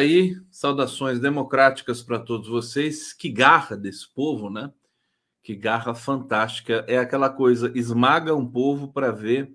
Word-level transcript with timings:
aí, 0.00 0.36
saudações 0.50 1.20
democráticas 1.20 2.02
para 2.02 2.18
todos 2.18 2.48
vocês. 2.48 3.12
Que 3.12 3.28
garra 3.28 3.76
desse 3.76 4.12
povo, 4.12 4.50
né? 4.50 4.72
Que 5.42 5.54
garra 5.54 5.94
fantástica. 5.94 6.84
É 6.88 6.98
aquela 6.98 7.30
coisa, 7.30 7.70
esmaga 7.74 8.34
um 8.34 8.46
povo 8.46 8.92
para 8.92 9.10
ver 9.10 9.54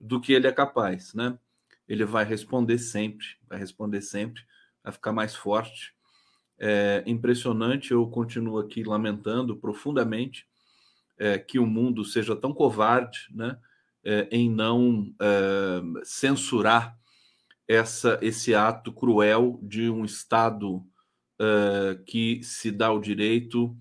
do 0.00 0.20
que 0.20 0.32
ele 0.32 0.46
é 0.46 0.52
capaz, 0.52 1.14
né? 1.14 1.38
Ele 1.86 2.04
vai 2.04 2.24
responder 2.24 2.78
sempre, 2.78 3.26
vai 3.48 3.58
responder 3.58 4.00
sempre, 4.00 4.42
vai 4.82 4.92
ficar 4.92 5.12
mais 5.12 5.34
forte. 5.34 5.94
É 6.58 7.02
impressionante, 7.06 7.92
eu 7.92 8.06
continuo 8.08 8.58
aqui 8.58 8.82
lamentando 8.84 9.56
profundamente 9.56 10.46
é, 11.18 11.38
que 11.38 11.58
o 11.58 11.66
mundo 11.66 12.04
seja 12.04 12.34
tão 12.34 12.52
covarde, 12.52 13.28
né? 13.30 13.58
É, 14.02 14.28
em 14.30 14.50
não 14.50 15.14
é, 15.20 15.80
censurar 16.04 16.98
essa, 17.66 18.18
esse 18.22 18.54
ato 18.54 18.92
cruel 18.92 19.58
de 19.62 19.88
um 19.88 20.04
Estado 20.04 20.76
uh, 21.40 22.02
que 22.06 22.42
se 22.42 22.70
dá 22.70 22.92
o 22.92 23.00
direito 23.00 23.76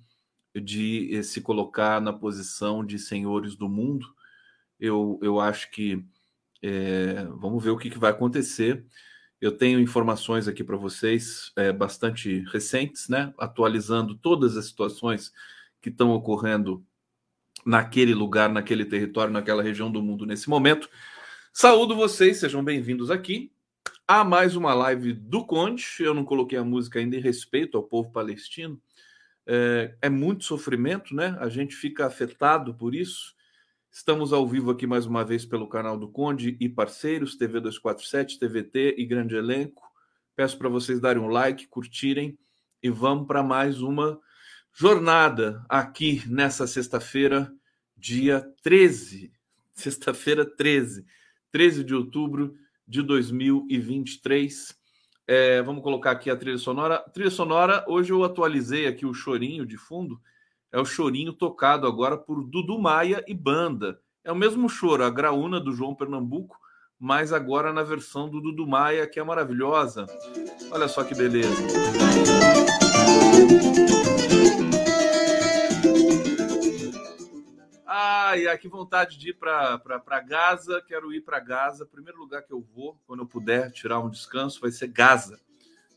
de 0.56 1.22
se 1.24 1.42
colocar 1.42 2.00
na 2.00 2.14
posição 2.14 2.86
de 2.86 3.00
senhores 3.00 3.56
do 3.56 3.68
mundo. 3.68 4.06
Eu, 4.80 5.20
eu 5.22 5.40
acho 5.40 5.72
que 5.72 6.06
é, 6.62 7.26
vamos 7.38 7.64
ver 7.64 7.72
o 7.72 7.78
que, 7.78 7.90
que, 7.90 7.98
vai 7.98 8.12
acontecer. 8.12 8.86
Eu 9.42 9.52
tenho 9.52 9.80
informações 9.80 10.48
aqui 10.48 10.64
para 10.64 10.78
vocês 10.78 11.52
é, 11.58 11.74
bastante 11.74 12.46
recentes, 12.52 13.10
né? 13.10 13.34
atualizando 13.38 14.16
todas 14.16 14.56
as 14.56 14.66
situações 14.66 15.34
que 15.82 15.90
estão 15.90 16.12
ocorrendo 16.12 16.86
naquele 17.66 18.14
lugar, 18.14 18.50
naquele 18.50 18.86
território, 18.86 19.34
naquela 19.34 19.64
região 19.64 19.92
do 19.92 20.02
mundo 20.02 20.26
nesse 20.26 20.50
momento. 20.50 20.88
Saúdo 21.52 21.96
vocês, 21.96 22.38
sejam 22.38 22.64
bem-vindos 22.64 23.12
aqui 23.12 23.52
a 24.08 24.24
mais 24.24 24.56
uma 24.56 24.74
live 24.74 25.14
do 25.14 25.46
Conde. 25.46 25.86
Eu 26.00 26.14
não 26.14 26.26
coloquei 26.26 26.58
a 26.58 26.64
música 26.64 27.00
ainda 27.00 27.16
em 27.16 27.22
respeito 27.22 27.78
ao 27.78 27.84
povo 27.84 28.12
palestino. 28.12 28.82
É, 29.46 29.96
é, 30.02 30.10
muito 30.10 30.44
sofrimento, 30.44 31.16
né? 31.16 31.38
A 31.40 31.50
gente 31.50 31.76
fica 31.76 32.06
afetado 32.06 32.74
por 32.74 32.94
isso. 32.94 33.36
Estamos 33.92 34.34
ao 34.34 34.48
vivo 34.48 34.72
aqui 34.72 34.88
mais 34.88 35.06
uma 35.06 35.24
vez 35.24 35.46
pelo 35.46 35.70
canal 35.70 35.98
do 35.98 36.10
Conde 36.10 36.58
e 36.60 36.68
parceiros, 36.68 37.36
TV 37.36 37.60
247, 37.60 38.40
TVT 38.40 38.96
e 38.98 39.06
Grande 39.06 39.36
Elenco. 39.36 39.84
Peço 40.36 40.58
para 40.58 40.70
vocês 40.70 41.00
darem 41.00 41.22
um 41.22 41.28
like, 41.28 41.68
curtirem 41.68 42.38
e 42.82 42.90
vamos 42.90 43.28
para 43.28 43.44
mais 43.44 43.82
uma 43.82 44.20
jornada 44.74 45.64
aqui 45.70 46.24
nessa 46.28 46.66
sexta-feira, 46.66 47.54
dia 47.96 48.44
13. 48.64 49.32
Sexta-feira 49.74 50.46
13, 50.46 51.06
13 51.52 51.84
de 51.84 51.94
outubro 51.94 52.56
de 52.88 53.02
2023. 53.02 54.76
É, 55.28 55.62
vamos 55.62 55.84
colocar 55.84 56.12
aqui 56.12 56.30
a 56.30 56.36
trilha 56.36 56.58
sonora. 56.58 57.00
Trilha 57.14 57.30
sonora, 57.30 57.84
hoje 57.88 58.12
eu 58.12 58.24
atualizei 58.24 58.88
aqui 58.88 59.06
o 59.06 59.14
chorinho 59.14 59.66
de 59.66 59.78
fundo. 59.78 60.20
É 60.72 60.80
o 60.80 60.86
chorinho 60.86 61.34
tocado 61.34 61.88
agora 61.88 62.18
por 62.18 62.44
Dudu 62.44 62.80
Maia 62.80 63.24
e 63.28 63.34
banda. 63.34 64.00
É 64.24 64.32
o 64.32 64.36
mesmo 64.36 64.68
choro, 64.68 65.04
a 65.04 65.10
graúna 65.10 65.60
do 65.60 65.74
João 65.74 65.94
Pernambuco, 65.94 66.58
mas 67.00 67.34
agora 67.34 67.74
na 67.74 67.84
versão 67.84 68.30
do 68.30 68.42
Dudu 68.42 68.66
Maia, 68.66 69.06
que 69.06 69.20
é 69.20 69.24
maravilhosa. 69.24 70.06
Olha 70.72 70.88
só 70.88 71.04
que 71.04 71.14
beleza. 71.14 71.62
Ai, 78.06 78.48
ai, 78.48 78.58
que 78.58 78.68
vontade 78.68 79.18
de 79.18 79.30
ir 79.30 79.34
para 79.34 80.20
Gaza. 80.28 80.84
Quero 80.86 81.14
ir 81.14 81.22
para 81.22 81.40
Gaza. 81.40 81.86
Primeiro 81.86 82.20
lugar 82.20 82.44
que 82.44 82.52
eu 82.52 82.60
vou, 82.60 83.00
quando 83.08 83.22
eu 83.22 83.26
puder 83.26 83.72
tirar 83.72 84.02
um 84.02 84.10
descanso, 84.10 84.60
vai 84.60 84.72
ser 84.72 84.88
Gaza. 84.88 85.40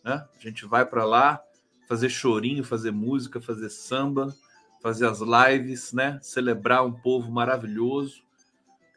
Né? 0.04 0.24
A 0.32 0.38
gente 0.40 0.64
vai 0.64 0.86
para 0.86 1.04
lá 1.04 1.42
fazer 1.88 2.08
chorinho, 2.08 2.62
fazer 2.62 2.92
música, 2.92 3.40
fazer 3.40 3.70
samba, 3.70 4.32
fazer 4.80 5.08
as 5.08 5.18
lives, 5.18 5.92
né? 5.92 6.20
Celebrar 6.22 6.86
um 6.86 6.92
povo 6.92 7.28
maravilhoso. 7.32 8.22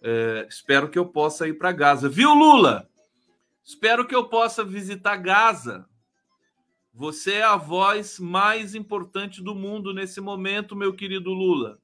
É, 0.04 0.46
espero 0.48 0.88
que 0.88 1.00
eu 1.00 1.08
possa 1.08 1.48
ir 1.48 1.58
para 1.58 1.72
Gaza. 1.72 2.08
Viu, 2.08 2.36
Lula? 2.36 2.88
Espero 3.64 4.06
que 4.06 4.14
eu 4.14 4.30
possa 4.30 4.64
visitar 4.64 5.18
Gaza. 5.18 5.90
Você 6.94 7.34
é 7.34 7.44
a 7.44 7.56
voz 7.56 8.20
mais 8.20 8.76
importante 8.76 9.42
do 9.42 9.56
mundo 9.56 9.96
nesse 9.96 10.22
momento, 10.22 10.76
meu 10.76 10.94
querido 10.94 11.32
Lula. 11.32 11.80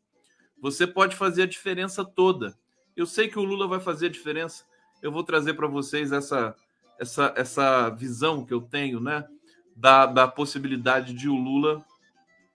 Você 0.66 0.88
pode 0.88 1.16
fazer 1.16 1.44
a 1.44 1.46
diferença 1.46 2.04
toda. 2.04 2.58
Eu 2.98 3.06
sei 3.06 3.28
que 3.28 3.38
o 3.38 3.44
Lula 3.44 3.68
vai 3.68 3.80
fazer 3.80 4.08
a 4.08 4.10
diferença. 4.10 4.66
Eu 5.00 5.12
vou 5.12 5.24
trazer 5.24 5.54
para 5.54 5.68
vocês 5.68 6.12
essa, 6.12 6.56
essa, 7.00 7.32
essa 7.38 7.90
visão 7.92 8.44
que 8.44 8.52
eu 8.52 8.60
tenho, 8.62 9.00
né? 9.00 9.28
Da, 9.76 10.08
da 10.08 10.28
possibilidade 10.28 11.14
de 11.14 11.30
o 11.30 11.36
Lula, 11.36 11.86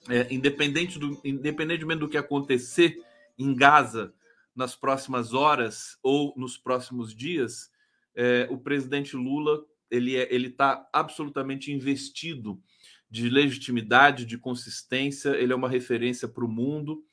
é, 0.08 0.26
independente 0.28 0.98
do, 0.98 1.20
independentemente 1.24 2.00
do 2.00 2.08
que 2.08 2.16
acontecer 2.16 3.00
em 3.38 3.54
Gaza 3.54 4.12
nas 4.56 4.74
próximas 4.74 5.32
horas 5.32 5.96
ou 6.02 6.34
nos 6.36 6.58
próximos 6.58 7.14
dias, 7.14 7.70
é, 8.16 8.48
o 8.50 8.58
presidente 8.58 9.14
Lula 9.14 9.64
ele 9.88 10.16
é, 10.16 10.26
ele 10.34 10.48
está 10.48 10.84
absolutamente 10.92 11.70
investido 11.70 12.60
de 13.08 13.28
legitimidade, 13.28 14.26
de 14.26 14.36
consistência. 14.36 15.30
Ele 15.36 15.52
é 15.52 15.56
uma 15.56 15.68
referência 15.68 16.26
para 16.26 16.44
o 16.44 16.48
mundo 16.48 17.04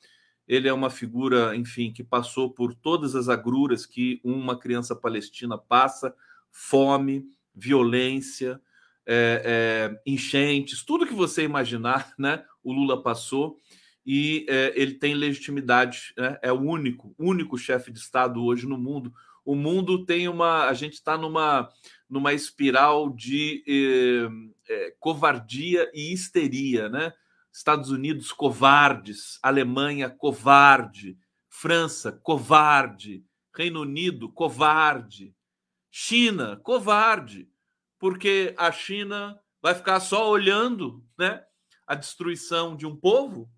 ele 0.48 0.66
é 0.66 0.72
uma 0.72 0.88
figura, 0.88 1.54
enfim, 1.54 1.92
que 1.92 2.02
passou 2.02 2.50
por 2.50 2.74
todas 2.74 3.14
as 3.14 3.28
agruras 3.28 3.84
que 3.84 4.20
uma 4.24 4.58
criança 4.58 4.96
palestina 4.96 5.58
passa: 5.58 6.14
fome, 6.50 7.26
violência, 7.54 8.60
é, 9.06 9.42
é, 9.94 10.00
enchentes, 10.10 10.82
tudo 10.82 11.06
que 11.06 11.14
você 11.14 11.44
imaginar, 11.44 12.12
né? 12.18 12.42
O 12.64 12.72
Lula 12.72 13.02
passou 13.02 13.58
e 14.04 14.46
é, 14.48 14.72
ele 14.74 14.94
tem 14.94 15.14
legitimidade, 15.14 16.14
né? 16.16 16.38
é 16.42 16.50
o 16.50 16.60
único, 16.60 17.14
único 17.18 17.58
chefe 17.58 17.92
de 17.92 17.98
Estado 17.98 18.42
hoje 18.42 18.66
no 18.66 18.78
mundo. 18.78 19.12
O 19.44 19.54
mundo 19.54 20.04
tem 20.06 20.28
uma, 20.28 20.66
a 20.66 20.72
gente 20.72 20.94
está 20.94 21.16
numa 21.16 21.68
numa 22.08 22.32
espiral 22.32 23.10
de 23.10 23.62
eh, 23.68 24.28
eh, 24.68 24.94
covardia 24.98 25.90
e 25.92 26.12
histeria, 26.12 26.88
né? 26.88 27.12
Estados 27.58 27.90
Unidos 27.90 28.30
covardes, 28.30 29.36
Alemanha 29.42 30.08
covarde, 30.08 31.18
França 31.48 32.12
covarde, 32.12 33.26
Reino 33.52 33.80
Unido 33.80 34.30
covarde, 34.30 35.34
China 35.90 36.56
covarde, 36.58 37.50
porque 37.98 38.54
a 38.56 38.70
China 38.70 39.42
vai 39.60 39.74
ficar 39.74 39.98
só 39.98 40.30
olhando, 40.30 41.04
né, 41.18 41.44
a 41.84 41.96
destruição 41.96 42.76
de 42.76 42.86
um 42.86 42.94
povo. 42.94 43.50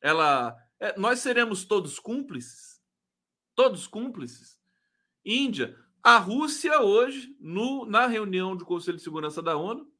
Ela, 0.00 0.56
é, 0.78 0.96
nós 0.96 1.18
seremos 1.18 1.64
todos 1.64 1.98
cúmplices, 1.98 2.80
todos 3.56 3.88
cúmplices. 3.88 4.56
Índia, 5.24 5.76
a 6.00 6.16
Rússia 6.16 6.80
hoje 6.80 7.36
no, 7.40 7.86
na 7.86 8.06
reunião 8.06 8.56
do 8.56 8.64
Conselho 8.64 8.98
de 8.98 9.02
Segurança 9.02 9.42
da 9.42 9.56
ONU, 9.56 9.92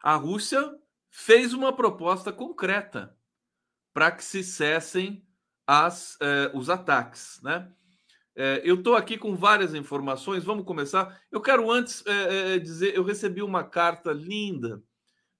a 0.00 0.14
Rússia 0.14 0.78
fez 1.10 1.52
uma 1.52 1.72
proposta 1.72 2.32
concreta 2.32 3.16
para 3.92 4.10
que 4.10 4.24
se 4.24 4.44
cessem 4.44 5.26
as, 5.66 6.16
eh, 6.20 6.50
os 6.54 6.70
ataques. 6.70 7.40
Né? 7.42 7.70
Eh, 8.36 8.62
eu 8.64 8.76
estou 8.76 8.94
aqui 8.94 9.18
com 9.18 9.36
várias 9.36 9.74
informações, 9.74 10.44
vamos 10.44 10.64
começar. 10.64 11.20
Eu 11.30 11.40
quero 11.40 11.70
antes 11.70 12.02
eh, 12.06 12.58
dizer: 12.58 12.94
eu 12.94 13.02
recebi 13.02 13.42
uma 13.42 13.64
carta 13.64 14.12
linda 14.12 14.82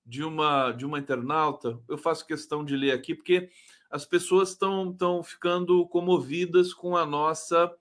de 0.05 0.23
uma, 0.23 0.71
de 0.71 0.85
uma 0.85 0.99
internauta, 0.99 1.79
eu 1.87 1.97
faço 1.97 2.25
questão 2.25 2.65
de 2.65 2.75
ler 2.75 2.91
aqui, 2.91 3.13
porque 3.13 3.49
as 3.91 4.05
pessoas 4.05 4.49
estão 4.49 5.23
ficando 5.23 5.87
comovidas 5.87 6.73
com 6.73 6.97
a 6.97 7.05
nossa, 7.05 7.71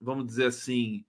vamos 0.00 0.26
dizer 0.26 0.46
assim, 0.46 1.04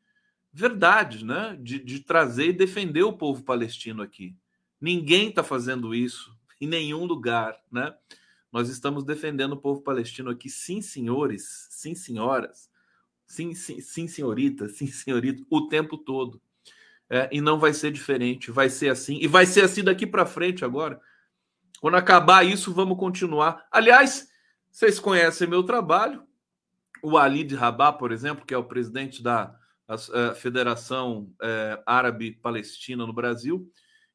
verdade, 0.54 1.24
né? 1.24 1.58
De, 1.60 1.80
de 1.80 2.00
trazer 2.00 2.50
e 2.50 2.54
defender 2.54 3.04
o 3.04 3.14
povo 3.14 3.44
palestino 3.44 4.02
aqui. 4.02 4.36
Ninguém 4.80 5.30
está 5.30 5.44
fazendo 5.44 5.94
isso 5.94 6.36
em 6.60 6.68
nenhum 6.68 7.06
lugar, 7.06 7.58
né? 7.72 7.96
Nós 8.52 8.68
estamos 8.68 9.04
defendendo 9.04 9.54
o 9.54 9.62
povo 9.62 9.82
palestino 9.82 10.30
aqui, 10.30 10.50
sim, 10.50 10.82
senhores, 10.82 11.68
sim, 11.70 11.96
senhoras, 11.96 12.70
sim, 13.26 13.54
sim, 13.54 13.80
sim 13.80 14.08
senhoritas, 14.08 14.74
sim, 14.74 14.88
senhorita, 14.88 15.44
o 15.50 15.68
tempo 15.68 15.98
todo. 15.98 16.42
É, 17.10 17.30
e 17.32 17.42
não 17.42 17.60
vai 17.60 17.74
ser 17.74 17.92
diferente, 17.92 18.52
vai 18.52 18.70
ser 18.70 18.90
assim, 18.90 19.18
e 19.22 19.28
vai 19.28 19.46
ser 19.46 19.64
assim 19.64 19.84
daqui 19.84 20.06
para 20.06 20.26
frente 20.26 20.64
agora. 20.66 21.00
Quando 21.80 21.96
acabar 21.96 22.46
isso, 22.46 22.74
vamos 22.74 22.98
continuar. 22.98 23.66
Aliás, 23.72 24.30
vocês 24.70 25.00
conhecem 25.00 25.48
meu 25.48 25.64
trabalho. 25.64 26.24
O 27.04 27.18
Ali 27.18 27.44
de 27.44 27.56
Rabah, 27.56 27.94
por 27.94 28.12
exemplo, 28.12 28.46
que 28.46 28.54
é 28.54 28.58
o 28.58 28.64
presidente 28.64 29.24
da 29.24 29.60
a, 29.96 30.36
Federação 30.36 31.34
é, 31.42 31.82
Árabe 31.86 32.32
Palestina 32.32 33.06
no 33.06 33.14
Brasil, 33.14 33.70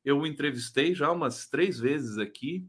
eu 0.04 0.18
o 0.18 0.26
entrevistei 0.26 0.94
já 0.94 1.10
umas 1.10 1.46
três 1.46 1.78
vezes 1.78 2.18
aqui, 2.18 2.66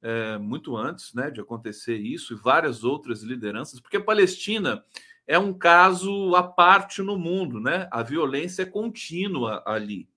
é, 0.00 0.38
muito 0.38 0.76
antes 0.76 1.12
né, 1.12 1.30
de 1.30 1.40
acontecer 1.40 1.96
isso, 1.96 2.32
e 2.32 2.36
várias 2.36 2.84
outras 2.84 3.22
lideranças, 3.22 3.80
porque 3.80 3.96
a 3.96 4.04
Palestina 4.04 4.84
é 5.26 5.38
um 5.38 5.52
caso 5.52 6.34
à 6.34 6.42
parte 6.42 7.02
no 7.02 7.18
mundo, 7.18 7.60
né? 7.60 7.86
A 7.92 8.02
violência 8.02 8.62
é 8.62 8.66
contínua 8.66 9.62
ali. 9.66 10.08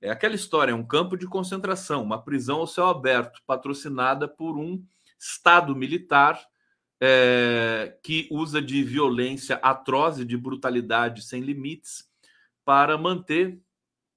É 0.00 0.08
aquela 0.08 0.34
história, 0.34 0.72
é 0.72 0.74
um 0.74 0.86
campo 0.86 1.18
de 1.18 1.26
concentração, 1.26 2.02
uma 2.02 2.22
prisão 2.22 2.60
ao 2.60 2.66
céu 2.66 2.86
aberto, 2.86 3.42
patrocinada 3.46 4.26
por 4.26 4.56
um 4.56 4.82
Estado 5.18 5.76
militar 5.76 6.40
é, 7.00 7.96
que 8.02 8.28
usa 8.30 8.60
de 8.60 8.82
violência 8.82 9.56
atroz 9.56 10.18
e 10.18 10.24
de 10.24 10.36
brutalidade 10.36 11.22
sem 11.22 11.40
limites 11.40 12.08
para 12.64 12.98
manter. 12.98 13.60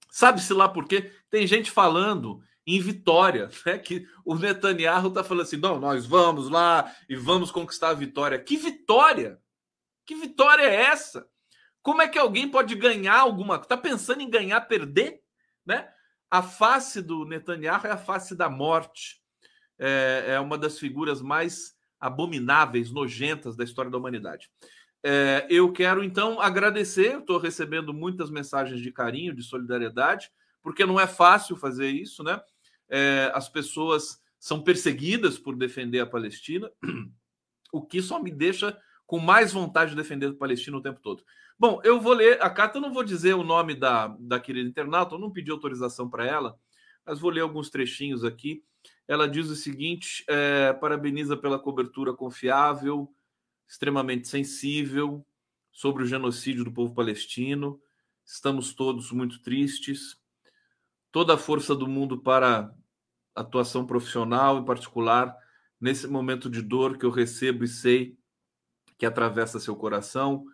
Sabe-se 0.09 0.53
lá 0.53 0.67
por 0.67 0.87
quê? 0.87 1.11
Tem 1.29 1.45
gente 1.47 1.71
falando 1.71 2.41
em 2.65 2.79
vitória, 2.79 3.49
né? 3.65 3.77
que 3.77 4.07
o 4.25 4.35
Netanyahu 4.35 5.07
está 5.07 5.23
falando 5.23 5.43
assim: 5.43 5.57
não, 5.57 5.79
nós 5.79 6.05
vamos 6.05 6.49
lá 6.49 6.93
e 7.07 7.15
vamos 7.15 7.51
conquistar 7.51 7.89
a 7.89 7.93
vitória. 7.93 8.39
Que 8.39 8.57
vitória? 8.57 9.39
Que 10.05 10.15
vitória 10.15 10.63
é 10.63 10.75
essa? 10.75 11.27
Como 11.81 12.01
é 12.01 12.07
que 12.07 12.19
alguém 12.19 12.47
pode 12.47 12.75
ganhar 12.75 13.19
alguma 13.19 13.55
coisa? 13.55 13.65
Está 13.65 13.77
pensando 13.77 14.21
em 14.21 14.29
ganhar, 14.29 14.61
perder? 14.61 15.21
Né? 15.65 15.87
A 16.29 16.41
face 16.43 17.01
do 17.01 17.25
Netanyahu 17.25 17.87
é 17.87 17.91
a 17.91 17.97
face 17.97 18.35
da 18.35 18.49
morte. 18.49 19.21
É, 19.79 20.25
é 20.27 20.39
uma 20.39 20.57
das 20.57 20.77
figuras 20.77 21.21
mais 21.21 21.75
abomináveis, 22.01 22.91
nojentas 22.91 23.55
da 23.55 23.63
história 23.63 23.91
da 23.91 23.97
humanidade. 23.97 24.49
É, 25.03 25.47
eu 25.49 25.71
quero 25.71 26.03
então 26.03 26.41
agradecer, 26.41 27.19
estou 27.19 27.37
recebendo 27.37 27.93
muitas 27.93 28.29
mensagens 28.29 28.81
de 28.81 28.91
carinho, 28.91 29.35
de 29.35 29.43
solidariedade, 29.43 30.29
porque 30.61 30.85
não 30.85 30.99
é 30.99 31.07
fácil 31.07 31.55
fazer 31.55 31.89
isso, 31.89 32.23
né? 32.23 32.41
É, 32.89 33.31
as 33.33 33.47
pessoas 33.47 34.19
são 34.39 34.61
perseguidas 34.61 35.37
por 35.37 35.55
defender 35.55 35.99
a 35.99 36.05
Palestina, 36.05 36.69
o 37.71 37.81
que 37.81 38.01
só 38.01 38.21
me 38.21 38.31
deixa 38.31 38.77
com 39.05 39.19
mais 39.19 39.53
vontade 39.53 39.91
de 39.91 39.97
defender 39.97 40.27
a 40.27 40.33
Palestina 40.33 40.77
o 40.77 40.81
tempo 40.81 40.99
todo. 41.01 41.23
Bom, 41.57 41.79
eu 41.83 41.99
vou 41.99 42.13
ler 42.13 42.41
a 42.41 42.49
carta, 42.49 42.77
eu 42.77 42.81
não 42.81 42.93
vou 42.93 43.03
dizer 43.03 43.33
o 43.35 43.43
nome 43.43 43.75
da, 43.75 44.07
da 44.19 44.39
querida 44.39 44.67
internauta, 44.67 45.15
eu 45.15 45.19
não 45.19 45.31
pedi 45.31 45.51
autorização 45.51 46.09
para 46.09 46.25
ela, 46.25 46.57
mas 47.11 47.19
vou 47.19 47.29
ler 47.29 47.41
alguns 47.41 47.69
trechinhos 47.69 48.23
aqui 48.23 48.63
ela 49.11 49.27
diz 49.27 49.49
o 49.49 49.55
seguinte: 49.55 50.23
é, 50.27 50.71
parabeniza 50.71 51.35
pela 51.35 51.59
cobertura 51.59 52.13
confiável, 52.13 53.13
extremamente 53.67 54.27
sensível 54.27 55.25
sobre 55.69 56.03
o 56.03 56.05
genocídio 56.05 56.63
do 56.63 56.71
povo 56.71 56.93
palestino. 56.93 57.77
Estamos 58.25 58.73
todos 58.73 59.11
muito 59.11 59.41
tristes. 59.41 60.15
Toda 61.11 61.33
a 61.33 61.37
força 61.37 61.75
do 61.75 61.87
mundo 61.87 62.21
para 62.21 62.73
atuação 63.35 63.85
profissional, 63.85 64.59
em 64.59 64.65
particular 64.65 65.35
nesse 65.79 66.07
momento 66.07 66.49
de 66.49 66.61
dor 66.61 66.97
que 66.97 67.05
eu 67.05 67.09
recebo 67.09 67.65
e 67.65 67.67
sei 67.67 68.17
que 68.97 69.05
atravessa 69.05 69.59
seu 69.59 69.75
coração. 69.75 70.45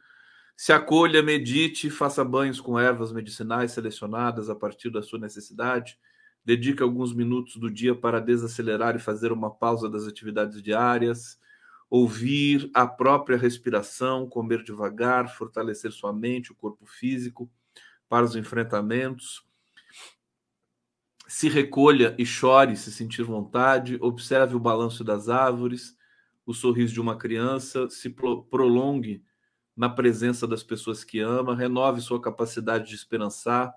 Se 0.55 0.73
acolha, 0.73 1.21
medite, 1.21 1.91
faça 1.91 2.25
banhos 2.25 2.59
com 2.59 2.79
ervas 2.79 3.11
medicinais 3.11 3.73
selecionadas 3.73 4.49
a 4.49 4.55
partir 4.55 4.89
da 4.89 5.03
sua 5.03 5.19
necessidade 5.19 5.99
Dedique 6.47 6.81
alguns 6.81 7.13
minutos 7.13 7.57
do 7.57 7.69
dia 7.69 7.93
para 7.93 8.21
desacelerar 8.21 8.95
e 8.95 8.99
fazer 8.99 9.33
uma 9.33 9.53
pausa 9.53 9.89
das 9.89 10.07
atividades 10.07 10.61
diárias, 10.61 11.37
ouvir 11.89 12.71
a 12.73 12.87
própria 12.87 13.37
respiração, 13.37 14.29
comer 14.29 14.63
devagar, 14.63 15.27
fortalecer 15.35 15.91
sua 15.91 16.13
mente, 16.13 16.53
o 16.53 16.55
corpo 16.55 16.85
físico 16.85 17.51
para 18.07 18.23
os 18.23 18.33
enfrentamentos. 18.33 19.45
Se 21.27 21.49
recolha 21.49 22.15
e 22.17 22.25
chore 22.25 22.77
se 22.77 22.93
sentir 22.93 23.23
vontade, 23.23 23.97
observe 23.99 24.55
o 24.55 24.59
balanço 24.59 25.03
das 25.03 25.27
árvores, 25.27 25.97
o 26.45 26.53
sorriso 26.53 26.93
de 26.93 27.01
uma 27.01 27.17
criança, 27.17 27.89
se 27.89 28.09
prolongue 28.09 29.21
na 29.75 29.89
presença 29.89 30.47
das 30.47 30.63
pessoas 30.63 31.03
que 31.03 31.19
ama, 31.19 31.53
renove 31.53 31.99
sua 31.99 32.21
capacidade 32.21 32.87
de 32.87 32.95
esperançar 32.95 33.75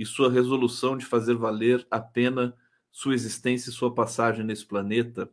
e 0.00 0.06
sua 0.06 0.32
resolução 0.32 0.96
de 0.96 1.04
fazer 1.04 1.34
valer 1.34 1.86
a 1.90 2.00
pena 2.00 2.56
sua 2.90 3.12
existência 3.12 3.68
e 3.68 3.72
sua 3.72 3.94
passagem 3.94 4.42
nesse 4.42 4.64
planeta. 4.64 5.30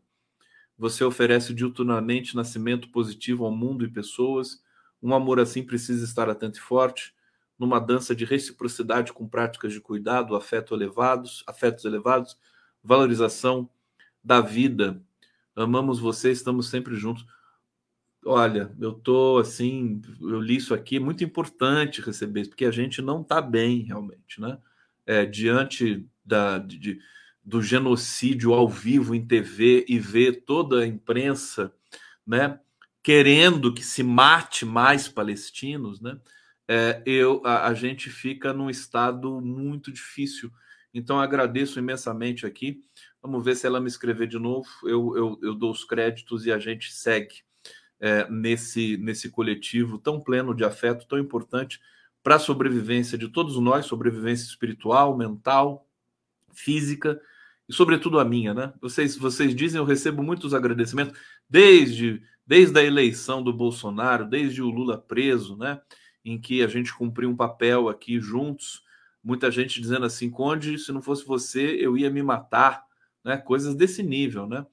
Você 0.77 1.05
oferece 1.05 1.53
diuturnamente 1.53 2.35
nascimento 2.35 2.89
positivo 2.89 3.45
ao 3.45 3.51
mundo 3.51 3.85
e 3.85 3.89
pessoas. 3.89 4.61
Um 5.01 5.15
amor 5.15 5.39
assim 5.39 5.63
precisa 5.63 6.03
estar 6.03 6.29
atento 6.29 6.59
e 6.59 6.61
forte, 6.61 7.15
numa 7.57 7.79
dança 7.79 8.13
de 8.13 8.25
reciprocidade 8.25 9.13
com 9.13 9.25
práticas 9.25 9.71
de 9.71 9.79
cuidado, 9.79 10.35
afeto 10.35 10.75
elevados, 10.75 11.45
afetos 11.47 11.85
elevados, 11.85 12.37
valorização 12.83 13.69
da 14.21 14.41
vida. 14.41 15.01
Amamos 15.55 15.97
você, 15.97 16.29
estamos 16.29 16.67
sempre 16.67 16.93
juntos. 16.97 17.25
Olha, 18.29 18.75
eu 18.77 18.91
tô 18.91 19.37
assim, 19.37 20.01
eu 20.19 20.41
li 20.41 20.57
isso 20.57 20.73
aqui, 20.73 20.97
é 20.97 20.99
muito 20.99 21.23
importante 21.23 22.01
receber 22.01 22.41
isso, 22.41 22.49
porque 22.49 22.65
a 22.65 22.71
gente 22.71 23.01
não 23.01 23.21
está 23.21 23.41
bem 23.41 23.79
realmente, 23.83 24.41
né? 24.41 24.57
É, 25.05 25.25
diante 25.25 26.05
da, 26.25 26.57
de, 26.57 26.99
do 27.41 27.61
genocídio 27.61 28.53
ao 28.53 28.67
vivo 28.67 29.15
em 29.15 29.25
TV 29.25 29.85
e 29.87 29.97
ver 29.97 30.43
toda 30.45 30.81
a 30.81 30.85
imprensa, 30.85 31.73
né, 32.25 32.59
querendo 33.01 33.73
que 33.73 33.81
se 33.81 34.03
mate 34.03 34.65
mais 34.65 35.07
palestinos, 35.07 36.01
né? 36.01 36.19
É, 36.67 37.01
eu, 37.05 37.41
a, 37.45 37.67
a 37.67 37.73
gente 37.73 38.09
fica 38.09 38.51
num 38.51 38.69
estado 38.69 39.39
muito 39.39 39.89
difícil. 39.89 40.51
Então 40.93 41.17
agradeço 41.17 41.79
imensamente 41.79 42.45
aqui. 42.45 42.83
Vamos 43.21 43.45
ver 43.45 43.55
se 43.55 43.65
ela 43.65 43.79
me 43.79 43.87
escrever 43.87 44.27
de 44.27 44.37
novo. 44.37 44.67
Eu, 44.83 45.15
eu, 45.15 45.39
eu 45.41 45.55
dou 45.55 45.71
os 45.71 45.85
créditos 45.85 46.45
e 46.45 46.51
a 46.51 46.59
gente 46.59 46.93
segue 46.93 47.46
é, 47.99 48.29
nesse, 48.29 48.97
nesse 48.97 49.29
coletivo 49.29 49.97
tão 49.97 50.19
pleno 50.19 50.53
de 50.53 50.63
afeto, 50.63 51.07
tão 51.07 51.17
importante 51.17 51.79
para 52.23 52.35
a 52.35 52.39
sobrevivência 52.39 53.17
de 53.17 53.27
todos 53.29 53.57
nós, 53.57 53.85
sobrevivência 53.85 54.45
espiritual, 54.45 55.17
mental, 55.17 55.87
física 56.53 57.19
e 57.67 57.73
sobretudo 57.73 58.19
a 58.19 58.25
minha, 58.25 58.53
né? 58.53 58.73
Vocês, 58.81 59.15
vocês 59.15 59.55
dizem, 59.55 59.79
eu 59.79 59.85
recebo 59.85 60.23
muitos 60.23 60.53
agradecimentos 60.53 61.17
desde 61.49 62.21
desde 62.47 62.79
a 62.79 62.83
eleição 62.83 63.43
do 63.43 63.51
Bolsonaro, 63.51 64.25
desde 64.25 64.61
o 64.61 64.69
Lula 64.69 64.97
preso, 64.97 65.57
né? 65.57 65.81
Em 66.23 66.39
que 66.39 66.63
a 66.63 66.67
gente 66.67 66.95
cumpriu 66.95 67.29
um 67.29 67.35
papel 67.35 67.89
aqui 67.89 68.21
juntos, 68.21 68.83
muita 69.21 69.51
gente 69.51 69.81
dizendo 69.81 70.05
assim, 70.05 70.29
Conde, 70.29 70.79
se 70.79 70.93
não 70.93 71.01
fosse 71.01 71.25
você, 71.25 71.75
eu 71.77 71.97
ia 71.97 72.09
me 72.09 72.23
matar, 72.23 72.85
né? 73.21 73.35
Coisas 73.35 73.75
desse 73.75 74.01
nível, 74.01 74.47
né? 74.47 74.65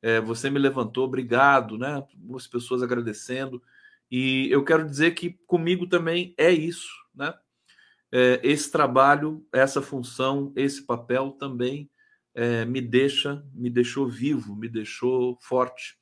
É, 0.00 0.20
você 0.20 0.48
me 0.48 0.58
levantou, 0.58 1.04
obrigado, 1.04 1.76
né? 1.76 2.04
Muitas 2.16 2.46
pessoas 2.46 2.82
agradecendo. 2.82 3.62
E 4.10 4.48
eu 4.50 4.64
quero 4.64 4.86
dizer 4.86 5.12
que 5.12 5.38
comigo 5.46 5.86
também 5.86 6.34
é 6.36 6.50
isso, 6.50 6.88
né? 7.14 7.34
É, 8.10 8.40
esse 8.42 8.70
trabalho, 8.70 9.46
essa 9.52 9.82
função, 9.82 10.52
esse 10.56 10.82
papel 10.82 11.32
também 11.32 11.90
é, 12.34 12.64
me 12.64 12.80
deixa, 12.80 13.44
me 13.52 13.68
deixou 13.68 14.08
vivo, 14.08 14.56
me 14.56 14.68
deixou 14.68 15.36
forte 15.42 15.98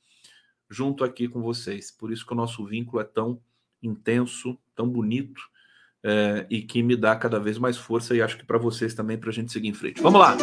junto 0.70 1.02
aqui 1.02 1.28
com 1.28 1.42
vocês. 1.42 1.90
Por 1.90 2.12
isso 2.12 2.24
que 2.24 2.32
o 2.32 2.36
nosso 2.36 2.64
vínculo 2.64 3.00
é 3.00 3.04
tão 3.04 3.40
intenso, 3.82 4.58
tão 4.74 4.88
bonito 4.88 5.40
é, 6.04 6.46
e 6.48 6.62
que 6.62 6.82
me 6.82 6.96
dá 6.96 7.16
cada 7.16 7.40
vez 7.40 7.58
mais 7.58 7.76
força 7.76 8.14
e 8.14 8.22
acho 8.22 8.38
que 8.38 8.44
para 8.44 8.58
vocês 8.58 8.94
também 8.94 9.18
para 9.18 9.30
a 9.30 9.32
gente 9.32 9.50
seguir 9.50 9.68
em 9.68 9.74
frente. 9.74 10.00
Vamos 10.00 10.20
lá. 10.20 10.36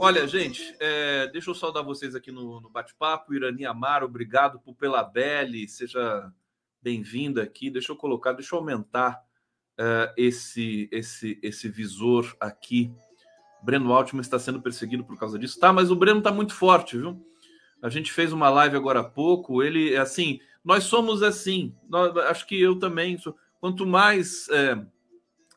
Olha, 0.00 0.26
gente, 0.26 0.74
é, 0.80 1.26
deixa 1.26 1.50
eu 1.50 1.54
saudar 1.54 1.82
vocês 1.82 2.14
aqui 2.14 2.32
no, 2.32 2.60
no 2.60 2.70
bate-papo. 2.70 3.34
Irani 3.34 3.66
Amaro, 3.66 4.06
obrigado 4.06 4.58
por 4.60 4.74
pela 4.74 5.02
Belle, 5.02 5.68
seja 5.68 6.32
bem-vinda 6.80 7.42
aqui. 7.42 7.68
Deixa 7.68 7.92
eu 7.92 7.96
colocar, 7.96 8.32
deixa 8.32 8.54
eu 8.54 8.60
aumentar 8.60 9.20
é, 9.76 10.14
esse, 10.16 10.88
esse, 10.90 11.38
esse 11.42 11.68
visor 11.68 12.34
aqui. 12.40 12.90
Breno 13.62 13.92
Altman 13.92 14.22
está 14.22 14.38
sendo 14.38 14.62
perseguido 14.62 15.04
por 15.04 15.18
causa 15.18 15.38
disso. 15.38 15.60
Tá, 15.60 15.72
mas 15.72 15.90
o 15.90 15.96
Breno 15.96 16.20
está 16.20 16.32
muito 16.32 16.54
forte, 16.54 16.96
viu? 16.96 17.20
A 17.82 17.88
gente 17.88 18.12
fez 18.12 18.32
uma 18.32 18.48
live 18.48 18.76
agora 18.76 19.00
há 19.00 19.04
pouco. 19.04 19.62
Ele, 19.62 19.96
assim, 19.96 20.40
nós 20.64 20.84
somos 20.84 21.22
assim. 21.22 21.76
Nós, 21.88 22.16
acho 22.16 22.46
que 22.46 22.58
eu 22.58 22.78
também. 22.78 23.18
Sou, 23.18 23.36
quanto 23.60 23.86
mais 23.86 24.48
é, 24.48 24.80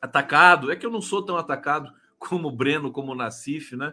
atacado, 0.00 0.70
é 0.70 0.76
que 0.76 0.84
eu 0.84 0.90
não 0.90 1.00
sou 1.00 1.24
tão 1.24 1.36
atacado 1.36 1.92
como 2.28 2.48
o 2.48 2.52
Breno, 2.52 2.92
como 2.92 3.12
o 3.12 3.14
Nassif, 3.14 3.76
né? 3.76 3.92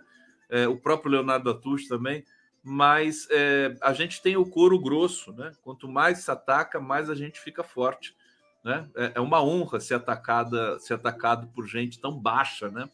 É, 0.49 0.67
o 0.67 0.77
próprio 0.77 1.11
Leonardo 1.11 1.49
Atush 1.49 1.87
também, 1.87 2.23
mas 2.63 3.27
é, 3.29 3.75
a 3.81 3.93
gente 3.93 4.21
tem 4.21 4.35
o 4.35 4.45
couro 4.45 4.79
grosso, 4.79 5.31
né? 5.33 5.51
Quanto 5.61 5.87
mais 5.87 6.19
se 6.19 6.31
ataca, 6.31 6.79
mais 6.79 7.09
a 7.09 7.15
gente 7.15 7.39
fica 7.39 7.63
forte, 7.63 8.15
né? 8.63 8.87
É, 8.95 9.13
é 9.15 9.19
uma 9.19 9.43
honra 9.43 9.79
ser 9.79 9.95
atacada, 9.95 10.79
ser 10.79 10.95
atacado 10.95 11.47
por 11.47 11.67
gente 11.67 11.99
tão 11.99 12.19
baixa, 12.19 12.69
né? 12.69 12.89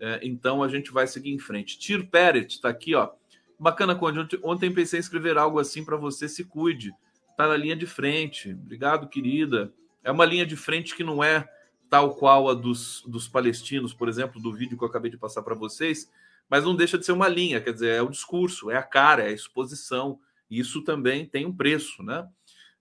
É, 0.00 0.20
então 0.22 0.62
a 0.62 0.68
gente 0.68 0.92
vai 0.92 1.06
seguir 1.06 1.32
em 1.32 1.38
frente. 1.38 1.78
Tir 1.78 2.08
Peret 2.08 2.54
está 2.54 2.68
aqui, 2.68 2.94
ó. 2.94 3.10
Bacana, 3.58 3.94
Conde. 3.94 4.38
Ontem 4.42 4.72
pensei 4.72 4.98
em 4.98 5.00
escrever 5.00 5.36
algo 5.36 5.58
assim 5.58 5.84
para 5.84 5.96
você. 5.96 6.28
Se 6.28 6.44
cuide. 6.44 6.92
Está 7.30 7.48
na 7.48 7.56
linha 7.56 7.74
de 7.74 7.86
frente. 7.86 8.52
Obrigado, 8.52 9.08
querida. 9.08 9.72
É 10.04 10.12
uma 10.12 10.24
linha 10.24 10.46
de 10.46 10.54
frente 10.54 10.94
que 10.94 11.02
não 11.02 11.22
é 11.22 11.48
tal 11.88 12.14
qual 12.14 12.48
a 12.48 12.54
dos, 12.54 13.02
dos 13.06 13.28
palestinos, 13.28 13.92
por 13.92 14.08
exemplo, 14.08 14.40
do 14.40 14.52
vídeo 14.52 14.76
que 14.76 14.84
eu 14.84 14.88
acabei 14.88 15.10
de 15.10 15.16
passar 15.16 15.42
para 15.42 15.54
vocês, 15.54 16.10
mas 16.48 16.64
não 16.64 16.74
deixa 16.74 16.98
de 16.98 17.04
ser 17.04 17.12
uma 17.12 17.28
linha, 17.28 17.60
quer 17.60 17.72
dizer, 17.72 17.90
é 17.90 18.02
o 18.02 18.10
discurso, 18.10 18.70
é 18.70 18.76
a 18.76 18.82
cara, 18.82 19.22
é 19.22 19.28
a 19.28 19.32
exposição. 19.32 20.18
Isso 20.50 20.82
também 20.82 21.26
tem 21.26 21.44
um 21.44 21.54
preço, 21.54 22.02
né? 22.02 22.26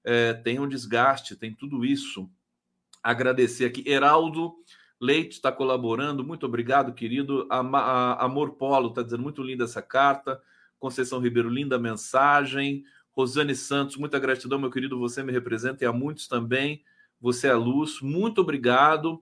É, 0.03 0.33
tem 0.33 0.59
um 0.59 0.67
desgaste, 0.67 1.35
tem 1.35 1.53
tudo 1.53 1.83
isso. 1.83 2.29
Agradecer 3.03 3.65
aqui. 3.65 3.83
Heraldo 3.85 4.53
Leite 4.99 5.33
está 5.33 5.51
colaborando, 5.51 6.23
muito 6.23 6.45
obrigado, 6.45 6.93
querido. 6.93 7.45
A, 7.49 7.59
a, 7.59 8.25
Amor 8.25 8.51
Polo 8.51 8.89
está 8.89 9.03
dizendo 9.03 9.21
muito 9.21 9.43
linda 9.43 9.65
essa 9.65 9.81
carta. 9.81 10.41
Conceição 10.79 11.19
Ribeiro, 11.19 11.49
linda 11.49 11.77
mensagem. 11.77 12.83
Rosane 13.11 13.55
Santos, 13.55 13.97
muita 13.97 14.17
gratidão, 14.17 14.57
meu 14.57 14.71
querido. 14.71 14.97
Você 14.99 15.23
me 15.23 15.31
representa 15.31 15.83
e 15.83 15.87
a 15.87 15.93
muitos 15.93 16.27
também. 16.27 16.83
Você 17.19 17.47
é 17.47 17.53
luz. 17.53 18.01
Muito 18.01 18.41
obrigado. 18.41 19.21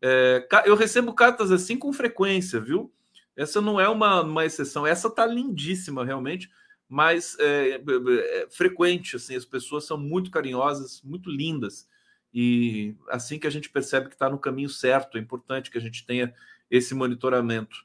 É, 0.00 0.46
eu 0.66 0.76
recebo 0.76 1.12
cartas 1.14 1.50
assim 1.50 1.76
com 1.78 1.92
frequência, 1.92 2.60
viu? 2.60 2.92
Essa 3.36 3.60
não 3.60 3.80
é 3.80 3.88
uma, 3.88 4.22
uma 4.22 4.44
exceção. 4.44 4.86
Essa 4.86 5.10
tá 5.10 5.26
lindíssima, 5.26 6.04
realmente, 6.04 6.50
mas 6.88 7.36
é, 7.38 7.70
é, 7.70 8.42
é 8.42 8.46
frequente. 8.50 9.16
Assim, 9.16 9.34
as 9.34 9.44
pessoas 9.44 9.84
são 9.84 9.98
muito 9.98 10.30
carinhosas, 10.30 11.02
muito 11.02 11.30
lindas. 11.30 11.88
E 12.32 12.96
assim 13.08 13.38
que 13.38 13.46
a 13.46 13.50
gente 13.50 13.70
percebe 13.70 14.08
que 14.08 14.14
está 14.14 14.28
no 14.28 14.38
caminho 14.38 14.68
certo, 14.68 15.16
é 15.16 15.20
importante 15.20 15.70
que 15.70 15.78
a 15.78 15.80
gente 15.80 16.04
tenha 16.04 16.34
esse 16.70 16.94
monitoramento. 16.94 17.76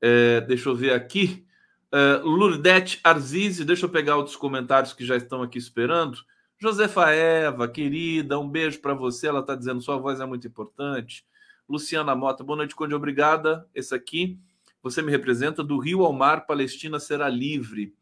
É, 0.00 0.40
deixa 0.42 0.68
eu 0.68 0.74
ver 0.74 0.92
aqui. 0.92 1.46
Uh, 1.92 2.26
Lourdete 2.26 2.98
Arzizi, 3.04 3.64
deixa 3.64 3.86
eu 3.86 3.88
pegar 3.88 4.16
outros 4.16 4.34
comentários 4.34 4.92
que 4.92 5.06
já 5.06 5.16
estão 5.16 5.42
aqui 5.42 5.58
esperando. 5.58 6.18
Josefa 6.58 7.10
Eva, 7.10 7.68
querida, 7.68 8.38
um 8.38 8.48
beijo 8.48 8.80
para 8.80 8.94
você. 8.94 9.26
Ela 9.26 9.40
está 9.40 9.54
dizendo 9.54 9.82
sua 9.82 9.96
voz 9.96 10.20
é 10.20 10.26
muito 10.26 10.46
importante. 10.46 11.26
Luciana 11.68 12.14
Mota, 12.14 12.44
boa 12.44 12.58
noite, 12.58 12.74
Conde, 12.74 12.94
obrigada. 12.94 13.68
Esse 13.74 13.94
aqui, 13.94 14.38
você 14.82 15.02
me 15.02 15.10
representa. 15.10 15.64
Do 15.64 15.78
Rio 15.78 16.04
ao 16.04 16.12
Mar, 16.12 16.46
Palestina 16.46 17.00
será 17.00 17.28
livre. 17.28 17.94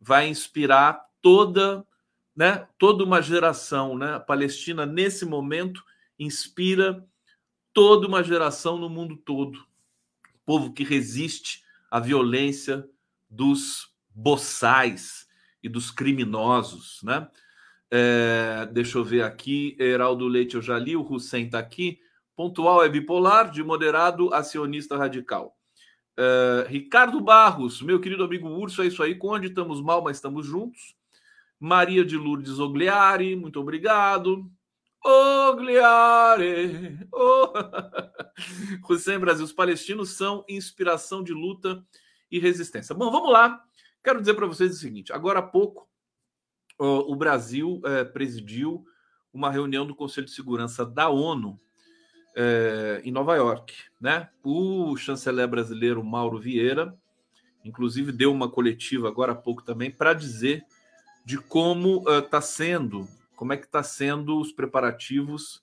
Vai 0.00 0.28
inspirar 0.28 1.04
toda, 1.20 1.86
né, 2.34 2.66
toda 2.78 3.04
uma 3.04 3.20
geração, 3.20 3.96
né? 3.96 4.14
A 4.14 4.20
Palestina 4.20 4.86
nesse 4.86 5.26
momento 5.26 5.84
inspira 6.18 7.04
toda 7.72 8.06
uma 8.06 8.24
geração 8.24 8.78
no 8.78 8.88
mundo 8.88 9.16
todo. 9.16 9.66
Povo 10.46 10.72
que 10.72 10.82
resiste 10.82 11.62
à 11.90 12.00
violência 12.00 12.88
dos 13.28 13.92
boçais 14.14 15.28
e 15.62 15.68
dos 15.68 15.90
criminosos, 15.90 17.00
né? 17.02 17.28
É, 17.90 18.68
deixa 18.72 18.98
eu 18.98 19.04
ver 19.04 19.22
aqui. 19.22 19.76
Heraldo 19.78 20.26
Leite, 20.26 20.56
eu 20.56 20.62
já 20.62 20.78
li. 20.78 20.96
O 20.96 21.02
Hussein 21.02 21.46
está 21.46 21.58
aqui. 21.58 21.98
Pontual 22.36 22.84
é 22.84 22.88
bipolar, 22.88 23.50
de 23.50 23.62
moderado 23.64 24.32
a 24.32 24.42
sionista 24.42 24.96
radical. 24.96 25.56
É, 26.16 26.66
Ricardo 26.68 27.20
Barros, 27.20 27.80
meu 27.82 28.00
querido 28.00 28.24
amigo 28.24 28.48
Urso, 28.48 28.82
é 28.82 28.86
isso 28.86 29.02
aí. 29.02 29.18
Onde 29.22 29.48
estamos 29.48 29.80
mal, 29.80 30.02
mas 30.02 30.16
estamos 30.16 30.46
juntos. 30.46 30.94
Maria 31.60 32.04
de 32.04 32.16
Lourdes 32.16 32.58
Ogliari, 32.58 33.34
muito 33.34 33.60
obrigado. 33.60 34.48
Ogliari! 35.04 36.98
Oh. 37.12 37.52
Hussein 38.92 39.18
Brasil, 39.18 39.44
os 39.44 39.52
palestinos 39.52 40.10
são 40.10 40.44
inspiração 40.48 41.22
de 41.22 41.32
luta 41.32 41.84
e 42.30 42.38
resistência. 42.38 42.94
Bom, 42.94 43.10
vamos 43.10 43.32
lá. 43.32 43.62
Quero 44.02 44.20
dizer 44.20 44.34
para 44.34 44.46
vocês 44.46 44.72
o 44.72 44.78
seguinte: 44.78 45.12
agora 45.12 45.40
há 45.40 45.42
pouco, 45.42 45.87
o 46.78 47.16
Brasil 47.16 47.80
é, 47.84 48.04
presidiu 48.04 48.84
uma 49.32 49.50
reunião 49.50 49.86
do 49.86 49.94
Conselho 49.94 50.26
de 50.26 50.32
Segurança 50.32 50.84
da 50.86 51.08
ONU 51.08 51.58
é, 52.36 53.00
em 53.04 53.10
Nova 53.10 53.34
York. 53.36 53.74
Né? 54.00 54.28
O 54.42 54.96
chanceler 54.96 55.48
brasileiro 55.48 56.04
Mauro 56.04 56.38
Vieira, 56.38 56.96
inclusive, 57.64 58.12
deu 58.12 58.32
uma 58.32 58.48
coletiva 58.48 59.08
agora 59.08 59.32
há 59.32 59.36
pouco 59.36 59.62
também 59.62 59.90
para 59.90 60.14
dizer 60.14 60.64
de 61.24 61.36
como 61.36 62.04
está 62.08 62.38
uh, 62.38 62.42
sendo, 62.42 63.08
como 63.36 63.52
é 63.52 63.56
que 63.56 63.66
está 63.66 63.82
sendo 63.82 64.40
os 64.40 64.52
preparativos 64.52 65.62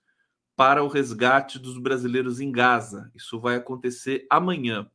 para 0.55 0.83
o 0.83 0.87
resgate 0.87 1.57
dos 1.57 1.77
brasileiros 1.77 2.39
em 2.39 2.51
Gaza. 2.51 3.11
Isso 3.15 3.39
vai 3.39 3.55
acontecer 3.55 4.27
amanhã. 4.29 4.89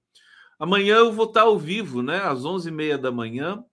Amanhã 0.58 0.96
eu 0.96 1.12
vou 1.12 1.26
estar 1.26 1.42
ao 1.42 1.58
vivo, 1.58 2.02
né, 2.02 2.18
às 2.18 2.40
11h30 2.40 2.98
da 2.98 3.10
manhã, 3.10 3.64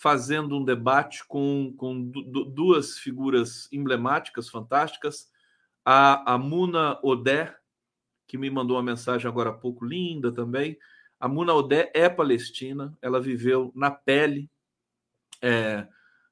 fazendo 0.00 0.56
um 0.56 0.64
debate 0.64 1.22
com, 1.28 1.74
com 1.76 2.10
duas 2.10 2.98
figuras 2.98 3.68
emblemáticas, 3.70 4.48
fantásticas. 4.48 5.30
A, 5.84 6.34
a 6.34 6.38
Muna 6.38 6.98
Odé, 7.02 7.54
que 8.26 8.38
me 8.38 8.48
mandou 8.48 8.78
uma 8.78 8.82
mensagem 8.82 9.28
agora 9.28 9.50
há 9.50 9.52
pouco, 9.52 9.84
linda 9.84 10.32
também. 10.32 10.78
A 11.18 11.28
Muna 11.28 11.52
Odé 11.52 11.92
é 11.94 12.08
palestina, 12.08 12.96
ela 13.02 13.20
viveu 13.20 13.70
na 13.74 13.90
pele 13.90 14.50
é, 15.42 15.86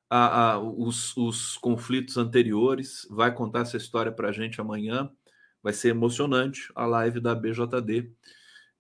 a, 0.09 0.53
a, 0.53 0.59
os, 0.59 1.15
os 1.15 1.59
conflitos 1.59 2.17
anteriores, 2.17 3.07
vai 3.11 3.35
contar 3.35 3.61
essa 3.61 3.77
história 3.77 4.11
para 4.11 4.31
a 4.31 4.33
gente 4.33 4.63
amanhã. 4.63 5.11
Vai 5.63 5.75
ser 5.75 5.91
emocionante 5.91 6.73
a 6.75 6.87
live 6.87 7.21
da 7.21 7.35
BJD. 7.35 8.11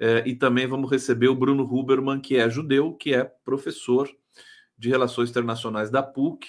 É, 0.01 0.27
e 0.27 0.35
também 0.35 0.67
vamos 0.67 0.91
receber 0.91 1.29
o 1.29 1.35
Bruno 1.35 1.65
Huberman, 1.65 2.21
que 2.23 2.37
é 2.37 2.49
judeu, 2.49 2.95
que 2.95 3.13
é 3.13 3.25
professor 3.45 4.09
de 4.79 4.89
Relações 4.89 5.31
Internacionais 5.31 5.91
da 5.91 6.03
PUC. 6.03 6.47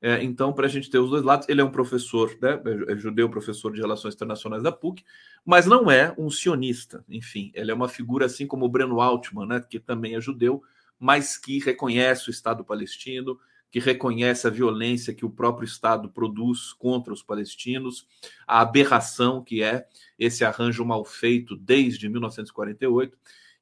É, 0.00 0.22
então, 0.22 0.52
para 0.52 0.66
a 0.66 0.68
gente 0.68 0.88
ter 0.88 0.98
os 0.98 1.10
dois 1.10 1.24
lados, 1.24 1.48
ele 1.48 1.60
é 1.60 1.64
um 1.64 1.70
professor, 1.70 2.36
né, 2.40 2.60
é 2.86 2.96
judeu, 2.96 3.28
professor 3.28 3.72
de 3.72 3.80
Relações 3.80 4.14
Internacionais 4.14 4.62
da 4.62 4.70
PUC, 4.70 5.04
mas 5.44 5.66
não 5.66 5.90
é 5.90 6.14
um 6.16 6.30
sionista. 6.30 7.04
Enfim, 7.08 7.50
ele 7.54 7.70
é 7.70 7.74
uma 7.74 7.88
figura 7.88 8.26
assim 8.26 8.46
como 8.46 8.64
o 8.64 8.68
Breno 8.68 9.00
Altman, 9.00 9.46
né, 9.46 9.60
que 9.68 9.80
também 9.80 10.14
é 10.14 10.20
judeu, 10.20 10.62
mas 10.98 11.36
que 11.36 11.58
reconhece 11.58 12.28
o 12.28 12.30
Estado 12.30 12.64
palestino, 12.64 13.38
que 13.70 13.78
reconhece 13.78 14.46
a 14.46 14.50
violência 14.50 15.14
que 15.14 15.26
o 15.26 15.30
próprio 15.30 15.66
Estado 15.66 16.08
produz 16.08 16.72
contra 16.72 17.12
os 17.12 17.22
palestinos, 17.22 18.06
a 18.46 18.60
aberração 18.60 19.42
que 19.42 19.62
é 19.62 19.86
esse 20.18 20.44
arranjo 20.44 20.84
mal 20.84 21.04
feito 21.04 21.54
desde 21.56 22.08
1948. 22.08 23.18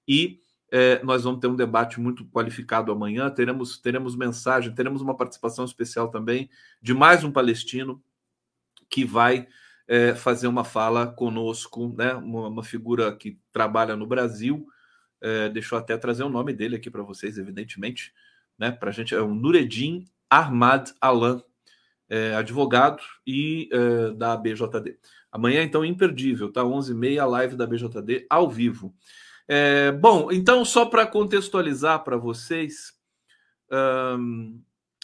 E 0.07 0.41
é, 0.71 1.03
nós 1.03 1.25
vamos 1.25 1.41
ter 1.41 1.47
um 1.47 1.57
debate 1.57 2.01
muito 2.01 2.25
qualificado 2.27 2.91
amanhã. 2.91 3.31
Teremos, 3.31 3.79
teremos 3.79 4.17
mensagem, 4.17 4.75
teremos 4.75 5.01
uma 5.01 5.17
participação 5.17 5.65
especial 5.65 6.09
também 6.09 6.51
de 6.81 6.93
mais 6.93 7.25
um 7.25 7.33
palestino 7.33 8.03
que 8.89 9.05
vai 9.05 9.47
é, 9.89 10.15
fazer 10.15 10.49
uma 10.49 10.65
fala 10.65 11.07
conosco, 11.07 11.95
né? 11.97 12.15
uma, 12.15 12.49
uma 12.49 12.65
figura 12.65 13.15
que 13.15 13.39
trabalha 13.53 13.97
no 13.97 14.07
Brasil. 14.07 14.67
É, 15.21 15.49
deixa 15.49 15.75
eu 15.75 15.79
até 15.79 15.97
trazer 15.97 16.25
o 16.25 16.29
nome 16.29 16.53
dele 16.53 16.77
aqui 16.77 16.91
para 16.91 17.03
vocês, 17.03 17.39
evidentemente 17.39 18.13
né? 18.59 18.71
Para 18.71 18.91
a 18.91 18.93
gente 18.93 19.15
é 19.15 19.21
o 19.21 19.35
Nureddin 19.35 20.05
Ahmad 20.31 20.91
Alan, 21.01 21.43
é, 22.09 22.35
advogado 22.35 23.03
e 23.27 23.69
é, 23.73 24.11
da 24.13 24.37
BJD. 24.37 24.99
Amanhã, 25.31 25.63
então, 25.63 25.85
imperdível, 25.85 26.51
tá? 26.51 26.63
11h30, 26.63 27.19
a 27.19 27.27
live 27.27 27.57
da 27.57 27.67
BJD 27.67 28.27
ao 28.31 28.49
vivo. 28.51 28.95
É, 29.49 29.93
bom, 29.93 30.31
então, 30.33 30.65
só 30.65 30.87
para 30.87 31.07
contextualizar 31.07 32.03
para 32.03 32.17
vocês, 32.17 32.95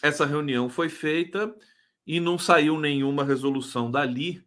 essa 0.03 0.27
reunião 0.27 0.69
foi 0.69 0.89
feita 0.89 1.55
e 2.07 2.21
não 2.21 2.39
saiu 2.39 2.79
nenhuma 2.79 3.25
resolução 3.25 3.91
dali. 3.91 4.45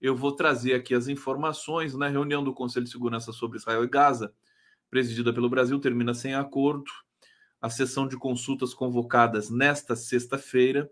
Eu 0.00 0.14
vou 0.14 0.32
trazer 0.32 0.74
aqui 0.74 0.94
as 0.94 1.08
informações. 1.08 1.94
Na 1.94 2.06
né? 2.06 2.12
reunião 2.12 2.44
do 2.44 2.54
Conselho 2.54 2.84
de 2.84 2.92
Segurança 2.92 3.32
sobre 3.32 3.58
Israel 3.58 3.84
e 3.84 3.88
Gaza, 3.88 4.32
presidida 4.90 5.32
pelo 5.32 5.48
Brasil, 5.48 5.78
termina 5.80 6.14
sem 6.14 6.34
acordo 6.34 6.90
a 7.60 7.68
sessão 7.68 8.06
de 8.06 8.16
consultas 8.16 8.72
convocadas 8.72 9.50
nesta 9.50 9.96
sexta-feira 9.96 10.88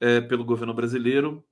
é, 0.00 0.20
pelo 0.20 0.44
governo 0.44 0.72
brasileiro, 0.72 1.44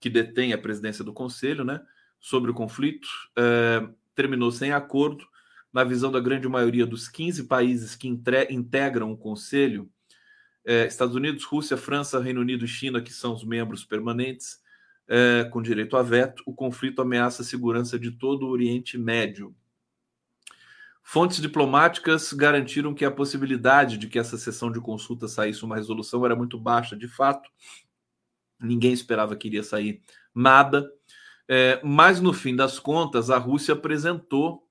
que 0.00 0.10
detém 0.10 0.52
a 0.52 0.58
presidência 0.58 1.04
do 1.04 1.12
Conselho, 1.12 1.64
né, 1.64 1.80
sobre 2.18 2.50
o 2.50 2.54
conflito, 2.54 3.08
é, 3.38 3.86
terminou 4.14 4.50
sem 4.50 4.72
acordo. 4.72 5.24
Na 5.74 5.84
visão 5.84 6.10
da 6.10 6.20
grande 6.20 6.48
maioria 6.48 6.86
dos 6.86 7.08
15 7.08 7.44
países 7.44 7.94
que 7.94 8.08
integram 8.08 9.12
o 9.12 9.18
Conselho, 9.18 9.90
é, 10.64 10.86
Estados 10.86 11.14
Unidos, 11.14 11.44
Rússia, 11.44 11.76
França, 11.76 12.20
Reino 12.20 12.40
Unido 12.40 12.64
e 12.64 12.68
China, 12.68 13.02
que 13.02 13.12
são 13.12 13.34
os 13.34 13.44
membros 13.44 13.84
permanentes, 13.84 14.58
é, 15.06 15.44
com 15.44 15.60
direito 15.60 15.96
a 15.96 16.02
veto, 16.02 16.42
o 16.46 16.54
conflito 16.54 17.02
ameaça 17.02 17.42
a 17.42 17.44
segurança 17.44 17.98
de 17.98 18.12
todo 18.12 18.46
o 18.46 18.50
Oriente 18.50 18.96
Médio. 18.96 19.54
Fontes 21.02 21.38
diplomáticas 21.38 22.32
garantiram 22.32 22.94
que 22.94 23.04
a 23.04 23.10
possibilidade 23.10 23.98
de 23.98 24.08
que 24.08 24.18
essa 24.18 24.38
sessão 24.38 24.72
de 24.72 24.80
consulta 24.80 25.28
saísse 25.28 25.62
uma 25.62 25.76
resolução 25.76 26.24
era 26.24 26.34
muito 26.34 26.58
baixa, 26.58 26.96
de 26.96 27.06
fato. 27.06 27.50
Ninguém 28.58 28.92
esperava 28.92 29.36
que 29.36 29.48
iria 29.48 29.62
sair 29.62 30.00
nada. 30.34 30.90
É, 31.46 31.78
mas, 31.84 32.20
no 32.20 32.32
fim 32.32 32.56
das 32.56 32.78
contas, 32.78 33.28
a 33.28 33.36
Rússia 33.36 33.74
apresentou. 33.74 34.63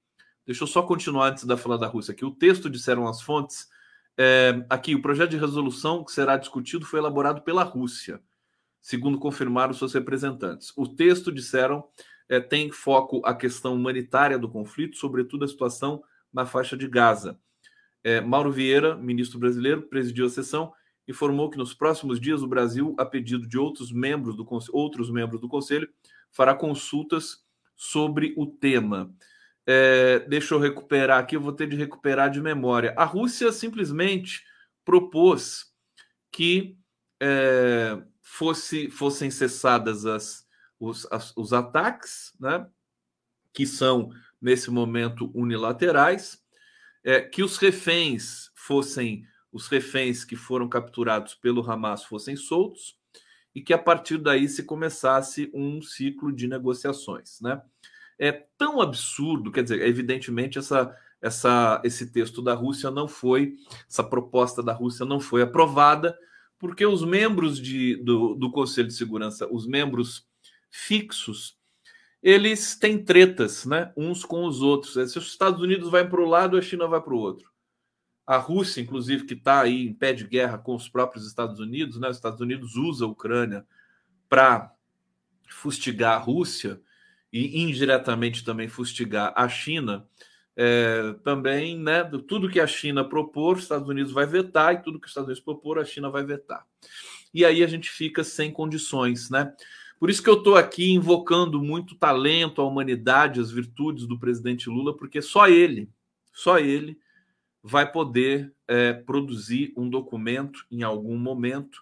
Deixa 0.45 0.63
eu 0.63 0.67
só 0.67 0.81
continuar 0.81 1.29
antes 1.29 1.45
da 1.45 1.55
falar 1.55 1.77
da 1.77 1.87
Rússia 1.87 2.11
aqui. 2.11 2.25
O 2.25 2.31
texto, 2.31 2.69
disseram 2.69 3.07
as 3.07 3.21
fontes, 3.21 3.69
é, 4.17 4.65
aqui, 4.69 4.93
o 4.93 5.01
projeto 5.01 5.31
de 5.31 5.37
resolução 5.37 6.03
que 6.03 6.11
será 6.11 6.37
discutido 6.37 6.85
foi 6.85 6.99
elaborado 6.99 7.41
pela 7.41 7.63
Rússia, 7.63 8.21
segundo 8.81 9.17
confirmaram 9.17 9.73
seus 9.73 9.93
representantes. 9.93 10.73
O 10.75 10.87
texto, 10.87 11.31
disseram, 11.31 11.83
é, 12.27 12.39
tem 12.39 12.71
foco 12.71 13.21
a 13.25 13.33
questão 13.33 13.73
humanitária 13.73 14.37
do 14.37 14.49
conflito, 14.49 14.97
sobretudo 14.97 15.45
a 15.45 15.47
situação 15.47 16.03
na 16.31 16.45
faixa 16.45 16.75
de 16.75 16.87
Gaza. 16.87 17.39
É, 18.03 18.19
Mauro 18.19 18.51
Vieira, 18.51 18.95
ministro 18.95 19.39
brasileiro, 19.39 19.83
presidiu 19.83 20.25
a 20.25 20.29
sessão, 20.29 20.73
informou 21.07 21.49
que 21.49 21.57
nos 21.57 21.73
próximos 21.73 22.19
dias 22.19 22.43
o 22.43 22.47
Brasil, 22.47 22.95
a 22.99 23.05
pedido 23.05 23.47
de 23.47 23.57
outros 23.57 23.91
membros 23.91 24.35
do, 24.35 24.45
outros 24.71 25.09
membros 25.09 25.39
do 25.39 25.47
Conselho, 25.47 25.87
fará 26.31 26.53
consultas 26.53 27.45
sobre 27.75 28.33
o 28.37 28.45
tema. 28.45 29.13
É, 29.65 30.19
deixa 30.27 30.53
eu 30.53 30.59
recuperar 30.59 31.19
aqui, 31.19 31.35
eu 31.35 31.41
vou 31.41 31.53
ter 31.53 31.67
de 31.67 31.75
recuperar 31.75 32.29
de 32.29 32.41
memória. 32.41 32.93
A 32.97 33.05
Rússia 33.05 33.51
simplesmente 33.51 34.43
propôs 34.83 35.71
que 36.31 36.77
é, 37.21 38.01
fosse, 38.21 38.89
fossem 38.89 39.31
cessadas 39.31 40.05
as, 40.05 40.45
os, 40.79 41.07
as, 41.11 41.35
os 41.37 41.53
ataques, 41.53 42.33
né, 42.39 42.67
que 43.53 43.65
são, 43.65 44.09
nesse 44.41 44.69
momento, 44.69 45.31
unilaterais, 45.33 46.43
é, 47.03 47.21
que 47.21 47.43
os 47.43 47.57
reféns 47.57 48.51
fossem, 48.55 49.25
os 49.51 49.67
reféns 49.67 50.25
que 50.25 50.35
foram 50.35 50.67
capturados 50.67 51.35
pelo 51.35 51.69
Hamas 51.69 52.03
fossem 52.03 52.35
soltos, 52.35 52.97
e 53.55 53.61
que 53.61 53.73
a 53.73 53.77
partir 53.77 54.17
daí 54.17 54.49
se 54.49 54.63
começasse 54.63 55.51
um 55.53 55.81
ciclo 55.81 56.33
de 56.33 56.47
negociações, 56.47 57.39
né? 57.39 57.61
É 58.19 58.31
tão 58.57 58.81
absurdo, 58.81 59.51
quer 59.51 59.63
dizer, 59.63 59.81
evidentemente 59.81 60.57
essa, 60.57 60.95
essa, 61.21 61.81
esse 61.83 62.11
texto 62.11 62.41
da 62.41 62.53
Rússia 62.53 62.91
não 62.91 63.07
foi, 63.07 63.55
essa 63.89 64.03
proposta 64.03 64.61
da 64.61 64.73
Rússia 64.73 65.05
não 65.05 65.19
foi 65.19 65.41
aprovada, 65.41 66.17
porque 66.59 66.85
os 66.85 67.03
membros 67.03 67.59
de, 67.59 67.95
do, 67.97 68.35
do 68.35 68.51
Conselho 68.51 68.87
de 68.87 68.93
Segurança, 68.93 69.47
os 69.51 69.67
membros 69.67 70.27
fixos, 70.71 71.57
eles 72.21 72.77
têm 72.77 73.03
tretas, 73.03 73.65
né, 73.65 73.91
uns 73.97 74.23
com 74.23 74.45
os 74.45 74.61
outros. 74.61 74.93
Se 74.93 75.17
os 75.17 75.27
Estados 75.27 75.61
Unidos 75.61 75.89
vai 75.89 76.07
para 76.07 76.21
o 76.21 76.25
lado, 76.25 76.57
a 76.57 76.61
China 76.61 76.87
vai 76.87 77.01
para 77.01 77.13
o 77.13 77.17
outro. 77.17 77.51
A 78.25 78.37
Rússia, 78.37 78.79
inclusive, 78.79 79.25
que 79.25 79.33
está 79.33 79.61
aí 79.61 79.85
em 79.85 79.93
pé 79.93 80.13
de 80.13 80.25
guerra 80.25 80.57
com 80.57 80.73
os 80.73 80.87
próprios 80.87 81.27
Estados 81.27 81.59
Unidos, 81.59 81.99
né? 81.99 82.07
Os 82.07 82.15
Estados 82.15 82.39
Unidos 82.39 82.77
usa 82.77 83.03
a 83.03 83.09
Ucrânia 83.09 83.65
para 84.29 84.73
fustigar 85.49 86.13
a 86.13 86.23
Rússia 86.23 86.81
e 87.33 87.63
indiretamente 87.63 88.45
também 88.45 88.67
fustigar 88.67 89.33
a 89.35 89.49
China, 89.49 90.07
é, 90.55 91.15
também, 91.23 91.79
né, 91.79 92.03
tudo 92.27 92.49
que 92.49 92.59
a 92.59 92.67
China 92.67 93.03
propor, 93.03 93.57
os 93.57 93.63
Estados 93.63 93.89
Unidos 93.89 94.11
vai 94.11 94.27
vetar, 94.27 94.75
e 94.75 94.83
tudo 94.83 94.99
que 94.99 95.07
os 95.07 95.09
Estados 95.09 95.27
Unidos 95.27 95.43
propor, 95.43 95.79
a 95.79 95.83
China 95.83 96.11
vai 96.11 96.23
vetar. 96.23 96.63
E 97.33 97.43
aí 97.43 97.63
a 97.63 97.67
gente 97.67 97.89
fica 97.89 98.23
sem 98.23 98.51
condições, 98.51 99.31
né? 99.31 99.51
Por 99.99 100.11
isso 100.11 100.21
que 100.21 100.29
eu 100.29 100.37
estou 100.37 100.55
aqui 100.55 100.91
invocando 100.91 101.59
muito 101.63 101.95
talento, 101.95 102.61
a 102.61 102.65
humanidade, 102.65 103.39
as 103.39 103.49
virtudes 103.49 104.05
do 104.05 104.19
presidente 104.19 104.69
Lula, 104.69 104.95
porque 104.95 105.19
só 105.21 105.47
ele, 105.47 105.89
só 106.31 106.59
ele 106.59 106.99
vai 107.63 107.91
poder 107.91 108.53
é, 108.67 108.93
produzir 108.93 109.73
um 109.75 109.89
documento 109.89 110.65
em 110.69 110.83
algum 110.83 111.17
momento 111.17 111.81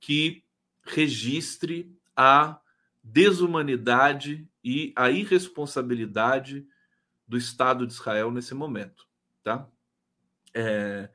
que 0.00 0.42
registre 0.82 1.94
a 2.16 2.58
desumanidade 3.04 4.48
e 4.68 4.92
a 4.94 5.10
irresponsabilidade 5.10 6.66
do 7.26 7.38
Estado 7.38 7.86
de 7.86 7.94
Israel 7.94 8.30
nesse 8.30 8.52
momento, 8.52 9.06
tá? 9.42 9.66
É, 10.52 11.08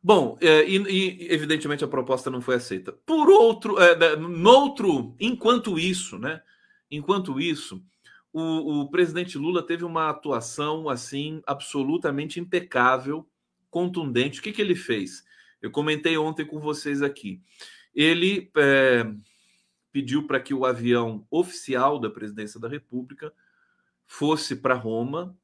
bom, 0.00 0.38
é, 0.40 0.64
e, 0.68 0.76
e, 0.76 1.32
evidentemente 1.32 1.82
a 1.82 1.88
proposta 1.88 2.30
não 2.30 2.40
foi 2.40 2.54
aceita. 2.54 2.92
Por 2.92 3.28
outro, 3.28 3.80
é, 3.80 4.14
noutro, 4.14 5.16
enquanto 5.18 5.76
isso, 5.76 6.20
né? 6.20 6.40
Enquanto 6.88 7.40
isso, 7.40 7.84
o, 8.32 8.82
o 8.82 8.90
presidente 8.90 9.36
Lula 9.36 9.60
teve 9.60 9.84
uma 9.84 10.08
atuação 10.08 10.88
assim 10.88 11.42
absolutamente 11.44 12.38
impecável, 12.38 13.28
contundente. 13.68 14.38
O 14.38 14.42
que, 14.42 14.52
que 14.52 14.62
ele 14.62 14.76
fez? 14.76 15.24
Eu 15.60 15.72
comentei 15.72 16.16
ontem 16.16 16.46
com 16.46 16.60
vocês 16.60 17.02
aqui. 17.02 17.42
Ele 17.92 18.52
é, 18.56 19.04
pediu 19.92 20.26
para 20.26 20.40
que 20.40 20.54
o 20.54 20.64
avião 20.64 21.26
oficial 21.30 21.98
da 21.98 22.10
presidência 22.10 22.60
da 22.60 22.68
República 22.68 23.32
fosse 24.06 24.56
para 24.56 24.74
Roma 24.74 25.36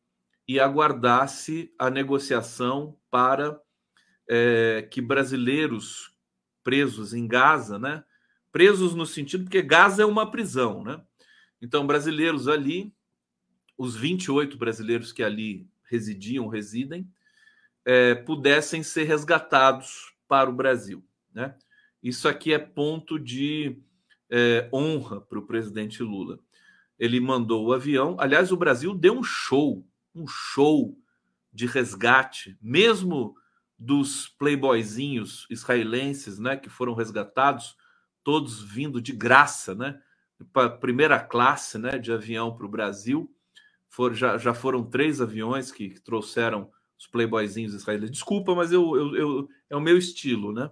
e 0.47 0.61
aguardasse 0.61 1.73
a 1.79 1.91
negociação 1.91 2.97
para 3.11 3.61
é, 4.29 4.89
que 4.91 5.01
brasileiros 5.01 6.15
presos 6.63 7.15
em 7.15 7.27
Gaza, 7.27 7.79
né? 7.79 8.05
Presos 8.51 8.95
no 8.95 9.07
sentido 9.07 9.45
porque 9.45 9.63
Gaza 9.63 10.03
é 10.03 10.07
uma 10.07 10.31
prisão, 10.31 10.83
né? 10.83 11.01
Então, 11.61 11.87
brasileiros 11.87 12.49
ali, 12.49 12.93
os 13.77 13.97
28 13.97 14.57
brasileiros 14.57 15.13
que 15.13 15.23
ali 15.23 15.69
residiam, 15.85 16.49
residem, 16.49 17.09
é, 17.85 18.15
pudessem 18.15 18.83
ser 18.83 19.05
resgatados 19.05 20.13
para 20.27 20.51
o 20.51 20.53
Brasil, 20.53 21.05
né? 21.33 21.57
Isso 22.03 22.29
aqui 22.29 22.53
é 22.53 22.59
ponto 22.59 23.19
de 23.19 23.81
é, 24.31 24.69
honra 24.73 25.21
para 25.21 25.39
o 25.39 25.47
presidente 25.47 26.03
Lula. 26.03 26.39
Ele 26.99 27.21
mandou 27.21 27.67
o 27.67 27.73
avião. 27.73 28.17
Aliás, 28.19 28.51
o 28.51 28.57
Brasil 28.57 28.95
deu 28.95 29.15
um 29.15 29.23
show, 29.23 29.87
um 30.15 30.27
show 30.27 30.97
de 31.53 31.67
resgate, 31.67 32.57
mesmo 32.61 33.35
dos 33.79 34.29
playboyzinhos 34.29 35.47
israelenses, 35.51 36.39
né, 36.39 36.57
que 36.57 36.69
foram 36.69 36.95
resgatados, 36.95 37.77
todos 38.25 38.63
vindo 38.63 39.01
de 39.01 39.13
graça, 39.13 39.75
né, 39.75 40.01
para 40.53 40.71
primeira 40.71 41.21
classe, 41.21 41.79
né, 41.79 41.99
de 41.99 42.13
avião 42.13 42.55
para 42.55 42.67
o 42.67 42.71
Brasil. 42.71 43.31
For, 43.89 44.15
já, 44.15 44.37
já 44.37 44.53
foram 44.53 44.85
três 44.85 45.21
aviões 45.21 45.71
que, 45.71 45.91
que 45.91 46.01
trouxeram 46.01 46.71
os 46.99 47.07
playboyzinhos 47.07 47.75
israelenses. 47.75 48.13
Desculpa, 48.13 48.55
mas 48.55 48.73
eu, 48.73 48.97
eu, 48.97 49.17
eu, 49.17 49.49
é 49.71 49.77
o 49.77 49.81
meu 49.81 49.97
estilo, 49.97 50.53
né? 50.53 50.71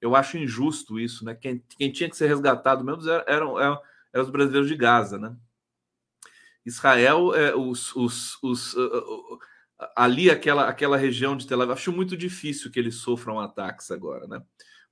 Eu 0.00 0.14
acho 0.14 0.38
injusto 0.38 0.98
isso, 0.98 1.24
né? 1.24 1.34
Quem, 1.34 1.62
quem 1.78 1.90
tinha 1.90 2.08
que 2.08 2.16
ser 2.16 2.26
resgatado 2.26 2.84
mesmo 2.84 3.08
eram, 3.26 3.58
eram, 3.58 3.82
eram 4.12 4.24
os 4.24 4.30
brasileiros 4.30 4.68
de 4.68 4.76
Gaza, 4.76 5.18
né? 5.18 5.36
Israel, 6.64 7.34
é, 7.34 7.54
os, 7.54 7.94
os, 7.94 8.42
os, 8.42 8.74
uh, 8.74 9.38
ali 9.94 10.28
aquela, 10.30 10.68
aquela 10.68 10.96
região 10.96 11.36
de 11.36 11.46
Tel 11.46 11.62
Aviv, 11.62 11.72
acho 11.72 11.92
muito 11.92 12.16
difícil 12.16 12.70
que 12.70 12.78
eles 12.78 12.96
sofram 12.96 13.38
ataques 13.38 13.90
agora, 13.90 14.26
né? 14.26 14.42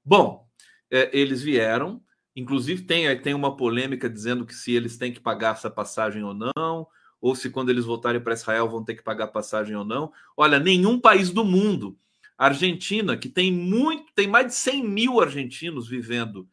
Bom, 0.04 0.48
é, 0.90 1.10
eles 1.12 1.42
vieram, 1.42 2.02
inclusive 2.36 2.82
tem, 2.82 3.20
tem 3.20 3.34
uma 3.34 3.56
polêmica 3.56 4.08
dizendo 4.08 4.46
que 4.46 4.54
se 4.54 4.72
eles 4.72 4.96
têm 4.96 5.12
que 5.12 5.20
pagar 5.20 5.54
essa 5.54 5.70
passagem 5.70 6.22
ou 6.22 6.34
não, 6.34 6.86
ou 7.20 7.34
se 7.34 7.50
quando 7.50 7.70
eles 7.70 7.86
voltarem 7.86 8.20
para 8.20 8.34
Israel 8.34 8.68
vão 8.68 8.84
ter 8.84 8.94
que 8.94 9.02
pagar 9.02 9.28
passagem 9.28 9.74
ou 9.74 9.84
não. 9.84 10.12
Olha, 10.36 10.60
nenhum 10.60 11.00
país 11.00 11.30
do 11.30 11.44
mundo 11.44 11.98
Argentina, 12.36 13.16
que 13.16 13.28
tem 13.28 13.52
muito, 13.52 14.12
tem 14.14 14.26
mais 14.26 14.46
de 14.46 14.54
100 14.54 14.88
mil 14.88 15.20
argentinos 15.20 15.88
vivendo 15.88 16.48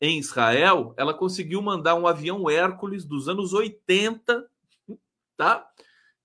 em 0.00 0.18
Israel, 0.18 0.94
ela 0.96 1.12
conseguiu 1.12 1.60
mandar 1.60 1.94
um 1.94 2.06
avião 2.06 2.48
Hércules 2.48 3.04
dos 3.04 3.28
anos 3.28 3.52
80, 3.52 4.46
tá? 5.36 5.66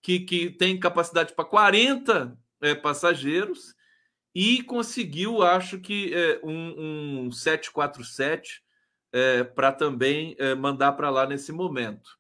Que, 0.02 0.20
que 0.20 0.50
tem 0.50 0.80
capacidade 0.80 1.34
para 1.34 1.46
40 1.46 2.38
é, 2.62 2.76
passageiros 2.76 3.74
e 4.36 4.64
conseguiu, 4.64 5.44
acho 5.44 5.80
que, 5.80 6.14
é, 6.14 6.40
um, 6.44 7.26
um 7.26 7.32
747 7.32 8.64
é, 9.12 9.44
para 9.44 9.72
também 9.72 10.36
é, 10.40 10.56
mandar 10.56 10.94
para 10.94 11.10
lá 11.10 11.26
nesse 11.26 11.52
momento. 11.52 12.18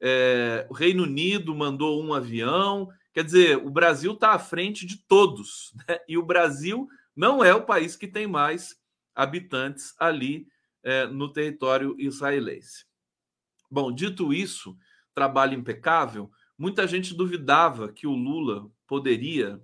É, 0.00 0.66
o 0.68 0.74
Reino 0.74 1.04
Unido 1.04 1.54
mandou 1.54 2.02
um 2.02 2.12
avião, 2.12 2.88
Quer 3.16 3.24
dizer, 3.24 3.56
o 3.56 3.70
Brasil 3.70 4.12
está 4.12 4.32
à 4.32 4.38
frente 4.38 4.84
de 4.84 4.98
todos, 4.98 5.72
né? 5.88 5.98
e 6.06 6.18
o 6.18 6.22
Brasil 6.22 6.86
não 7.16 7.42
é 7.42 7.54
o 7.54 7.64
país 7.64 7.96
que 7.96 8.06
tem 8.06 8.26
mais 8.26 8.78
habitantes 9.14 9.94
ali 9.98 10.46
é, 10.82 11.06
no 11.06 11.32
território 11.32 11.96
israelense. 11.98 12.84
Bom, 13.70 13.90
dito 13.90 14.34
isso, 14.34 14.76
trabalho 15.14 15.54
impecável, 15.54 16.30
muita 16.58 16.86
gente 16.86 17.14
duvidava 17.14 17.90
que 17.90 18.06
o 18.06 18.12
Lula 18.12 18.70
poderia, 18.86 19.62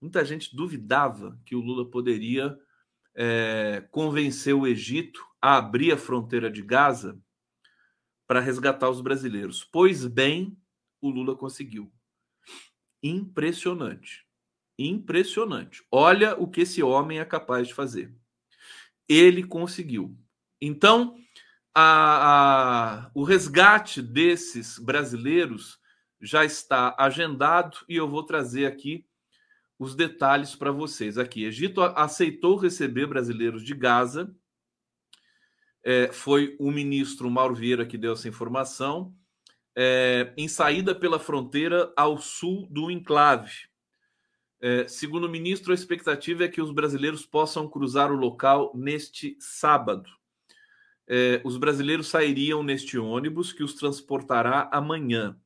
muita 0.00 0.24
gente 0.24 0.56
duvidava 0.56 1.38
que 1.46 1.54
o 1.54 1.60
Lula 1.60 1.88
poderia 1.88 2.58
é, 3.14 3.86
convenceu 3.92 4.62
o 4.62 4.66
Egito 4.66 5.24
a 5.40 5.58
abrir 5.58 5.92
a 5.92 5.96
fronteira 5.96 6.50
de 6.50 6.62
Gaza 6.62 7.16
para 8.26 8.40
resgatar 8.40 8.90
os 8.90 9.00
brasileiros. 9.00 9.62
Pois 9.62 10.04
bem, 10.04 10.58
o 11.00 11.08
Lula 11.08 11.36
conseguiu. 11.36 11.88
Impressionante. 13.02 14.26
Impressionante. 14.78 15.84
Olha 15.90 16.36
o 16.36 16.48
que 16.48 16.62
esse 16.62 16.82
homem 16.82 17.18
é 17.18 17.24
capaz 17.24 17.68
de 17.68 17.74
fazer. 17.74 18.14
Ele 19.08 19.42
conseguiu. 19.42 20.16
Então, 20.60 21.16
a, 21.74 23.04
a, 23.04 23.10
o 23.14 23.22
resgate 23.22 24.02
desses 24.02 24.78
brasileiros 24.78 25.78
já 26.20 26.44
está 26.44 26.94
agendado 26.98 27.78
e 27.88 27.96
eu 27.96 28.08
vou 28.08 28.24
trazer 28.24 28.66
aqui 28.66 29.06
os 29.78 29.94
detalhes 29.94 30.56
para 30.56 30.72
vocês. 30.72 31.16
Aqui, 31.16 31.44
Egito 31.44 31.80
aceitou 31.80 32.56
receber 32.56 33.06
brasileiros 33.06 33.64
de 33.64 33.74
Gaza. 33.74 34.34
É, 35.84 36.12
foi 36.12 36.56
o 36.58 36.70
ministro 36.70 37.30
Mauro 37.30 37.54
Vieira 37.54 37.86
que 37.86 37.96
deu 37.96 38.12
essa 38.12 38.28
informação. 38.28 39.14
É, 39.80 40.32
em 40.36 40.48
saída 40.48 40.92
pela 40.92 41.20
fronteira 41.20 41.92
ao 41.96 42.18
sul 42.18 42.66
do 42.68 42.90
enclave. 42.90 43.68
É, 44.60 44.88
segundo 44.88 45.28
o 45.28 45.30
ministro, 45.30 45.70
a 45.70 45.74
expectativa 45.74 46.42
é 46.42 46.48
que 46.48 46.60
os 46.60 46.72
brasileiros 46.72 47.24
possam 47.24 47.68
cruzar 47.68 48.10
o 48.10 48.16
local 48.16 48.72
neste 48.74 49.36
sábado. 49.38 50.10
É, 51.06 51.40
os 51.44 51.56
brasileiros 51.56 52.08
sairiam 52.08 52.60
neste 52.60 52.98
ônibus 52.98 53.52
que 53.52 53.62
os 53.62 53.74
transportará 53.74 54.68
amanhã. 54.72 55.38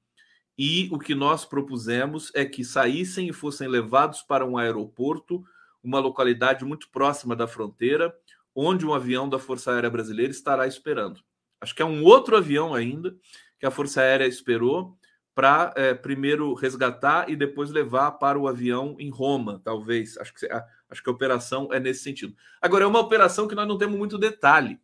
E 0.57 0.88
o 0.90 0.99
que 0.99 1.14
nós 1.14 1.45
propusemos 1.45 2.33
é 2.35 2.47
que 2.47 2.64
saíssem 2.64 3.29
e 3.29 3.35
fossem 3.35 3.68
levados 3.68 4.23
para 4.23 4.47
um 4.47 4.57
aeroporto, 4.57 5.45
uma 5.85 5.99
localidade 5.99 6.64
muito 6.64 6.88
próxima 6.88 7.37
da 7.37 7.47
fronteira, 7.47 8.16
onde 8.55 8.87
um 8.87 8.95
avião 8.95 9.29
da 9.29 9.38
Força 9.38 9.73
Aérea 9.73 9.90
Brasileira 9.90 10.33
estará 10.33 10.66
esperando. 10.66 11.21
Acho 11.61 11.75
que 11.75 11.83
é 11.83 11.85
um 11.85 12.03
outro 12.03 12.35
avião 12.35 12.75
ainda 12.75 13.14
que 13.62 13.66
a 13.66 13.70
Força 13.70 14.01
Aérea 14.01 14.27
esperou 14.27 14.98
para 15.37 15.72
é, 15.77 15.94
primeiro 15.94 16.53
resgatar 16.53 17.31
e 17.31 17.37
depois 17.37 17.70
levar 17.70 18.11
para 18.11 18.37
o 18.37 18.48
avião 18.48 18.96
em 18.98 19.09
Roma, 19.09 19.62
talvez. 19.64 20.18
Acho 20.18 20.35
que, 20.35 20.48
acho 20.90 21.01
que 21.01 21.09
a 21.09 21.12
operação 21.12 21.68
é 21.72 21.79
nesse 21.79 22.03
sentido. 22.03 22.35
Agora, 22.61 22.83
é 22.83 22.88
uma 22.88 22.98
operação 22.98 23.46
que 23.46 23.55
nós 23.55 23.68
não 23.68 23.79
temos 23.79 23.96
muito 23.96 24.18
detalhe. 24.18 24.81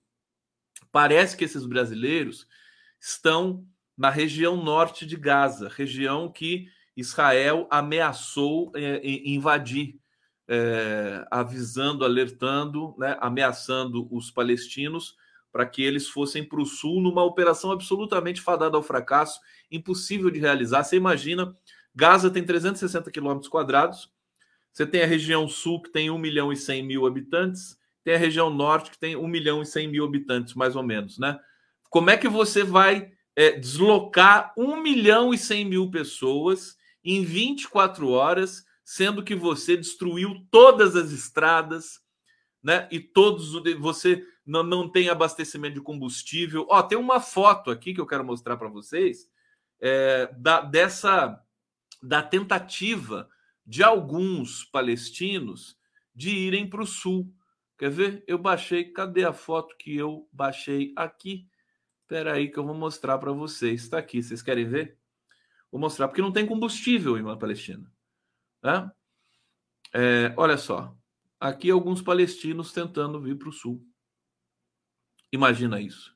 Parece 0.93 1.37
que 1.37 1.45
esses 1.45 1.67
brasileiros 1.67 2.47
estão 3.01 3.67
na 3.97 4.11
região 4.11 4.57
norte 4.63 5.05
de 5.05 5.17
Gaza, 5.17 5.69
região 5.69 6.31
que 6.31 6.69
Israel 6.97 7.67
ameaçou 7.73 8.71
é, 8.77 9.01
invadir, 9.05 9.99
é, 10.47 11.27
avisando, 11.33 12.05
alertando, 12.05 12.95
né, 12.97 13.17
ameaçando 13.21 14.07
os 14.15 14.31
palestinos 14.31 15.17
para 15.53 15.67
que 15.67 15.83
eles 15.83 16.09
fossem 16.09 16.45
para 16.45 16.61
o 16.61 16.67
sul 16.67 17.01
numa 17.01 17.25
operação 17.25 17.71
absolutamente 17.71 18.41
fadada 18.41 18.77
ao 18.77 18.83
fracasso, 18.83 19.41
impossível 19.71 20.31
de 20.31 20.39
realizar. 20.39 20.85
Você 20.85 20.97
imagina, 20.97 21.57
Gaza 21.95 22.31
tem 22.31 22.45
360 22.45 23.11
quilômetros 23.11 23.49
quadrados, 23.49 24.11
você 24.73 24.87
tem 24.87 25.03
a 25.03 25.07
região 25.07 25.49
sul 25.49 25.83
que 25.83 25.91
tem 25.91 26.11
1 26.11 26.19
milhão 26.19 26.53
e 26.53 26.57
100 26.57 26.83
mil 26.85 27.07
habitantes, 27.07 27.77
tem 28.05 28.15
a 28.15 28.19
região 28.19 28.49
norte 28.49 28.91
que 28.91 28.99
tem 28.99 29.17
1 29.17 29.27
milhão 29.27 29.63
e 29.63 29.67
100 29.67 29.89
mil 29.89 30.05
habitantes, 30.05 30.55
mais 30.55 30.77
ou 30.77 30.83
menos, 30.83 31.19
né? 31.19 31.39
Como 31.91 32.11
é 32.11 32.17
que 32.17 32.29
você 32.29 32.63
vai 32.63 33.11
é, 33.35 33.53
deslocar 33.53 34.53
1 34.57 34.81
milhão 34.81 35.33
e 35.33 35.39
100 35.39 35.65
mil 35.65 35.91
pessoas 35.91 36.77
em 37.05 37.25
24 37.25 38.09
horas, 38.11 38.65
sendo 38.85 39.23
que 39.23 39.35
você 39.35 39.77
destruiu 39.77 40.47
todas 40.51 40.95
as 40.95 41.11
estradas, 41.11 42.01
né? 42.63 42.89
E 42.91 43.01
todos 43.01 43.53
você 43.79 44.25
não, 44.45 44.63
não 44.63 44.89
tem 44.89 45.09
abastecimento 45.09 45.75
de 45.75 45.81
combustível. 45.81 46.67
Ó, 46.71 46.83
tem 46.83 46.99
uma 46.99 47.21
foto 47.21 47.71
aqui 47.71 47.95
que 47.95 48.01
eu 48.01 48.07
quero 48.07 48.25
mostrar 48.25 48.57
para 48.57 48.69
vocês 48.69 49.29
é, 49.81 50.33
da, 50.37 50.61
dessa 50.61 51.43
da 52.03 52.23
tentativa 52.23 53.29
de 53.67 53.83
alguns 53.83 54.65
palestinos 54.65 55.77
de 56.15 56.31
irem 56.31 56.69
para 56.69 56.83
o 56.83 56.87
sul. 56.87 57.33
Quer 57.77 57.91
ver? 57.91 58.25
Eu 58.27 58.39
baixei. 58.39 58.85
Cadê 58.85 59.25
a 59.25 59.33
foto 59.33 59.77
que 59.77 59.97
eu 59.97 60.29
baixei 60.33 60.93
aqui? 60.97 61.49
Espera 62.03 62.33
aí 62.35 62.51
que 62.51 62.59
eu 62.59 62.65
vou 62.65 62.75
mostrar 62.75 63.19
para 63.19 63.33
vocês. 63.33 63.83
Está 63.83 63.99
aqui. 63.99 64.23
Vocês 64.23 64.43
querem 64.43 64.67
ver? 64.67 64.99
Vou 65.71 65.81
mostrar 65.81 66.09
porque 66.09 66.23
não 66.23 66.33
tem 66.33 66.47
combustível 66.47 67.19
em 67.19 67.39
Palestina. 67.39 67.93
Né? 68.63 68.91
É, 69.93 70.35
olha 70.37 70.57
só. 70.57 70.98
Aqui 71.41 71.71
alguns 71.71 72.03
palestinos 72.03 72.73
tentando 72.73 73.21
vir 73.21 73.39
para 73.39 73.49
o 73.49 73.53
sul. 73.53 73.85
Imagina 75.33 75.81
isso. 75.81 76.13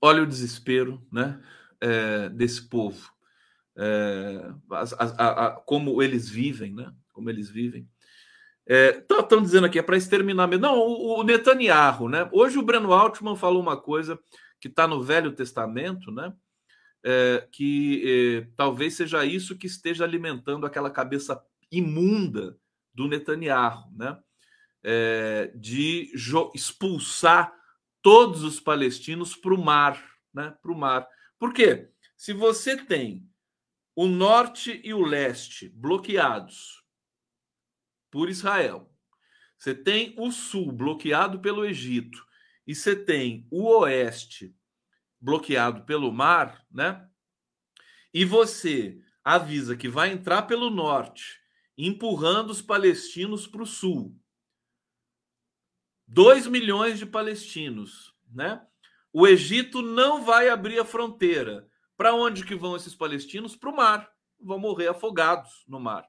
Olha 0.00 0.22
o 0.22 0.26
desespero, 0.26 1.06
né? 1.12 1.42
É, 1.80 2.28
desse 2.30 2.68
povo. 2.68 3.10
É, 3.76 4.50
a, 4.70 5.46
a, 5.46 5.50
como 5.52 6.02
eles 6.02 6.28
vivem, 6.28 6.74
né? 6.74 6.92
Como 7.12 7.28
eles 7.28 7.50
vivem. 7.50 7.88
Estão 8.66 9.38
é, 9.38 9.42
dizendo 9.42 9.66
aqui, 9.66 9.78
é 9.78 9.82
para 9.82 9.96
exterminar 9.96 10.46
mesmo. 10.46 10.62
Não, 10.62 10.78
o, 10.78 11.20
o 11.20 11.22
Netanyahu, 11.22 12.08
né? 12.08 12.28
Hoje 12.32 12.58
o 12.58 12.62
Breno 12.62 12.92
Altman 12.92 13.36
falou 13.36 13.60
uma 13.60 13.80
coisa 13.80 14.18
que 14.60 14.68
está 14.68 14.86
no 14.86 15.02
Velho 15.02 15.32
Testamento, 15.32 16.10
né? 16.10 16.32
É, 17.04 17.46
que 17.52 18.02
é, 18.04 18.48
talvez 18.56 18.94
seja 18.94 19.24
isso 19.24 19.56
que 19.56 19.66
esteja 19.66 20.04
alimentando 20.04 20.66
aquela 20.66 20.90
cabeça 20.90 21.40
imunda 21.70 22.56
do 22.98 23.06
Netanyahu, 23.06 23.96
né? 23.96 24.18
É, 24.82 25.52
de 25.54 26.12
expulsar 26.52 27.54
todos 28.02 28.42
os 28.42 28.58
palestinos 28.58 29.36
para 29.36 29.54
o 29.54 29.64
mar, 29.64 30.02
né? 30.34 30.56
Para 30.60 30.72
o 30.72 30.76
mar. 30.76 31.08
Por 31.38 31.52
quê? 31.52 31.90
Se 32.16 32.32
você 32.32 32.76
tem 32.76 33.24
o 33.94 34.06
norte 34.08 34.80
e 34.82 34.92
o 34.92 35.04
leste 35.04 35.68
bloqueados 35.68 36.84
por 38.10 38.28
Israel, 38.28 38.92
você 39.56 39.76
tem 39.76 40.14
o 40.18 40.32
sul 40.32 40.72
bloqueado 40.72 41.40
pelo 41.40 41.64
Egito 41.64 42.26
e 42.66 42.74
você 42.74 42.96
tem 42.96 43.46
o 43.48 43.64
oeste 43.78 44.56
bloqueado 45.20 45.84
pelo 45.84 46.10
mar, 46.10 46.66
né? 46.68 47.08
E 48.12 48.24
você 48.24 49.00
avisa 49.22 49.76
que 49.76 49.88
vai 49.88 50.10
entrar 50.10 50.42
pelo 50.42 50.68
norte, 50.68 51.38
empurrando 51.78 52.50
os 52.50 52.60
palestinos 52.60 53.46
para 53.46 53.62
o 53.62 53.66
sul. 53.66 54.14
2 56.08 56.48
milhões 56.48 56.98
de 56.98 57.06
palestinos, 57.06 58.12
né? 58.28 58.66
O 59.12 59.26
Egito 59.26 59.80
não 59.80 60.24
vai 60.24 60.48
abrir 60.48 60.80
a 60.80 60.84
fronteira. 60.84 61.68
Para 61.96 62.14
onde 62.14 62.44
que 62.44 62.56
vão 62.56 62.74
esses 62.74 62.94
palestinos? 62.94 63.54
Para 63.54 63.70
o 63.70 63.76
mar. 63.76 64.10
Vão 64.40 64.58
morrer 64.58 64.88
afogados 64.88 65.64
no 65.68 65.78
mar. 65.78 66.04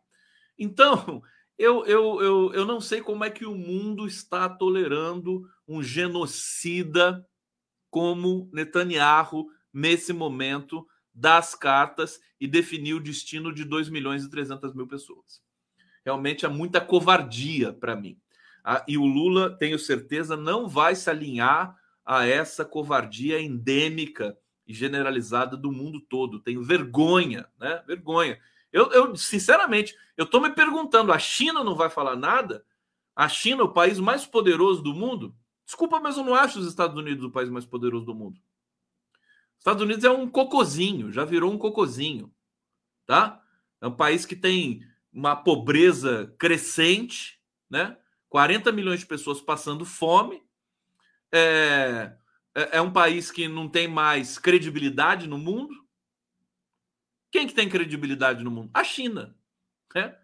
Então, 0.58 1.21
eu, 1.58 1.86
eu, 1.86 2.21
eu, 2.21 2.53
eu 2.53 2.65
não 2.65 2.82
sei 2.82 3.01
como 3.01 3.23
é 3.23 3.29
que 3.29 3.45
o 3.45 3.55
mundo 3.55 4.08
está 4.08 4.49
tolerando 4.49 5.47
um 5.67 5.84
genocida 5.84 7.25
como 7.91 8.49
Netanyahu 8.51 9.47
nesse 9.71 10.13
momento 10.13 10.86
das 11.13 11.53
cartas 11.53 12.19
e 12.39 12.47
definir 12.47 12.93
o 12.93 12.99
destino 12.99 13.53
de 13.53 13.65
2 13.65 13.89
milhões 13.89 14.23
e 14.23 14.29
300 14.29 14.73
mil 14.73 14.88
pessoas. 14.88 15.41
Realmente 16.10 16.43
é 16.43 16.50
muita 16.50 16.82
covardia 16.82 17.72
para 17.72 17.95
mim. 17.95 18.17
Ah, 18.63 18.84
e 18.88 18.98
o 18.98 19.06
Lula, 19.06 19.56
tenho 19.56 19.78
certeza, 19.78 20.36
não 20.36 20.67
vai 20.67 20.95
se 20.95 21.08
alinhar 21.08 21.78
a 22.04 22.26
essa 22.26 22.65
covardia 22.65 23.39
endêmica 23.39 24.36
e 24.65 24.74
generalizada 24.74 25.56
do 25.56 25.72
mundo 25.72 26.02
todo. 26.02 26.39
Tenho 26.39 26.63
vergonha, 26.63 27.48
né? 27.60 27.84
Vergonha. 27.86 28.39
Eu, 28.74 28.91
eu 28.91 29.15
sinceramente, 29.15 29.95
eu 30.17 30.26
estou 30.26 30.41
me 30.41 30.50
perguntando: 30.50 31.13
a 31.13 31.19
China 31.19 31.63
não 31.63 31.76
vai 31.76 31.91
falar 31.91 32.15
nada? 32.15 32.65
A 33.15 33.30
China, 33.30 33.63
o 33.65 33.72
país 33.72 34.00
mais 34.00 34.26
poderoso 34.26 34.82
do 34.82 34.95
mundo? 34.95 35.36
Desculpa, 35.63 36.00
mas 36.00 36.17
eu 36.17 36.24
não 36.24 36.34
acho 36.34 36.60
os 36.60 36.67
Estados 36.67 36.98
Unidos 36.98 37.24
o 37.24 37.32
país 37.32 37.52
mais 37.52 37.67
poderoso 37.67 38.06
do 38.06 38.15
mundo. 38.15 38.39
Os 39.54 39.60
Estados 39.60 39.84
Unidos 39.84 40.04
é 40.04 40.10
um 40.10 40.28
cocozinho, 40.28 41.12
já 41.12 41.24
virou 41.24 41.52
um 41.52 41.58
cocozinho, 41.58 42.34
tá? 43.06 43.43
É 43.80 43.86
um 43.86 43.95
país 43.95 44.26
que 44.26 44.36
tem 44.36 44.84
uma 45.19 45.36
pobreza 45.36 46.34
crescente, 46.39 47.41
né? 47.69 47.97
40 48.29 48.71
milhões 48.71 49.01
de 49.01 49.05
pessoas 49.05 49.41
passando 49.41 49.84
fome. 49.84 50.41
É, 51.29 52.13
é, 52.55 52.77
é 52.77 52.82
um 52.82 52.91
país 52.91 53.29
que 53.29 53.47
não 53.47 53.67
tem 53.67 53.86
mais 53.86 54.39
credibilidade 54.39 55.27
no 55.27 55.38
mundo. 55.38 55.75
Quem 57.29 57.45
que 57.45 57.53
tem 57.53 57.67
credibilidade 57.67 58.43
no 58.43 58.49
mundo? 58.49 58.71
A 58.73 58.82
China. 58.82 59.36
Né? 59.93 60.17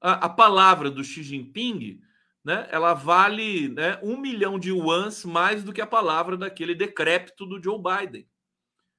A, 0.00 0.12
a 0.24 0.28
palavra 0.28 0.90
do 0.90 1.04
Xi 1.04 1.22
Jinping, 1.22 2.00
né, 2.42 2.66
ela 2.70 2.94
vale 2.94 3.68
né, 3.68 4.00
um 4.02 4.16
milhão 4.16 4.58
de 4.58 4.70
yuans 4.70 5.22
mais 5.24 5.62
do 5.62 5.72
que 5.72 5.82
a 5.82 5.86
palavra 5.86 6.36
daquele 6.36 6.74
decrépito 6.74 7.44
do 7.44 7.62
Joe 7.62 7.78
Biden. 7.78 8.26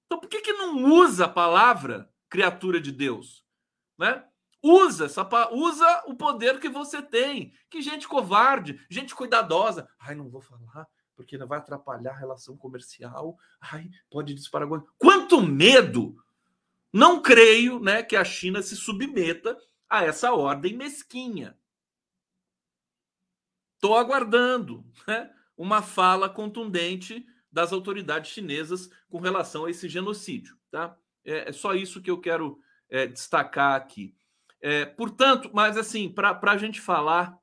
Então, 0.06 0.20
por 0.20 0.30
que, 0.30 0.42
que 0.42 0.54
não 0.54 0.84
usa 0.84 1.26
a 1.26 1.30
palavra 1.30 2.08
criatura 2.30 2.80
de 2.80 2.92
Deus? 2.92 3.44
Né? 3.98 4.24
Usa 4.64 5.08
usa 5.52 6.04
o 6.06 6.16
poder 6.16 6.60
que 6.60 6.70
você 6.70 7.02
tem. 7.02 7.54
Que 7.70 7.82
gente 7.82 8.08
covarde, 8.08 8.80
gente 8.90 9.16
cuidadosa. 9.16 9.90
Ai, 10.00 10.16
não 10.16 10.30
vou 10.30 10.42
falar 10.42 10.88
porque 11.22 11.38
vai 11.38 11.60
atrapalhar 11.60 12.12
a 12.12 12.18
relação 12.18 12.58
comercial. 12.58 13.38
Ai, 13.60 13.90
pode 14.10 14.34
disparar. 14.34 14.68
Quanto 14.98 15.42
medo! 15.42 16.16
Não 16.92 17.22
creio, 17.22 17.80
né, 17.80 18.04
que 18.04 18.18
a 18.18 18.24
China 18.24 18.62
se 18.62 18.76
submeta 18.76 19.58
a 19.90 20.04
essa 20.04 20.34
ordem 20.34 20.76
mesquinha. 20.76 21.58
Estou 23.76 23.96
aguardando 23.96 24.86
né, 25.08 25.32
uma 25.56 25.82
fala 25.82 26.30
contundente 26.30 27.26
das 27.52 27.72
autoridades 27.72 28.32
chinesas 28.32 28.90
com 29.10 29.20
relação 29.20 29.66
a 29.66 29.72
esse 29.72 29.88
genocídio. 29.88 30.58
Tá? 30.70 30.98
É, 31.24 31.50
é 31.50 31.54
só 31.54 31.74
isso 31.74 32.02
que 32.02 32.12
eu 32.12 32.20
quero 32.20 32.60
é, 32.90 33.08
destacar 33.08 33.76
aqui. 33.76 34.14
É, 34.62 34.86
portanto, 34.86 35.50
mas 35.54 35.76
assim, 35.78 36.08
para 36.10 36.40
a 36.42 36.58
gente 36.58 36.80
falar 36.80 37.38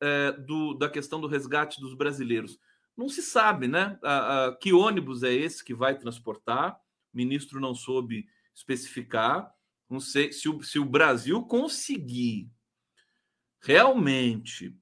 é, 0.00 0.32
do, 0.32 0.74
da 0.74 0.88
questão 0.88 1.20
do 1.20 1.26
resgate 1.26 1.80
dos 1.80 1.94
brasileiros, 1.94 2.58
não 2.96 3.08
se 3.08 3.22
sabe, 3.22 3.66
né? 3.66 3.98
A, 4.02 4.46
a, 4.46 4.56
que 4.56 4.72
ônibus 4.72 5.22
é 5.22 5.32
esse 5.32 5.64
que 5.64 5.74
vai 5.74 5.98
transportar? 5.98 6.74
O 7.12 7.16
ministro 7.16 7.58
não 7.60 7.74
soube 7.74 8.26
especificar. 8.54 9.52
Não 9.88 9.98
sei 9.98 10.32
se 10.32 10.48
o, 10.48 10.62
se 10.62 10.78
o 10.78 10.84
Brasil 10.84 11.42
conseguir 11.44 12.48
realmente 13.60 14.76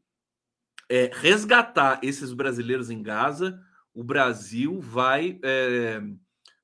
é, 0.88 1.10
resgatar 1.12 2.00
esses 2.02 2.32
brasileiros 2.32 2.90
em 2.90 3.02
Gaza, 3.02 3.58
o 3.94 4.04
Brasil 4.04 4.80
vai, 4.80 5.38
é, 5.42 6.00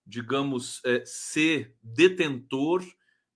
digamos, 0.06 0.80
é, 0.84 1.02
ser 1.04 1.74
detentor 1.82 2.84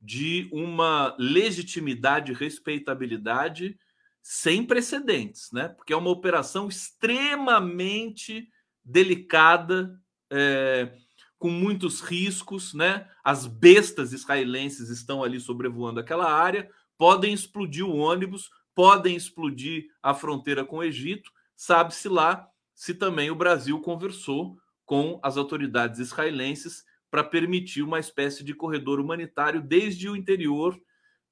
de 0.00 0.48
uma 0.52 1.14
legitimidade 1.18 2.32
e 2.32 2.34
respeitabilidade 2.34 3.78
sem 4.22 4.64
precedentes, 4.64 5.50
né? 5.52 5.68
Porque 5.68 5.92
é 5.92 5.96
uma 5.96 6.10
operação 6.10 6.68
extremamente 6.68 8.48
delicada, 8.84 9.98
é, 10.30 10.92
com 11.38 11.50
muitos 11.50 12.00
riscos, 12.00 12.74
né? 12.74 13.08
As 13.22 13.46
bestas 13.46 14.12
israelenses 14.12 14.90
estão 14.90 15.22
ali 15.22 15.40
sobrevoando 15.40 16.00
aquela 16.00 16.30
área, 16.30 16.68
podem 16.96 17.32
explodir 17.32 17.86
o 17.86 17.96
ônibus, 17.96 18.50
podem 18.74 19.16
explodir 19.16 19.86
a 20.02 20.14
fronteira 20.14 20.64
com 20.64 20.78
o 20.78 20.84
Egito. 20.84 21.30
Sabe-se 21.56 22.08
lá 22.08 22.48
se 22.74 22.94
também 22.94 23.30
o 23.30 23.34
Brasil 23.34 23.80
conversou 23.80 24.58
com 24.84 25.20
as 25.22 25.36
autoridades 25.36 26.00
israelenses 26.00 26.84
para 27.10 27.24
permitir 27.24 27.82
uma 27.82 27.98
espécie 27.98 28.44
de 28.44 28.54
corredor 28.54 29.00
humanitário 29.00 29.62
desde 29.62 30.08
o 30.08 30.16
interior 30.16 30.78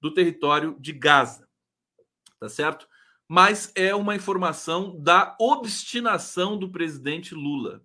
do 0.01 0.13
território 0.13 0.77
de 0.81 0.93
Gaza. 0.93 1.49
Tá 2.39 2.49
certo? 2.49 2.89
Mas 3.29 3.73
é 3.75 3.95
uma 3.95 4.15
informação 4.15 4.97
da 5.01 5.37
obstinação 5.41 6.57
do 6.57 6.71
presidente 6.71 7.35
Lula. 7.35 7.83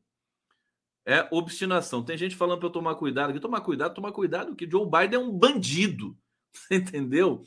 É 1.06 1.28
obstinação. 1.32 2.04
Tem 2.04 2.18
gente 2.18 2.36
falando 2.36 2.60
para 2.60 2.68
eu 2.68 2.72
tomar 2.72 2.96
cuidado. 2.96 3.40
Tomar 3.40 3.62
cuidado, 3.62 3.96
tomar 3.96 4.12
cuidado, 4.12 4.56
que 4.56 4.70
Joe 4.70 4.86
Biden 4.86 5.16
é 5.16 5.20
um 5.20 5.32
bandido. 5.32 6.16
Entendeu? 6.70 7.44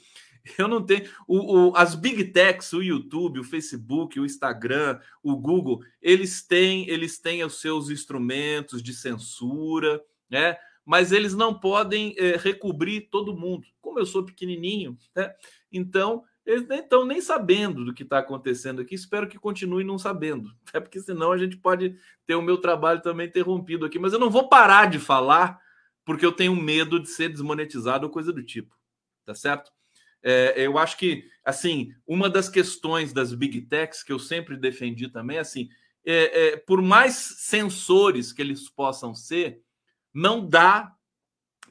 Eu 0.58 0.68
não 0.68 0.84
tenho. 0.84 1.08
O, 1.26 1.70
o, 1.70 1.76
as 1.76 1.94
big 1.94 2.24
techs, 2.32 2.72
o 2.72 2.82
YouTube, 2.82 3.40
o 3.40 3.44
Facebook, 3.44 4.18
o 4.18 4.26
Instagram, 4.26 5.00
o 5.22 5.36
Google, 5.36 5.82
eles 6.02 6.46
têm, 6.46 6.88
eles 6.88 7.18
têm 7.18 7.42
os 7.44 7.60
seus 7.60 7.88
instrumentos 7.88 8.82
de 8.82 8.92
censura, 8.92 10.02
né? 10.30 10.56
Mas 10.84 11.12
eles 11.12 11.34
não 11.34 11.58
podem 11.58 12.14
é, 12.18 12.36
recobrir 12.36 13.08
todo 13.10 13.36
mundo. 13.36 13.66
Como 13.80 13.98
eu 13.98 14.06
sou 14.06 14.24
pequenininho, 14.24 14.98
né? 15.14 15.34
Então 15.72 16.24
eles 16.44 16.68
nem 16.68 16.80
estão 16.80 17.06
nem 17.06 17.20
sabendo 17.22 17.84
do 17.84 17.94
que 17.94 18.02
está 18.02 18.18
acontecendo 18.18 18.82
aqui. 18.82 18.94
Espero 18.94 19.26
que 19.26 19.38
continue 19.38 19.82
não 19.82 19.98
sabendo, 19.98 20.50
é 20.74 20.80
porque 20.80 21.00
senão 21.00 21.32
a 21.32 21.38
gente 21.38 21.56
pode 21.56 21.96
ter 22.26 22.34
o 22.34 22.42
meu 22.42 22.58
trabalho 22.58 23.00
também 23.00 23.26
interrompido 23.26 23.86
aqui. 23.86 23.98
Mas 23.98 24.12
eu 24.12 24.18
não 24.18 24.30
vou 24.30 24.48
parar 24.48 24.90
de 24.90 24.98
falar 24.98 25.58
porque 26.04 26.24
eu 26.24 26.32
tenho 26.32 26.54
medo 26.54 27.00
de 27.00 27.08
ser 27.08 27.30
desmonetizado 27.30 28.06
ou 28.06 28.12
coisa 28.12 28.30
do 28.30 28.42
tipo, 28.42 28.76
tá 29.24 29.34
certo? 29.34 29.72
É, 30.22 30.66
eu 30.66 30.78
acho 30.78 30.98
que, 30.98 31.24
assim, 31.44 31.92
uma 32.06 32.28
das 32.28 32.48
questões 32.48 33.12
das 33.12 33.34
big 33.34 33.62
techs 33.62 34.02
que 34.02 34.12
eu 34.12 34.18
sempre 34.18 34.56
defendi 34.56 35.08
também, 35.08 35.38
assim, 35.38 35.68
é, 36.04 36.48
é, 36.48 36.56
por 36.56 36.82
mais 36.82 37.14
sensores 37.14 38.32
que 38.32 38.42
eles 38.42 38.68
possam 38.68 39.14
ser, 39.14 39.62
não 40.14 40.46
dá 40.48 40.94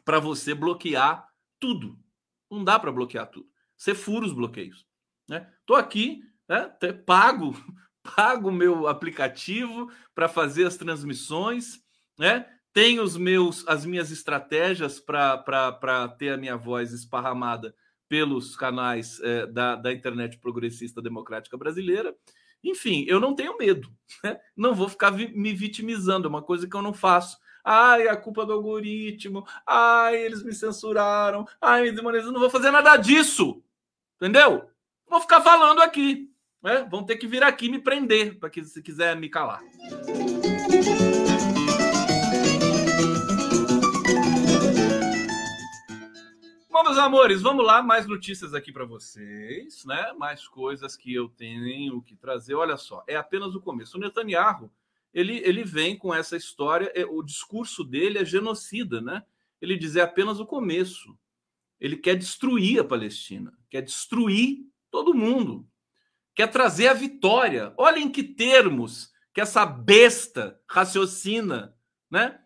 para 0.04 0.20
você 0.20 0.54
bloquear 0.54 1.28
tudo. 1.60 1.98
Não 2.52 2.64
dá 2.64 2.78
para 2.78 2.92
bloquear 2.92 3.28
tudo. 3.28 3.48
Você 3.78 3.96
fura 3.96 4.26
os 4.26 4.34
bloqueios. 4.34 4.86
Né? 5.30 5.50
Tô 5.66 5.76
aqui, 5.76 6.22
né? 6.48 6.66
pago, 7.06 7.56
pago 8.16 8.50
o 8.50 8.54
meu 8.54 8.88
aplicativo 8.88 9.90
para 10.14 10.28
fazer 10.28 10.66
as 10.68 10.78
transmissões, 10.78 11.82
né? 12.20 12.46
Tenho 12.74 13.04
os 13.04 13.16
meus, 13.16 13.68
as 13.68 13.86
minhas 13.86 14.10
estratégias 14.10 15.00
para 15.00 16.08
ter 16.18 16.30
a 16.30 16.38
minha 16.38 16.58
voz 16.58 16.92
esparramada 16.92 17.74
pelos 18.10 18.56
canais 18.56 19.20
é, 19.22 19.46
da, 19.46 19.76
da 19.76 19.94
internet 19.94 20.40
progressista 20.40 21.00
democrática 21.00 21.56
brasileira. 21.56 22.16
Enfim, 22.64 23.06
eu 23.08 23.20
não 23.20 23.36
tenho 23.36 23.58
medo, 23.58 23.90
né? 24.24 24.40
não 24.56 24.74
vou 24.74 24.90
ficar 24.90 25.12
vi 25.12 25.28
me 25.36 25.54
vitimizando, 25.54 26.28
é 26.28 26.30
uma 26.30 26.42
coisa 26.42 26.68
que 26.68 26.76
eu 26.76 26.82
não 26.82 26.94
faço. 26.94 27.38
Ai, 27.64 28.10
a 28.10 28.18
culpa 28.18 28.46
do 28.46 28.52
algoritmo, 28.52 29.48
ai, 29.66 30.18
eles 30.18 30.44
me 30.44 30.54
censuraram, 30.54 31.48
ai, 31.62 31.82
me 31.82 31.96
eu 31.98 32.32
não 32.32 32.40
vou 32.42 32.50
fazer 32.50 32.72
nada 32.72 32.98
disso, 32.98 33.64
entendeu? 34.18 34.70
Vou 35.08 35.22
ficar 35.22 35.40
falando 35.40 35.82
aqui, 35.82 36.30
né? 36.62 36.86
Vão 36.92 37.06
ter 37.06 37.16
que 37.16 37.26
vir 37.26 37.42
aqui 37.42 37.70
me 37.70 37.80
prender 37.80 38.38
para 38.38 38.50
que 38.50 38.66
se 38.66 38.82
quiser 38.82 39.16
me 39.16 39.30
calar. 39.30 39.62
Bom, 46.70 46.84
meus 46.84 46.98
amores, 46.98 47.42
vamos 47.42 47.66
lá, 47.66 47.82
mais 47.82 48.06
notícias 48.06 48.54
aqui 48.54 48.74
para 48.74 48.84
vocês, 48.84 49.86
né? 49.86 50.12
Mais 50.18 50.46
coisas 50.50 50.98
que 50.98 51.14
eu 51.14 51.30
tenho 51.30 52.02
que 52.02 52.16
trazer. 52.16 52.56
Olha 52.56 52.76
só, 52.76 53.06
é 53.08 53.16
apenas 53.16 53.56
o 53.56 53.62
começo. 53.62 53.96
O 53.96 54.02
Netanyahu, 54.02 54.70
ele, 55.14 55.38
ele 55.46 55.64
vem 55.64 55.96
com 55.96 56.14
essa 56.14 56.36
história, 56.36 56.92
é, 56.96 57.06
o 57.06 57.22
discurso 57.22 57.84
dele 57.84 58.18
é 58.18 58.26
genocida, 58.26 59.00
né? 59.00 59.24
Ele 59.62 59.78
diz 59.78 59.96
é 59.96 60.02
apenas 60.02 60.40
o 60.40 60.46
começo. 60.46 61.18
Ele 61.80 61.96
quer 61.96 62.16
destruir 62.16 62.80
a 62.80 62.84
Palestina, 62.84 63.58
quer 63.70 63.82
destruir 63.82 64.66
todo 64.90 65.14
mundo, 65.14 65.68
quer 66.34 66.48
trazer 66.48 66.88
a 66.88 66.94
vitória. 66.94 67.74
Olha 67.78 68.00
em 68.00 68.10
que 68.10 68.24
termos 68.24 69.12
que 69.34 69.42
essa 69.42 69.66
besta 69.66 70.60
raciocina, 70.68 71.76
né? 72.10 72.40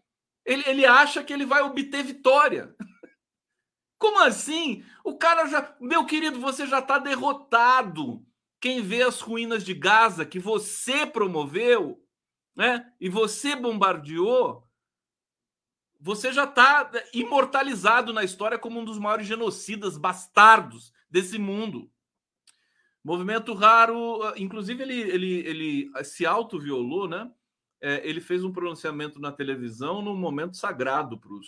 Ele, 0.46 0.64
ele 0.68 0.86
acha 0.86 1.24
que 1.24 1.34
ele 1.34 1.46
vai 1.46 1.62
obter 1.62 2.04
vitória. 2.04 2.76
Como 4.00 4.20
assim? 4.20 4.84
O 5.04 5.18
cara 5.18 5.48
já. 5.48 5.76
Meu 5.80 6.06
querido, 6.06 6.40
você 6.40 6.66
já 6.66 6.80
está 6.80 6.98
derrotado. 6.98 8.26
Quem 8.60 8.82
vê 8.82 9.04
as 9.04 9.20
ruínas 9.20 9.64
de 9.64 9.74
Gaza 9.74 10.26
que 10.26 10.40
você 10.40 11.06
promoveu, 11.06 12.02
né? 12.58 12.92
E 13.00 13.08
você 13.08 13.56
bombardeou, 13.56 14.68
você 16.00 16.34
já 16.34 16.44
está 16.44 16.92
imortalizado 17.14 18.12
na 18.12 18.24
história 18.24 18.60
como 18.60 18.80
um 18.80 18.86
dos 18.86 19.00
maiores 19.00 19.26
genocidas 19.26 19.98
bastardos 19.98 20.92
desse 21.10 21.38
mundo. 21.38 21.90
Movimento 23.04 23.54
raro, 23.54 24.20
inclusive 24.36 24.84
ele, 24.84 25.00
ele, 25.00 25.34
ele 25.48 26.04
se 26.04 26.26
autoviolou, 26.26 27.08
né? 27.08 27.32
É, 27.80 28.02
ele 28.04 28.20
fez 28.20 28.44
um 28.44 28.52
pronunciamento 28.52 29.20
na 29.20 29.32
televisão 29.32 30.02
num 30.02 30.18
momento 30.18 30.58
sagrado 30.58 31.18
para 31.18 31.32
os 31.32 31.48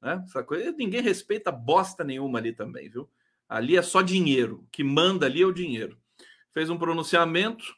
né? 0.00 0.24
Coisa, 0.46 0.72
ninguém 0.72 1.02
respeita 1.02 1.52
bosta 1.52 2.02
nenhuma 2.02 2.38
ali 2.38 2.52
também, 2.52 2.88
viu? 2.88 3.08
Ali 3.48 3.76
é 3.76 3.82
só 3.82 4.00
dinheiro. 4.00 4.64
O 4.64 4.66
que 4.70 4.82
manda 4.82 5.26
ali 5.26 5.42
é 5.42 5.46
o 5.46 5.52
dinheiro. 5.52 5.98
Fez 6.52 6.70
um 6.70 6.78
pronunciamento. 6.78 7.76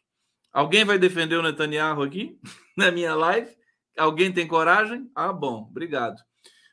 Alguém 0.52 0.84
vai 0.84 0.98
defender 0.98 1.36
o 1.36 1.42
Netanyahu 1.42 2.02
aqui 2.02 2.38
na 2.76 2.90
minha 2.90 3.14
live? 3.14 3.50
Alguém 3.96 4.32
tem 4.32 4.46
coragem? 4.46 5.10
Ah, 5.14 5.32
bom, 5.32 5.66
obrigado. 5.70 6.20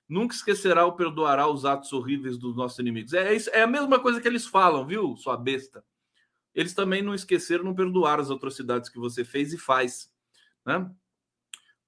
Nunca 0.07 0.33
esquecerá 0.33 0.85
ou 0.85 0.93
perdoará 0.93 1.47
os 1.47 1.65
atos 1.65 1.93
horríveis 1.93 2.37
dos 2.37 2.55
nossos 2.55 2.79
inimigos. 2.79 3.13
É, 3.13 3.33
isso, 3.33 3.49
é 3.51 3.61
a 3.61 3.67
mesma 3.67 3.99
coisa 3.99 4.19
que 4.19 4.27
eles 4.27 4.45
falam, 4.45 4.85
viu, 4.85 5.15
sua 5.15 5.37
besta? 5.37 5.83
Eles 6.53 6.73
também 6.73 7.01
não 7.01 7.13
esqueceram, 7.13 7.63
não 7.63 7.75
perdoaram 7.75 8.23
as 8.23 8.31
atrocidades 8.31 8.89
que 8.89 8.99
você 8.99 9.23
fez 9.23 9.53
e 9.53 9.57
faz. 9.57 10.11
Né? 10.65 10.89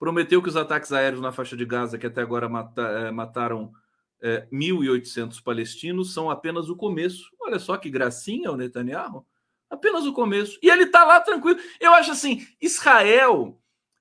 prometeu 0.02 0.42
que 0.42 0.50
os 0.50 0.56
ataques 0.56 0.92
aéreos 0.92 1.22
na 1.22 1.32
faixa 1.32 1.56
de 1.56 1.64
Gaza, 1.64 1.96
que 1.96 2.08
até 2.08 2.22
agora 2.22 2.50
mata, 2.50 2.82
é, 2.82 3.12
mataram 3.12 3.72
é, 4.20 4.48
1.800 4.52 5.44
palestinos, 5.44 6.12
são 6.12 6.28
apenas 6.28 6.70
o 6.70 6.76
começo. 6.76 7.30
Olha 7.40 7.60
só 7.60 7.78
que 7.78 7.88
gracinha 7.88 8.52
o 8.52 8.58
Netanyahu. 8.58 9.24
Apenas 9.72 10.06
o 10.06 10.12
começo. 10.12 10.60
E 10.62 10.70
ele 10.70 10.84
está 10.84 11.06
lá 11.06 11.22
tranquilo. 11.22 11.58
Eu 11.80 11.94
acho 11.94 12.12
assim: 12.12 12.46
Israel, 12.62 13.58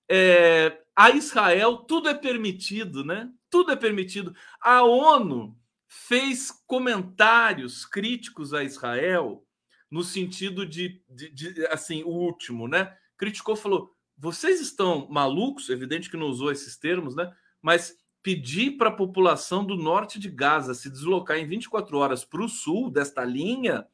é, 0.09 0.77
a 0.97 1.11
Israel, 1.11 1.77
tudo 1.77 2.09
é 2.09 2.15
permitido, 2.15 3.05
né? 3.05 3.31
Tudo 3.49 3.71
é 3.71 3.77
permitido. 3.77 4.35
A 4.61 4.83
ONU 4.83 5.57
fez 5.87 6.51
comentários 6.67 7.87
críticos 7.87 8.53
a 8.53 8.65
Israel 8.65 9.47
no 9.89 10.03
sentido 10.03 10.67
de, 10.67 11.01
de, 11.09 11.31
de, 11.31 11.67
assim, 11.67 12.03
o 12.03 12.09
último, 12.09 12.67
né? 12.67 12.93
Criticou, 13.17 13.55
falou: 13.55 13.95
vocês 14.19 14.61
estão 14.61 15.09
malucos? 15.09 15.69
Evidente 15.69 16.11
que 16.11 16.17
não 16.17 16.27
usou 16.27 16.51
esses 16.51 16.77
termos, 16.77 17.15
né? 17.15 17.33
Mas 17.63 17.97
pedir 18.23 18.73
para 18.73 18.89
a 18.89 18.97
população 18.97 19.65
do 19.65 19.77
norte 19.77 20.19
de 20.19 20.29
Gaza 20.29 20.75
se 20.75 20.91
deslocar 20.91 21.39
em 21.39 21.47
24 21.47 21.97
horas 21.97 22.25
para 22.25 22.43
o 22.43 22.49
sul 22.49 22.91
desta 22.91 23.25
linha, 23.25 23.87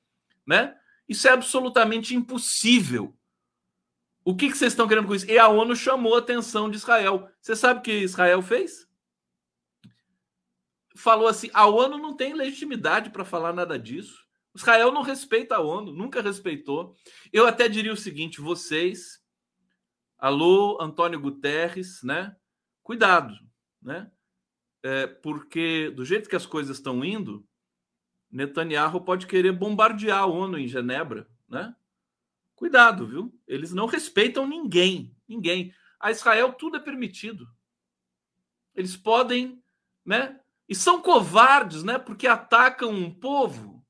né? 0.47 0.75
Isso 1.09 1.29
é 1.29 1.31
absolutamente 1.31 2.15
impossível. 2.15 3.17
O 4.25 4.35
que, 4.35 4.51
que 4.51 4.59
vocês 4.59 4.73
estão 4.73 4.89
querendo 4.89 5.07
com 5.07 5.15
isso? 5.15 5.31
E 5.31 5.39
a 5.39 5.49
ONU 5.49 5.77
chamou 5.77 6.17
a 6.17 6.19
atenção 6.19 6.69
de 6.69 6.77
Israel. 6.77 7.31
Você 7.41 7.55
sabe 7.55 7.79
o 7.79 7.83
que 7.83 7.93
Israel 7.93 8.43
fez? 8.43 8.89
Falou 10.97 11.29
assim: 11.29 11.49
a 11.55 11.67
ONU 11.67 11.97
não 11.99 12.17
tem 12.17 12.35
legitimidade 12.35 13.11
para 13.11 13.25
falar 13.25 13.53
nada 13.53 13.79
disso. 13.79 14.27
Israel 14.53 14.91
não 14.91 15.03
respeita 15.03 15.57
a 15.57 15.61
ONU, 15.61 15.93
nunca 15.93 16.23
respeitou. 16.23 16.97
Eu 17.33 17.47
até 17.47 17.69
diria 17.69 17.93
o 17.93 17.97
seguinte: 17.97 18.41
vocês, 18.41 19.23
alô, 20.19 20.79
Antônio 20.81 21.21
Guterres, 21.21 22.03
né? 22.03 22.35
Cuidado, 22.83 23.33
né? 23.81 24.11
É, 24.83 25.07
porque 25.07 25.91
do 25.91 26.05
jeito 26.05 26.29
que 26.29 26.37
as 26.37 26.47
coisas 26.47 26.79
estão 26.79 27.05
indo, 27.05 27.47
Netanyahu 28.31 29.01
pode 29.01 29.27
querer 29.27 29.53
bombardear 29.53 30.21
a 30.21 30.27
ONU 30.27 30.59
em 30.59 30.69
Genebra, 30.69 31.29
né? 31.49 31.75
Cuidado, 32.55 33.07
viu? 33.07 33.39
Eles 33.47 33.73
não 33.73 33.87
respeitam 33.87 34.47
ninguém, 34.47 35.15
ninguém. 35.29 35.75
A 36.01 36.11
Israel 36.11 36.53
tudo 36.53 36.77
é 36.77 36.81
permitido. 36.81 37.49
Eles 38.75 38.97
podem, 38.97 39.63
né? 40.05 40.41
E 40.69 40.75
são 40.75 41.01
covardes, 41.01 41.83
né? 41.83 41.99
Porque 41.99 42.27
atacam 42.27 42.91
um 42.91 43.13
povo 43.13 43.85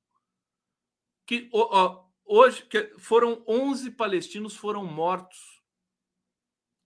que 1.25 1.49
ó, 1.53 2.05
hoje 2.25 2.65
que 2.65 2.95
foram 2.99 3.43
11 3.47 3.93
palestinos 3.93 4.55
foram 4.55 4.85
mortos. 4.85 5.63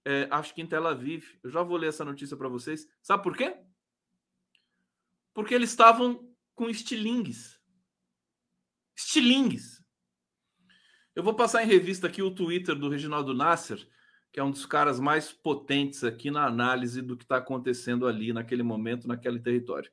É, 0.05 0.29
acho 0.31 0.55
que 0.55 0.63
em 0.63 0.67
Tel 0.67 0.87
Aviv. 0.87 1.39
Eu 1.43 1.51
já 1.51 1.63
vou 1.63 1.77
ler 1.77 1.89
essa 1.89 2.05
notícia 2.05 2.37
para 2.37 2.49
vocês. 2.49 2.89
Sabe 3.03 3.23
por 3.23 3.37
quê? 3.37 3.57
Porque 5.35 5.55
eles 5.55 5.71
estavam 5.71 6.30
com 6.61 6.69
estilingues. 6.69 7.59
Estilingues. 8.95 9.83
Eu 11.17 11.23
vou 11.23 11.33
passar 11.33 11.65
em 11.65 11.67
revista 11.67 12.07
aqui 12.07 12.21
o 12.21 12.31
Twitter 12.31 12.75
do 12.75 12.91
Reginaldo 12.91 13.33
Nasser, 13.33 13.89
que 14.31 14.39
é 14.39 14.45
um 14.45 14.51
dos 14.51 14.67
caras 14.67 15.01
mais 15.01 15.33
potentes 15.33 16.05
aqui 16.05 16.31
na 16.31 16.45
análise 16.45 17.01
do 17.01 17.17
que 17.17 17.25
está 17.25 17.39
acontecendo 17.39 18.07
ali 18.07 18.31
naquele 18.35 18.63
momento, 18.63 19.09
naquele 19.09 19.41
território. 19.41 19.91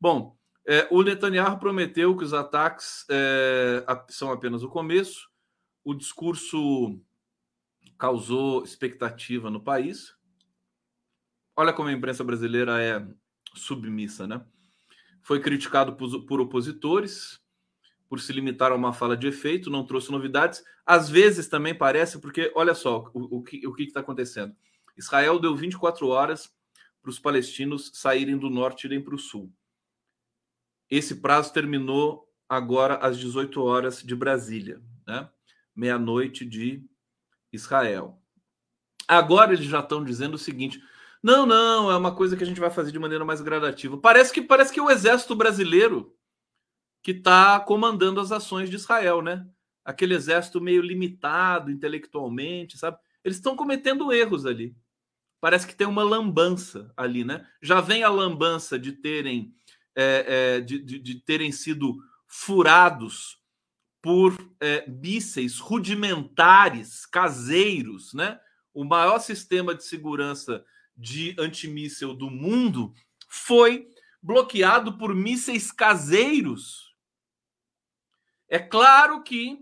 Bom, 0.00 0.34
é, 0.66 0.88
o 0.90 1.02
Netanyahu 1.02 1.58
prometeu 1.58 2.16
que 2.16 2.24
os 2.24 2.32
ataques 2.32 3.04
é, 3.10 3.84
são 4.08 4.32
apenas 4.32 4.62
o 4.62 4.70
começo. 4.70 5.28
O 5.84 5.92
discurso 5.92 6.98
causou 7.98 8.64
expectativa 8.64 9.50
no 9.50 9.62
país. 9.62 10.16
Olha 11.54 11.74
como 11.74 11.90
a 11.90 11.92
imprensa 11.92 12.24
brasileira 12.24 12.82
é 12.82 13.06
submissa, 13.54 14.26
né? 14.26 14.42
Foi 15.26 15.40
criticado 15.40 15.96
por, 15.96 16.24
por 16.24 16.40
opositores, 16.40 17.40
por 18.08 18.20
se 18.20 18.32
limitar 18.32 18.70
a 18.70 18.76
uma 18.76 18.92
fala 18.92 19.16
de 19.16 19.26
efeito, 19.26 19.68
não 19.68 19.84
trouxe 19.84 20.12
novidades. 20.12 20.62
Às 20.86 21.10
vezes 21.10 21.48
também 21.48 21.74
parece, 21.74 22.20
porque 22.20 22.52
olha 22.54 22.76
só 22.76 23.10
o, 23.12 23.38
o 23.38 23.42
que 23.42 23.66
o 23.66 23.76
está 23.76 23.98
acontecendo. 23.98 24.54
Israel 24.96 25.40
deu 25.40 25.56
24 25.56 26.06
horas 26.06 26.54
para 27.02 27.10
os 27.10 27.18
palestinos 27.18 27.90
saírem 27.92 28.38
do 28.38 28.48
norte 28.48 28.84
e 28.84 28.86
irem 28.86 29.02
para 29.02 29.16
o 29.16 29.18
sul. 29.18 29.52
Esse 30.88 31.16
prazo 31.16 31.52
terminou 31.52 32.32
agora 32.48 32.94
às 32.94 33.18
18 33.18 33.60
horas 33.60 34.04
de 34.04 34.14
Brasília, 34.14 34.80
né? 35.04 35.28
meia-noite 35.74 36.44
de 36.44 36.84
Israel. 37.52 38.22
Agora 39.08 39.54
eles 39.54 39.66
já 39.66 39.80
estão 39.80 40.04
dizendo 40.04 40.34
o 40.34 40.38
seguinte: 40.38 40.80
não, 41.22 41.46
não, 41.46 41.90
é 41.90 41.96
uma 41.96 42.14
coisa 42.14 42.36
que 42.36 42.44
a 42.44 42.46
gente 42.46 42.60
vai 42.60 42.70
fazer 42.70 42.92
de 42.92 42.98
maneira 42.98 43.24
mais 43.24 43.40
gradativa. 43.40 43.98
Parece 43.98 44.32
que 44.32 44.42
parece 44.42 44.72
que 44.72 44.80
o 44.80 44.90
exército 44.90 45.34
brasileiro 45.34 46.14
que 47.02 47.12
está 47.12 47.60
comandando 47.60 48.20
as 48.20 48.32
ações 48.32 48.68
de 48.68 48.76
Israel, 48.76 49.22
né? 49.22 49.46
Aquele 49.84 50.14
exército 50.14 50.60
meio 50.60 50.82
limitado 50.82 51.70
intelectualmente, 51.70 52.76
sabe? 52.76 52.98
Eles 53.24 53.36
estão 53.36 53.54
cometendo 53.54 54.12
erros 54.12 54.44
ali. 54.44 54.74
Parece 55.40 55.66
que 55.66 55.76
tem 55.76 55.86
uma 55.86 56.02
lambança 56.02 56.92
ali, 56.96 57.24
né? 57.24 57.46
Já 57.62 57.80
vem 57.80 58.02
a 58.02 58.08
lambança 58.08 58.78
de 58.78 58.92
terem 58.92 59.54
é, 59.94 60.56
é, 60.56 60.60
de, 60.60 60.78
de, 60.78 60.98
de, 60.98 61.14
terem 61.20 61.50
sido 61.50 61.96
furados 62.26 63.38
por 64.02 64.36
é, 64.60 64.84
mísseis 64.88 65.58
rudimentares, 65.58 67.06
caseiros, 67.06 68.12
né? 68.12 68.38
O 68.74 68.84
maior 68.84 69.18
sistema 69.20 69.74
de 69.74 69.84
segurança 69.84 70.64
de 70.96 71.34
antimíssel 71.38 72.14
do 72.14 72.30
mundo 72.30 72.92
foi 73.28 73.86
bloqueado 74.22 74.96
por 74.96 75.14
mísseis 75.14 75.70
caseiros 75.70 76.86
é 78.48 78.58
claro 78.58 79.22
que 79.22 79.58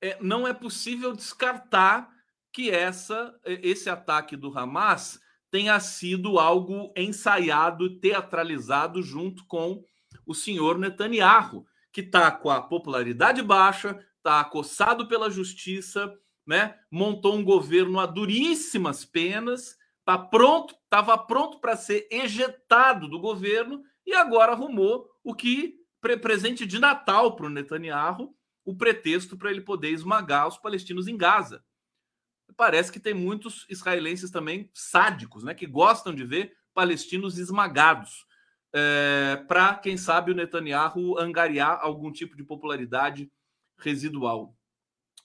é, 0.00 0.16
não 0.20 0.46
é 0.46 0.54
possível 0.54 1.12
descartar 1.12 2.08
que 2.52 2.70
essa, 2.70 3.34
esse 3.44 3.90
ataque 3.90 4.36
do 4.36 4.56
Hamas 4.56 5.18
tenha 5.50 5.78
sido 5.80 6.38
algo 6.38 6.92
ensaiado, 6.96 7.98
teatralizado 7.98 9.02
junto 9.02 9.44
com 9.46 9.84
o 10.24 10.34
senhor 10.34 10.78
Netanyahu, 10.78 11.66
que 11.92 12.00
está 12.00 12.30
com 12.30 12.50
a 12.50 12.62
popularidade 12.62 13.42
baixa, 13.42 13.98
está 14.16 14.40
acossado 14.40 15.08
pela 15.08 15.30
justiça, 15.30 16.12
né? 16.46 16.78
montou 16.90 17.36
um 17.36 17.44
governo 17.44 17.98
a 17.98 18.06
duríssimas 18.06 19.04
penas, 19.04 19.76
tá 20.04 20.18
pronto, 20.18 20.74
estava 20.84 21.16
pronto 21.18 21.60
para 21.60 21.76
ser 21.76 22.08
ejetado 22.10 23.08
do 23.08 23.20
governo 23.20 23.82
e 24.06 24.14
agora 24.14 24.52
arrumou 24.52 25.08
o 25.22 25.34
que 25.34 25.76
presente 26.20 26.66
de 26.66 26.78
Natal 26.78 27.36
para 27.36 27.46
o 27.46 27.50
Netanyahu, 27.50 28.34
o 28.64 28.76
pretexto 28.76 29.36
para 29.36 29.50
ele 29.50 29.60
poder 29.60 29.90
esmagar 29.90 30.48
os 30.48 30.58
palestinos 30.58 31.06
em 31.06 31.16
Gaza. 31.16 31.64
Parece 32.56 32.90
que 32.90 33.00
tem 33.00 33.14
muitos 33.14 33.64
israelenses 33.68 34.30
também 34.30 34.70
sádicos, 34.74 35.44
né, 35.44 35.54
que 35.54 35.66
gostam 35.66 36.14
de 36.14 36.24
ver 36.24 36.52
palestinos 36.74 37.38
esmagados, 37.38 38.26
é, 38.74 39.36
para, 39.46 39.74
quem 39.74 39.96
sabe, 39.96 40.30
o 40.30 40.34
Netanyahu 40.34 41.18
angariar 41.18 41.78
algum 41.82 42.10
tipo 42.10 42.34
de 42.34 42.42
popularidade 42.42 43.30
residual. 43.76 44.56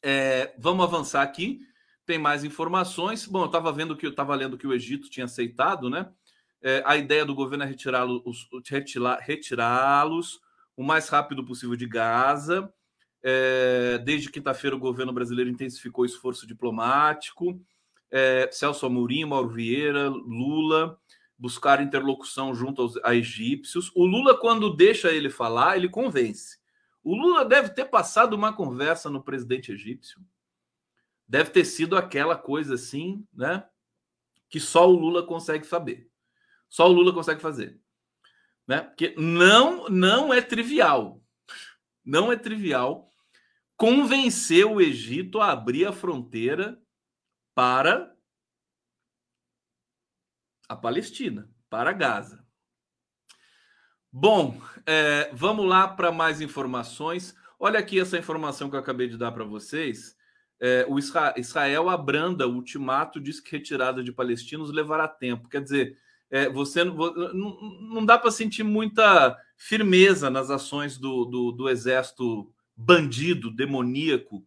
É, 0.04 0.54
vamos 0.60 0.84
avançar 0.84 1.22
aqui. 1.22 1.60
Tem 2.08 2.18
mais 2.18 2.46
informações. 2.46 3.26
Bom, 3.26 3.42
eu 3.42 3.48
estava 3.48 3.70
vendo 3.70 3.96
que 3.96 4.06
eu 4.06 4.12
estava 4.12 4.34
lendo 4.34 4.58
que 4.58 4.66
o 4.66 4.74
Egito 4.74 5.10
tinha 5.10 5.26
aceitado, 5.26 5.90
né? 5.90 6.10
É, 6.62 6.82
a 6.86 6.96
ideia 6.96 7.26
do 7.26 7.36
governo 7.36 7.66
é 7.66 7.68
retirá-los 7.68 8.50
retirá 9.20 10.06
o 10.76 10.84
mais 10.84 11.10
rápido 11.10 11.44
possível 11.44 11.76
de 11.76 11.86
Gaza. 11.86 12.74
É, 13.22 13.98
desde 14.06 14.32
quinta-feira, 14.32 14.74
o 14.74 14.80
governo 14.80 15.12
brasileiro 15.12 15.50
intensificou 15.50 16.04
o 16.04 16.06
esforço 16.06 16.48
diplomático. 16.48 17.62
É, 18.10 18.50
Celso 18.54 18.86
Amorim, 18.86 19.26
Mauro 19.26 19.50
Vieira, 19.50 20.08
Lula 20.08 20.98
buscaram 21.38 21.84
interlocução 21.84 22.56
junto 22.56 22.82
aos 22.82 22.96
a 23.04 23.14
egípcios. 23.14 23.92
O 23.94 24.06
Lula, 24.06 24.36
quando 24.40 24.74
deixa 24.74 25.12
ele 25.12 25.30
falar, 25.30 25.76
ele 25.76 25.90
convence. 25.90 26.58
O 27.04 27.14
Lula 27.14 27.44
deve 27.44 27.70
ter 27.70 27.86
passado 27.86 28.34
uma 28.34 28.54
conversa 28.54 29.10
no 29.10 29.22
presidente 29.22 29.74
egípcio. 29.74 30.22
Deve 31.28 31.50
ter 31.50 31.66
sido 31.66 31.98
aquela 31.98 32.38
coisa 32.38 32.76
assim, 32.76 33.26
né? 33.34 33.68
Que 34.50 34.60
só 34.60 34.90
o 34.90 34.94
Lula 34.94 35.26
consegue 35.26 35.66
saber. 35.66 36.10
Só 36.70 36.88
o 36.88 36.92
Lula 36.92 37.14
consegue 37.14 37.42
fazer 37.42 37.80
né? 38.68 38.82
Porque 38.82 39.16
não 39.18 39.88
não 39.88 40.34
é 40.34 40.42
trivial. 40.42 41.24
Não 42.04 42.32
é 42.32 42.36
trivial 42.36 43.12
convencer 43.76 44.66
o 44.66 44.82
Egito 44.82 45.40
a 45.40 45.52
abrir 45.52 45.86
a 45.86 45.94
fronteira 45.94 46.82
para 47.56 48.14
a 50.68 50.76
Palestina, 50.76 51.50
para 51.70 51.94
Gaza. 51.94 52.46
Bom, 54.12 54.60
é, 54.86 55.30
vamos 55.34 55.66
lá 55.66 55.88
para 55.88 56.12
mais 56.12 56.42
informações. 56.42 57.36
Olha 57.60 57.80
aqui 57.80 58.00
essa 58.00 58.18
informação 58.18 58.70
que 58.70 58.76
eu 58.76 58.80
acabei 58.80 59.08
de 59.08 59.18
dar 59.18 59.32
para 59.32 59.44
vocês. 59.44 60.17
É, 60.60 60.86
o 60.90 60.98
Israel 60.98 61.90
abranda 61.90 62.48
o 62.48 62.56
ultimato, 62.56 63.20
diz 63.20 63.40
que 63.40 63.52
retirada 63.52 64.04
de 64.04 64.12
palestinos 64.12 64.72
levará 64.72 65.08
tempo. 65.08 65.50
Quer 65.50 65.62
dizer, 65.62 65.98
é, 66.30 66.50
você 66.50 66.84
não, 66.84 66.96
não 67.82 68.06
dá 68.06 68.18
para 68.18 68.32
sentir 68.32 68.64
muita 68.64 69.38
firmeza 69.56 70.30
nas 70.30 70.50
ações 70.50 70.98
do, 70.98 71.26
do, 71.26 71.52
do, 71.52 71.70
exército 71.70 72.52
bandido, 72.76 73.50
demoníaco, 73.52 74.46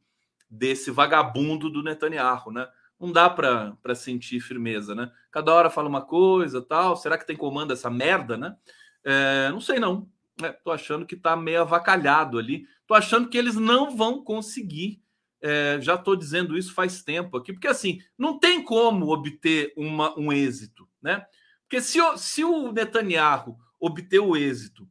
desse 0.49 0.91
vagabundo 0.91 1.71
do 1.71 1.83
Netanyahu, 1.83 2.51
né? 2.51 2.69
Não 2.99 3.11
dá 3.11 3.31
para 3.31 3.95
sentir 3.95 4.41
firmeza, 4.41 4.95
né? 4.95 5.11
Cada 5.31 5.55
hora 5.55 5.71
fala 5.71 5.89
uma 5.89 6.03
coisa, 6.03 6.61
tal. 6.61 6.97
Será 6.97 7.17
que 7.17 7.27
tem 7.27 7.37
comando 7.37 7.73
essa 7.73 7.89
merda, 7.89 8.37
né? 8.37 8.57
É, 9.03 9.49
não 9.51 9.61
sei 9.61 9.79
não. 9.79 10.09
Estou 10.37 10.73
né? 10.73 10.75
achando 10.75 11.07
que 11.07 11.15
está 11.15 11.35
meio 11.35 11.63
avacalhado 11.63 12.39
ali. 12.39 12.67
Estou 12.83 12.97
achando 12.97 13.29
que 13.29 13.39
eles 13.39 13.57
não 13.57 13.97
vão 13.97 14.23
conseguir. 14.23 15.03
É, 15.43 15.79
já 15.81 15.95
estou 15.95 16.15
dizendo 16.15 16.57
isso 16.57 16.75
faz 16.75 17.03
tempo 17.03 17.37
aqui, 17.37 17.53
porque 17.53 17.69
assim 17.69 17.99
não 18.19 18.39
tem 18.39 18.63
como 18.63 19.11
obter 19.11 19.73
uma, 19.77 20.19
um 20.19 20.33
êxito, 20.33 20.89
né? 21.01 21.25
Porque 21.63 21.81
se, 21.81 21.99
se 22.19 22.45
o 22.45 22.73
Netanyahu 22.73 23.57
obter 23.79 24.19
o 24.19 24.37
êxito 24.37 24.89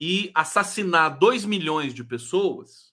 e 0.00 0.30
assassinar 0.34 1.18
2 1.18 1.44
milhões 1.44 1.92
de 1.92 2.04
pessoas, 2.04 2.92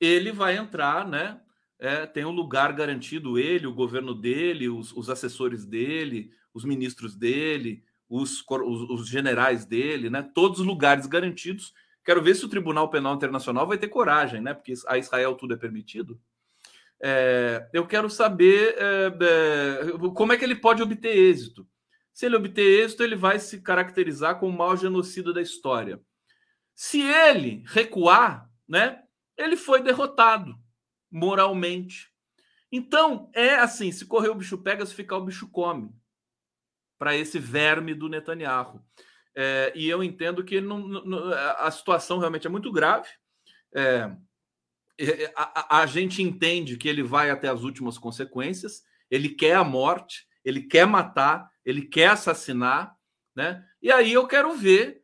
ele 0.00 0.32
vai 0.32 0.56
entrar, 0.56 1.06
né? 1.08 1.40
É, 1.78 2.06
tem 2.06 2.24
um 2.24 2.30
lugar 2.30 2.72
garantido, 2.72 3.38
ele, 3.38 3.66
o 3.66 3.74
governo 3.74 4.14
dele, 4.14 4.68
os, 4.68 4.92
os 4.92 5.08
assessores 5.08 5.64
dele, 5.64 6.30
os 6.52 6.64
ministros 6.64 7.16
dele, 7.16 7.82
os, 8.08 8.44
os, 8.46 8.90
os, 8.90 9.08
generais 9.08 9.64
dele, 9.64 10.10
né? 10.10 10.22
Todos 10.22 10.60
os 10.60 10.66
lugares 10.66 11.06
garantidos. 11.06 11.72
Quero 12.04 12.22
ver 12.22 12.34
se 12.34 12.44
o 12.44 12.48
Tribunal 12.48 12.88
Penal 12.88 13.14
Internacional 13.14 13.66
vai 13.66 13.78
ter 13.78 13.88
coragem, 13.88 14.40
né? 14.40 14.54
Porque 14.54 14.74
a 14.86 14.98
Israel 14.98 15.34
tudo 15.34 15.54
é 15.54 15.56
permitido. 15.56 16.20
É, 17.02 17.68
eu 17.72 17.86
quero 17.86 18.10
saber 18.10 18.76
é, 18.78 19.06
é, 19.06 20.10
como 20.14 20.32
é 20.32 20.36
que 20.36 20.44
ele 20.44 20.56
pode 20.56 20.82
obter 20.82 21.16
êxito. 21.16 21.66
Se 22.12 22.26
ele 22.26 22.36
obter 22.36 22.84
êxito, 22.84 23.02
ele 23.02 23.16
vai 23.16 23.38
se 23.38 23.62
caracterizar 23.62 24.38
como 24.38 24.54
o 24.54 24.58
maior 24.58 24.76
genocida 24.76 25.32
da 25.32 25.40
história. 25.40 26.00
Se 26.74 27.00
ele 27.00 27.62
recuar, 27.66 28.50
né? 28.68 29.02
Ele 29.36 29.56
foi 29.56 29.82
derrotado 29.82 30.54
moralmente. 31.10 32.10
Então, 32.70 33.30
é 33.34 33.54
assim: 33.56 33.90
se 33.90 34.06
correr 34.06 34.28
o 34.28 34.34
bicho 34.34 34.58
pega, 34.58 34.84
se 34.84 34.94
ficar 34.94 35.16
o 35.16 35.24
bicho 35.24 35.48
come 35.48 35.90
para 36.98 37.16
esse 37.16 37.38
verme 37.38 37.94
do 37.94 38.08
Netanyahu. 38.08 38.84
É, 39.36 39.72
e 39.74 39.88
eu 39.88 40.02
entendo 40.02 40.44
que 40.44 40.60
não, 40.60 40.78
não, 40.78 41.32
a 41.58 41.70
situação 41.70 42.18
realmente 42.18 42.46
é 42.46 42.50
muito 42.50 42.72
grave. 42.72 43.08
É, 43.74 44.10
a, 45.34 45.80
a, 45.80 45.86
gente 45.86 46.22
entende 46.22 46.76
que 46.76 46.88
ele 46.88 47.02
vai 47.02 47.30
até 47.30 47.48
as 47.48 47.62
últimas 47.62 47.96
consequências, 47.96 48.82
ele 49.10 49.30
quer 49.30 49.54
a 49.54 49.64
morte, 49.64 50.26
ele 50.44 50.62
quer 50.62 50.86
matar, 50.86 51.48
ele 51.64 51.82
quer 51.82 52.10
assassinar, 52.10 52.94
né? 53.34 53.64
E 53.80 53.90
aí 53.90 54.12
eu 54.12 54.26
quero 54.26 54.54
ver 54.54 55.02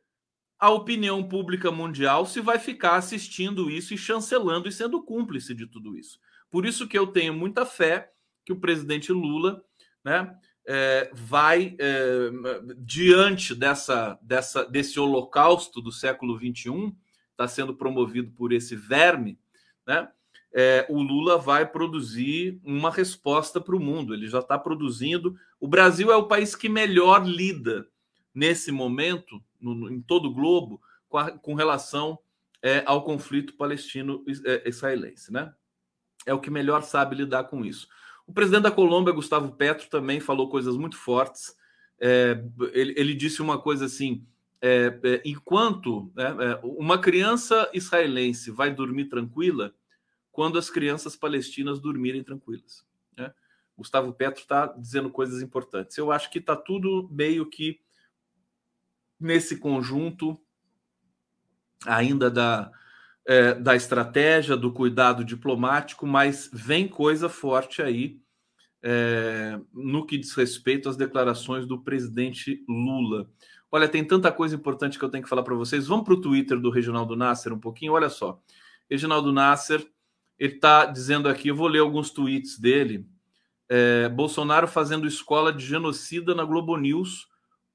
a 0.59 0.71
opinião 0.71 1.27
pública 1.27 1.71
mundial 1.71 2.27
se 2.27 2.41
vai 2.41 2.59
ficar 2.59 2.97
assistindo 2.97 3.71
isso 3.71 3.95
e 3.95 3.99
chancelando 3.99 4.69
e 4.69 4.73
sendo 4.73 5.03
cúmplice 5.03 5.55
de 5.55 5.67
tudo 5.67 5.97
isso. 5.97 6.19
Por 6.51 6.67
isso 6.67 6.89
que 6.89 6.99
eu 6.99 7.07
tenho 7.07 7.35
muita 7.35 7.65
fé 7.67 8.11
que 8.45 8.53
o 8.53 8.61
presidente 8.61 9.13
Lula, 9.13 9.63
né, 10.05 10.35
é, 10.67 11.11
vai, 11.13 11.77
é, 11.79 12.31
diante 12.79 13.55
dessa, 13.55 14.19
dessa, 14.21 14.65
desse 14.65 14.99
holocausto 14.99 15.81
do 15.81 15.93
século 15.93 16.37
XXI, 16.37 16.93
está 17.31 17.47
sendo 17.47 17.75
promovido 17.75 18.33
por 18.33 18.53
esse 18.53 18.75
verme, 18.75 19.39
né? 19.87 20.09
É, 20.59 20.87
o 20.89 21.03
Lula 21.03 21.37
vai 21.37 21.67
produzir 21.67 22.59
uma 22.65 22.91
resposta 22.91 23.61
para 23.61 23.77
o 23.77 23.81
mundo. 23.81 24.15
Ele 24.15 24.27
já 24.27 24.39
está 24.39 24.59
produzindo. 24.59 25.39
O 25.61 25.69
Brasil 25.69 26.11
é 26.11 26.17
o 26.17 26.27
país 26.27 26.57
que 26.57 26.67
melhor 26.67 27.27
lida 27.27 27.87
nesse 28.35 28.73
momento, 28.73 29.43
no, 29.61 29.93
em 29.93 30.01
todo 30.01 30.29
o 30.29 30.35
globo, 30.35 30.81
com, 31.11 31.19
a, 31.19 31.31
com 31.31 31.53
relação 31.53 32.19
é, 32.63 32.83
ao 32.87 33.05
conflito 33.05 33.55
palestino-israelense, 33.55 35.31
né? 35.31 35.53
É 36.25 36.33
o 36.33 36.41
que 36.41 36.51
melhor 36.51 36.83
sabe 36.83 37.17
lidar 37.17 37.45
com 37.45 37.63
isso. 37.63 37.87
O 38.27 38.33
presidente 38.33 38.65
da 38.65 38.71
Colômbia, 38.71 39.13
Gustavo 39.13 39.53
Petro, 39.53 39.89
também 39.89 40.19
falou 40.19 40.51
coisas 40.51 40.77
muito 40.77 40.97
fortes. 40.97 41.57
É, 41.99 42.43
ele, 42.73 42.95
ele, 42.97 43.15
disse 43.15 43.41
uma 43.41 43.59
coisa 43.59 43.87
assim: 43.87 44.27
é, 44.61 44.99
é, 45.03 45.23
enquanto 45.25 46.11
né, 46.15 46.25
é, 46.41 46.61
uma 46.63 46.99
criança 46.99 47.71
israelense 47.73 48.51
vai 48.51 48.75
dormir 48.75 49.07
tranquila, 49.07 49.75
quando 50.33 50.59
as 50.59 50.69
crianças 50.69 51.17
palestinas 51.17 51.81
dormirem 51.81 52.23
tranquilas. 52.23 52.85
Né? 53.17 53.33
Gustavo 53.77 54.13
Petro 54.13 54.43
está 54.43 54.67
dizendo 54.67 55.09
coisas 55.09 55.41
importantes. 55.41 55.97
Eu 55.97 56.11
acho 56.11 56.31
que 56.31 56.39
está 56.39 56.57
tudo 56.57 57.09
meio 57.11 57.47
que 57.49 57.81
nesse 59.19 59.57
conjunto 59.57 60.39
ainda 61.87 62.31
da, 62.31 62.71
é, 63.27 63.55
da 63.55 63.75
estratégia, 63.75 64.57
do 64.57 64.73
cuidado 64.73 65.25
diplomático, 65.25 66.07
mas 66.07 66.49
vem 66.53 66.87
coisa 66.87 67.29
forte 67.29 67.83
aí 67.83 68.21
é, 68.83 69.59
no 69.75 70.07
que 70.07 70.17
diz 70.17 70.33
respeito 70.35 70.89
às 70.89 70.97
declarações 70.97 71.67
do 71.67 71.83
presidente 71.83 72.65
Lula. 72.69 73.29
Olha, 73.71 73.89
tem 73.89 74.05
tanta 74.05 74.31
coisa 74.31 74.55
importante 74.55 74.97
que 74.97 75.05
eu 75.05 75.09
tenho 75.09 75.25
que 75.25 75.29
falar 75.29 75.43
para 75.43 75.57
vocês. 75.57 75.89
Vamos 75.89 76.05
para 76.05 76.15
o 76.15 76.21
Twitter 76.21 76.59
do 76.61 76.71
Reginaldo 76.71 77.17
Nasser 77.17 77.53
um 77.53 77.59
pouquinho. 77.59 77.95
Olha 77.95 78.09
só, 78.09 78.41
Reginaldo 78.89 79.33
Nasser, 79.33 79.85
ele 80.39 80.55
está 80.55 80.87
dizendo 80.87 81.29
aqui, 81.29 81.49
eu 81.49 81.57
vou 81.57 81.67
ler 81.67 81.81
alguns 81.81 82.11
tweets 82.11 82.59
dele. 82.59 83.05
É, 83.69 84.09
Bolsonaro 84.09 84.69
fazendo 84.69 85.09
escola 85.09 85.53
de 85.53 85.67
genocida 85.67 86.33
na 86.33 86.45
Globo 86.45 86.77
News 86.77 87.27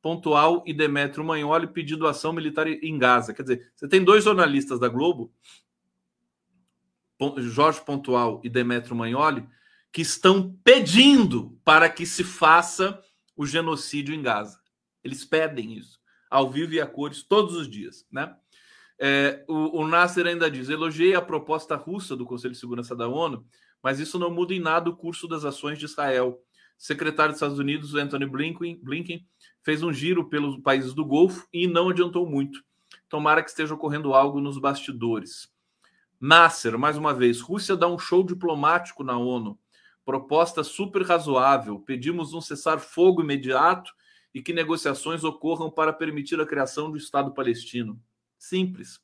Pontual 0.02 0.64
e 0.66 0.74
Demetrio 0.74 1.24
Magnoli 1.24 1.68
pedindo 1.68 2.08
ação 2.08 2.34
militar 2.34 2.68
em 2.68 2.98
Gaza. 2.98 3.34
Quer 3.34 3.44
dizer, 3.44 3.72
você 3.76 3.88
tem 3.88 4.04
dois 4.04 4.24
jornalistas 4.24 4.80
da 4.80 4.88
Globo, 4.88 5.32
Jorge 7.38 7.80
Pontual 7.86 8.42
e 8.44 8.50
Demetrio 8.50 8.96
Magnoli, 8.96 9.48
que 9.92 10.02
estão 10.02 10.58
pedindo 10.64 11.60
para 11.64 11.88
que 11.88 12.06
se 12.06 12.24
faça 12.24 13.00
o 13.36 13.46
genocídio 13.46 14.16
em 14.16 14.22
Gaza. 14.22 14.60
Eles 15.04 15.24
pedem 15.24 15.78
isso, 15.78 16.00
ao 16.30 16.50
vivo 16.50 16.74
e 16.74 16.82
a 16.82 16.88
cores, 16.88 17.24
todos 17.24 17.56
os 17.56 17.70
dias. 17.70 18.06
Né? 18.12 18.34
É, 19.00 19.44
o, 19.48 19.82
o 19.82 19.88
Nasser 19.88 20.26
ainda 20.26 20.50
diz: 20.50 20.70
elogiei 20.70 21.14
a 21.14 21.22
proposta 21.22 21.76
russa 21.76 22.16
do 22.16 22.26
Conselho 22.26 22.54
de 22.54 22.60
Segurança 22.60 22.96
da 22.96 23.08
ONU, 23.08 23.46
mas 23.84 24.00
isso 24.00 24.18
não 24.18 24.32
muda 24.32 24.54
em 24.54 24.60
nada 24.60 24.90
o 24.90 24.96
curso 24.96 25.28
das 25.28 25.46
ações 25.46 25.78
de 25.78 25.86
Israel. 25.86 26.40
secretário 26.78 27.34
dos 27.34 27.38
Estados 27.38 27.60
Unidos, 27.60 27.94
Anthony 27.96 28.26
Blinken, 28.26 28.80
Blinken 28.82 29.28
fez 29.64 29.84
um 29.84 29.94
giro 29.94 30.30
pelos 30.30 30.58
países 30.58 30.94
do 30.94 31.06
Golfo 31.06 31.48
e 31.54 31.68
não 31.68 31.90
adiantou 31.90 32.28
muito. 32.30 32.64
Tomara 33.08 33.44
que 33.44 33.50
esteja 33.50 33.74
ocorrendo 33.74 34.14
algo 34.14 34.40
nos 34.40 34.58
bastidores. 34.58 35.52
Nasser, 36.20 36.78
mais 36.78 36.98
uma 36.98 37.14
vez, 37.14 37.42
Rússia 37.42 37.76
dá 37.76 37.88
um 37.88 37.98
show 37.98 38.24
diplomático 38.24 39.04
na 39.04 39.18
ONU. 39.18 39.58
Proposta 40.06 40.64
super 40.64 41.04
razoável. 41.04 41.80
Pedimos 41.80 42.34
um 42.34 42.42
cessar-fogo 42.42 43.22
imediato 43.22 43.92
e 44.34 44.42
que 44.42 44.54
negociações 44.54 45.24
ocorram 45.24 45.70
para 45.70 45.92
permitir 45.92 46.40
a 46.40 46.46
criação 46.46 46.92
do 46.92 46.98
Estado 46.98 47.34
palestino. 47.34 48.02
Simples. 48.38 49.00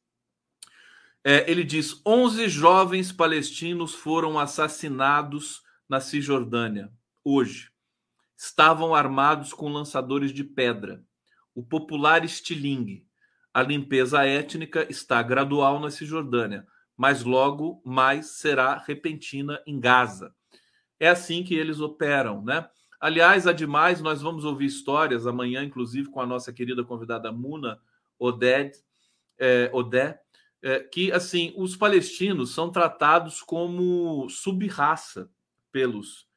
É, 1.23 1.49
ele 1.49 1.63
diz: 1.63 2.01
11 2.05 2.47
jovens 2.49 3.11
palestinos 3.11 3.93
foram 3.93 4.39
assassinados 4.39 5.61
na 5.89 5.99
Cisjordânia 5.99 6.91
hoje 7.23 7.71
estavam 8.37 8.93
armados 8.93 9.51
com 9.51 9.67
lançadores 9.67 10.31
de 10.31 10.43
pedra. 10.43 11.03
O 11.55 11.63
popular 11.63 12.23
estilingue. 12.23 13.07
A 13.51 13.63
limpeza 13.63 14.23
étnica 14.23 14.85
está 14.89 15.23
gradual 15.23 15.79
na 15.79 15.89
Cisjordânia, 15.89 16.67
mas 16.95 17.23
logo 17.23 17.81
mais 17.83 18.27
será 18.27 18.77
repentina 18.77 19.59
em 19.65 19.79
Gaza. 19.79 20.35
É 20.99 21.09
assim 21.09 21.43
que 21.43 21.55
eles 21.55 21.79
operam, 21.79 22.43
né? 22.43 22.69
Aliás, 22.99 23.47
ademais, 23.47 24.01
nós 24.01 24.21
vamos 24.21 24.45
ouvir 24.45 24.65
histórias 24.65 25.25
amanhã, 25.25 25.63
inclusive 25.63 26.09
com 26.09 26.21
a 26.21 26.25
nossa 26.25 26.53
querida 26.53 26.83
convidada 26.83 27.31
Muna 27.31 27.79
Oded, 28.19 28.73
é, 29.39 29.69
Odé, 29.73 30.19
é, 30.61 30.79
que 30.79 31.11
assim 31.11 31.53
os 31.55 31.75
palestinos 31.75 32.53
são 32.53 32.71
tratados 32.71 33.41
como 33.41 34.27
subraça 34.29 35.29
pelos 35.71 36.27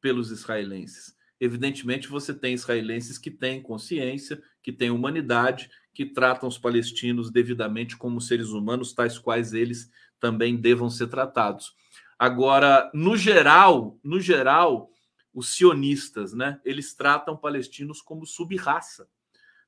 pelos 0.00 0.32
israelenses. 0.32 1.16
Evidentemente, 1.44 2.06
você 2.06 2.32
tem 2.32 2.54
israelenses 2.54 3.18
que 3.18 3.28
têm 3.28 3.60
consciência, 3.60 4.40
que 4.62 4.70
têm 4.70 4.92
humanidade, 4.92 5.68
que 5.92 6.06
tratam 6.06 6.48
os 6.48 6.56
palestinos 6.56 7.32
devidamente 7.32 7.96
como 7.96 8.20
seres 8.20 8.50
humanos, 8.50 8.92
tais 8.92 9.18
quais 9.18 9.52
eles 9.52 9.90
também 10.20 10.56
devam 10.56 10.88
ser 10.88 11.08
tratados. 11.08 11.74
Agora, 12.16 12.88
no 12.94 13.16
geral, 13.16 13.98
no 14.04 14.20
geral, 14.20 14.92
os 15.34 15.52
sionistas, 15.56 16.32
né, 16.32 16.60
eles 16.64 16.94
tratam 16.94 17.36
palestinos 17.36 18.00
como 18.00 18.24
subraça, 18.24 19.08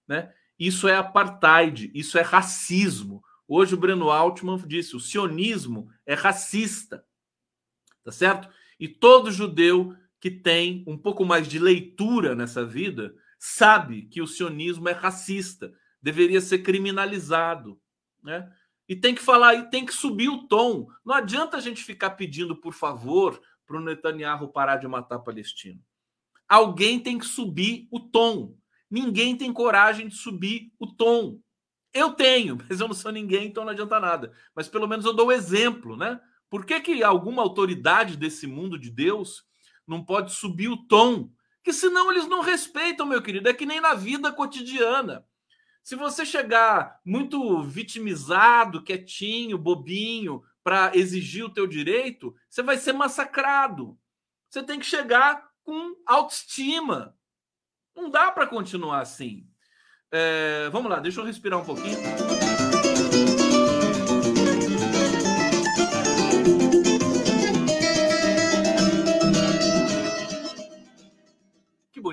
né? 0.07 0.33
Isso 0.57 0.87
é 0.87 0.95
apartheid, 0.95 1.91
isso 1.93 2.17
é 2.17 2.23
racismo. 2.23 3.21
Hoje 3.49 3.75
o 3.75 3.79
Breno 3.79 4.11
Altman 4.11 4.63
disse: 4.65 4.95
o 4.95 5.01
sionismo 5.01 5.91
é 6.07 6.15
racista, 6.15 7.05
tá 8.05 8.13
certo? 8.13 8.49
E 8.79 8.87
todo 8.87 9.33
judeu 9.33 9.97
que 10.25 10.31
tem 10.31 10.83
um 10.87 10.97
pouco 10.97 11.23
mais 11.23 11.47
de 11.47 11.59
leitura 11.59 12.35
nessa 12.35 12.65
vida 12.65 13.15
sabe 13.39 14.07
que 14.07 14.23
o 14.23 14.27
sionismo 14.27 14.89
é 14.89 14.93
racista, 14.93 15.71
deveria 16.01 16.41
ser 16.41 16.61
criminalizado, 16.61 17.79
né? 18.23 18.51
E 18.89 18.97
tem 18.97 19.15
que 19.15 19.21
falar 19.21 19.55
e 19.55 19.69
tem 19.69 19.85
que 19.85 19.93
subir 19.93 20.31
o 20.31 20.49
tom. 20.49 20.89
Não 21.05 21.15
adianta 21.15 21.59
a 21.59 21.61
gente 21.61 21.85
ficar 21.85 22.13
pedindo, 22.13 22.57
por 22.57 22.73
favor, 22.73 23.39
para 23.67 23.77
o 23.77 23.83
Netanyahu 23.83 24.49
parar 24.49 24.79
de 24.79 24.89
matar 24.89 25.19
palestino. 25.19 25.79
Alguém 26.49 26.99
tem 26.99 27.19
que 27.19 27.27
subir 27.27 27.87
o 27.91 28.01
tom. 28.01 28.57
Ninguém 28.91 29.37
tem 29.37 29.53
coragem 29.53 30.09
de 30.09 30.17
subir 30.17 30.73
o 30.79 30.87
tom. 30.87 31.39
Eu 31.93 32.15
tenho, 32.15 32.57
mas 32.67 32.81
eu 32.81 32.89
não 32.89 32.95
sou 32.95 33.13
ninguém, 33.13 33.49
então 33.49 33.63
não 33.63 33.73
adianta 33.73 34.01
nada. 34.01 34.33
Mas 34.57 34.69
pelo 34.69 34.89
menos 34.89 35.05
eu 35.05 35.13
dou 35.13 35.27
o 35.27 35.33
exemplo, 35.33 35.99
né? 35.99 36.19
Por 36.49 36.65
que, 36.65 36.81
que 36.81 37.03
alguma 37.03 37.43
autoridade 37.43 38.17
desse 38.17 38.47
mundo 38.47 38.79
de 38.79 38.89
Deus 38.91 39.45
não 39.87 40.05
pode 40.05 40.33
subir 40.33 40.69
o 40.69 40.77
tom? 40.77 41.31
Que 41.63 41.73
senão 41.73 42.11
eles 42.11 42.27
não 42.27 42.41
respeitam, 42.41 43.07
meu 43.07 43.23
querido. 43.23 43.49
É 43.49 43.55
que 43.55 43.67
nem 43.67 43.81
na 43.81 43.95
vida 43.95 44.33
cotidiana. 44.33 45.25
Se 45.83 45.97
você 45.97 46.25
chegar 46.25 46.99
muito 47.05 47.63
vitimizado, 47.63 48.83
quietinho, 48.83 49.59
bobinho, 49.59 50.43
para 50.63 50.91
exigir 50.95 51.45
o 51.45 51.51
teu 51.51 51.67
direito, 51.67 52.35
você 52.49 52.63
vai 52.63 52.79
ser 52.79 52.95
massacrado. 52.95 53.99
Você 54.49 54.63
tem 54.63 54.79
que 54.79 54.87
chegar 54.87 55.47
com 55.63 55.95
autoestima. 56.07 57.15
Não 57.95 58.09
dá 58.09 58.31
para 58.33 58.47
continuar 58.47 59.01
assim. 59.01 59.47
É, 60.11 60.69
vamos 60.71 60.91
lá, 60.91 61.01
deixa 61.01 61.21
eu 61.21 61.25
respirar 61.25 61.61
um 61.61 61.65
pouquinho. 61.65 61.99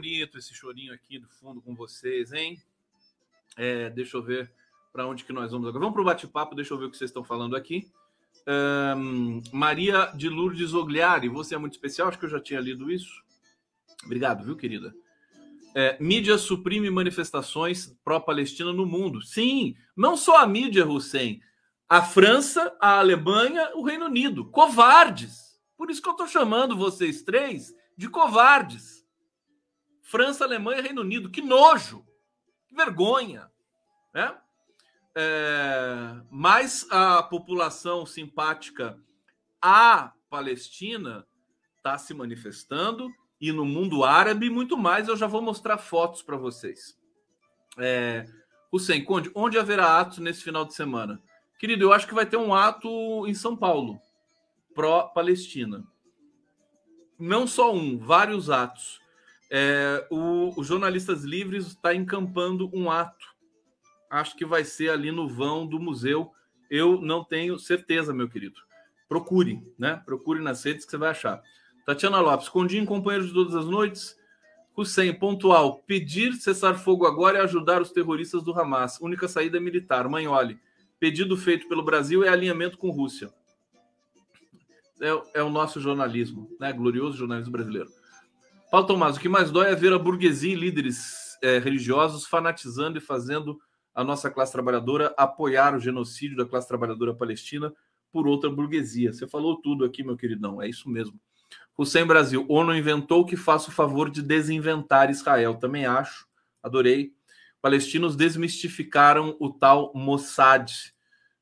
Bonito 0.02 0.40
esse 0.40 0.52
chorinho 0.56 0.92
aqui 0.92 1.20
do 1.20 1.30
fundo 1.30 1.62
com 1.62 1.76
vocês, 1.76 2.34
hein? 2.34 2.60
É, 3.56 3.88
deixa 3.92 4.18
eu 4.18 4.24
ver 4.24 4.52
para 4.92 5.06
onde 5.06 5.24
que 5.24 5.32
nós 5.32 5.52
vamos 5.52 5.68
agora. 5.68 5.80
Vamos 5.80 5.94
para 5.94 6.02
o 6.02 6.06
bate-papo, 6.06 6.56
deixa 6.56 6.74
eu 6.74 6.78
ver 6.80 6.86
o 6.86 6.90
que 6.90 6.98
vocês 6.98 7.12
estão 7.12 7.24
falando 7.24 7.56
aqui. 7.56 7.88
Um, 8.98 9.44
Maria 9.54 10.12
de 10.16 10.28
Lourdes 10.28 10.74
Ogliari, 10.74 11.30
você 11.30 11.54
é 11.54 11.58
muito 11.60 11.74
especial, 11.74 12.08
acho 12.08 12.18
que 12.18 12.26
eu 12.26 12.32
já 12.32 12.40
tinha 12.40 12.60
lido 12.60 12.92
isso. 12.92 13.24
Obrigado, 14.04 14.44
viu, 14.44 14.56
querida? 14.56 14.92
É, 15.76 16.02
mídia 16.02 16.36
suprime 16.40 16.90
manifestações 16.90 17.96
pró-Palestina 18.04 18.74
no 18.74 18.88
mundo. 18.88 19.22
Sim, 19.22 19.76
não 19.96 20.18
só 20.18 20.38
a 20.40 20.48
mídia, 20.48 20.84
Hussein. 20.84 21.40
A 21.88 22.02
França, 22.02 22.76
a 22.82 22.98
Alemanha, 22.98 23.70
o 23.76 23.84
Reino 23.84 24.06
Unido. 24.06 24.46
Covardes. 24.46 25.60
Por 25.78 25.92
isso 25.92 26.02
que 26.02 26.08
eu 26.08 26.14
estou 26.14 26.28
chamando 26.28 26.76
vocês 26.76 27.22
três 27.22 27.72
de 27.96 28.10
covardes. 28.10 29.01
França, 30.12 30.44
Alemanha 30.44 30.82
Reino 30.82 31.00
Unido. 31.00 31.32
Que 31.32 31.42
nojo. 31.42 32.06
Que 32.68 32.76
vergonha. 32.76 33.50
Né? 34.14 34.38
É, 35.16 36.22
mas 36.30 36.86
a 36.92 37.24
população 37.24 38.06
simpática 38.06 39.00
à 39.62 40.12
Palestina 40.30 41.26
está 41.78 41.98
se 41.98 42.14
manifestando 42.14 43.10
e 43.40 43.54
no 43.54 43.66
mundo 43.66 44.04
árabe 44.04 44.50
muito 44.50 44.78
mais. 44.78 45.08
Eu 45.08 45.16
já 45.16 45.28
vou 45.28 45.42
mostrar 45.42 45.78
fotos 45.78 46.22
para 46.22 46.36
vocês. 46.36 47.00
É, 47.78 48.26
Hussein 48.70 49.06
onde 49.34 49.58
haverá 49.58 49.98
atos 49.98 50.18
nesse 50.18 50.44
final 50.44 50.66
de 50.66 50.74
semana? 50.74 51.24
Querido, 51.58 51.86
eu 51.86 51.94
acho 51.94 52.06
que 52.06 52.14
vai 52.14 52.26
ter 52.26 52.38
um 52.38 52.54
ato 52.54 53.26
em 53.28 53.34
São 53.34 53.56
Paulo, 53.56 53.98
pró-Palestina. 54.76 55.86
Não 57.18 57.48
só 57.48 57.74
um, 57.74 57.98
vários 57.98 58.50
atos. 58.50 59.00
É, 59.52 60.08
o, 60.10 60.58
o 60.58 60.64
Jornalistas 60.64 61.24
Livres 61.24 61.68
está 61.68 61.94
encampando 61.94 62.70
um 62.74 62.90
ato 62.90 63.32
acho 64.12 64.36
que 64.36 64.46
vai 64.46 64.66
ser 64.66 64.90
ali 64.90 65.10
no 65.10 65.28
vão 65.28 65.66
do 65.66 65.80
museu. 65.80 66.32
Eu 66.70 67.02
não 67.02 67.24
tenho 67.24 67.58
certeza, 67.58 68.14
meu 68.14 68.30
querido. 68.30 68.60
Procure, 69.08 69.62
né? 69.80 70.02
Procure 70.06 70.42
nas 70.42 70.64
redes 70.64 70.86
que 70.86 70.92
você 70.92 70.98
vai 70.98 71.12
achar. 71.12 71.42
Tatiana 71.86 72.20
Lopes, 72.20 72.50
Condinho, 72.50 72.86
companheiro 72.86 73.26
de 73.26 73.34
todas 73.34 73.56
as 73.56 73.66
noites. 73.66 74.18
Hussein, 74.76 75.14
pontual. 75.14 75.82
Pedir 75.88 76.34
cessar 76.34 76.78
fogo 76.78 77.06
agora 77.06 77.40
é 77.40 77.42
ajudar 77.42 77.82
os 77.82 77.92
terroristas 77.92 78.44
do 78.44 78.58
Hamas. 78.58 79.00
Única 79.02 79.28
saída 79.28 79.58
é 79.58 79.60
militar. 79.60 80.08
Manhole. 80.08 80.60
Pedido 81.00 81.36
feito 81.36 81.68
pelo 81.68 81.84
Brasil 81.84 82.24
é 82.24 82.30
alinhamento 82.30 82.78
com 82.78 82.92
Rússia. 82.92 83.34
É, 85.02 85.40
é 85.40 85.44
o 85.44 85.50
nosso 85.50 85.82
jornalismo, 85.82 86.50
né? 86.60 86.72
Glorioso 86.72 87.18
jornalismo 87.18 87.52
brasileiro. 87.52 87.90
Paulo 88.72 88.88
Tomás, 88.88 89.18
o 89.18 89.20
que 89.20 89.28
mais 89.28 89.52
dói 89.52 89.70
é 89.70 89.76
ver 89.76 89.92
a 89.92 90.00
burguesia 90.00 90.54
e 90.54 90.56
líderes 90.56 91.38
é, 91.42 91.60
religiosos 91.60 92.26
fanatizando 92.26 92.98
e 92.98 93.02
fazendo 93.02 93.60
a 93.94 94.02
nossa 94.02 94.32
classe 94.32 94.54
trabalhadora 94.54 95.14
apoiar 95.18 95.76
o 95.76 95.80
genocídio 95.80 96.38
da 96.38 96.46
classe 96.46 96.70
trabalhadora 96.70 97.14
palestina 97.14 97.74
por 98.14 98.26
outra 98.26 98.50
burguesia. 98.50 99.12
Você 99.12 99.28
falou 99.28 99.62
tudo 99.62 99.84
aqui, 99.84 100.06
meu 100.06 100.16
queridão, 100.16 100.62
é 100.62 100.70
isso 100.70 100.90
mesmo. 100.90 101.20
Hussein 101.78 102.06
Brasil, 102.06 102.46
ONU 102.48 102.74
inventou 102.74 103.26
que 103.26 103.36
faça 103.36 103.70
o 103.70 103.74
favor 103.74 104.10
de 104.10 104.22
desinventar 104.22 105.10
Israel. 105.10 105.56
Também 105.56 105.86
acho, 105.86 106.26
adorei. 106.64 107.14
Palestinos 107.62 108.16
desmistificaram 108.16 109.36
o 109.38 109.50
tal 109.50 109.92
Mossad. 109.94 110.72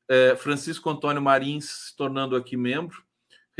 É, 0.08 0.34
Francisco 0.34 0.90
Antônio 0.90 1.22
Marins 1.22 1.66
se 1.66 1.96
tornando 1.96 2.34
aqui 2.34 2.56
membro. 2.56 3.04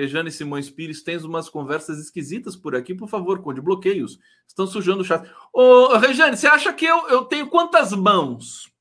Rejane 0.01 0.30
Simões 0.30 0.70
Pires, 0.70 1.03
tens 1.03 1.24
umas 1.24 1.48
conversas 1.48 1.98
esquisitas 1.98 2.57
por 2.57 2.74
aqui, 2.74 2.94
por 2.94 3.09
favor, 3.09 3.42
Conde, 3.42 3.61
bloqueios. 3.61 4.18
Estão 4.46 4.66
sujando 4.66 5.03
o 5.03 5.05
chat. 5.05 5.30
Ô, 5.53 5.96
Rejane, 5.98 6.36
você 6.36 6.46
acha 6.46 6.72
que 6.72 6.86
eu, 6.86 7.09
eu 7.09 7.24
tenho 7.24 7.48
quantas 7.48 7.92
mãos? 7.92 8.72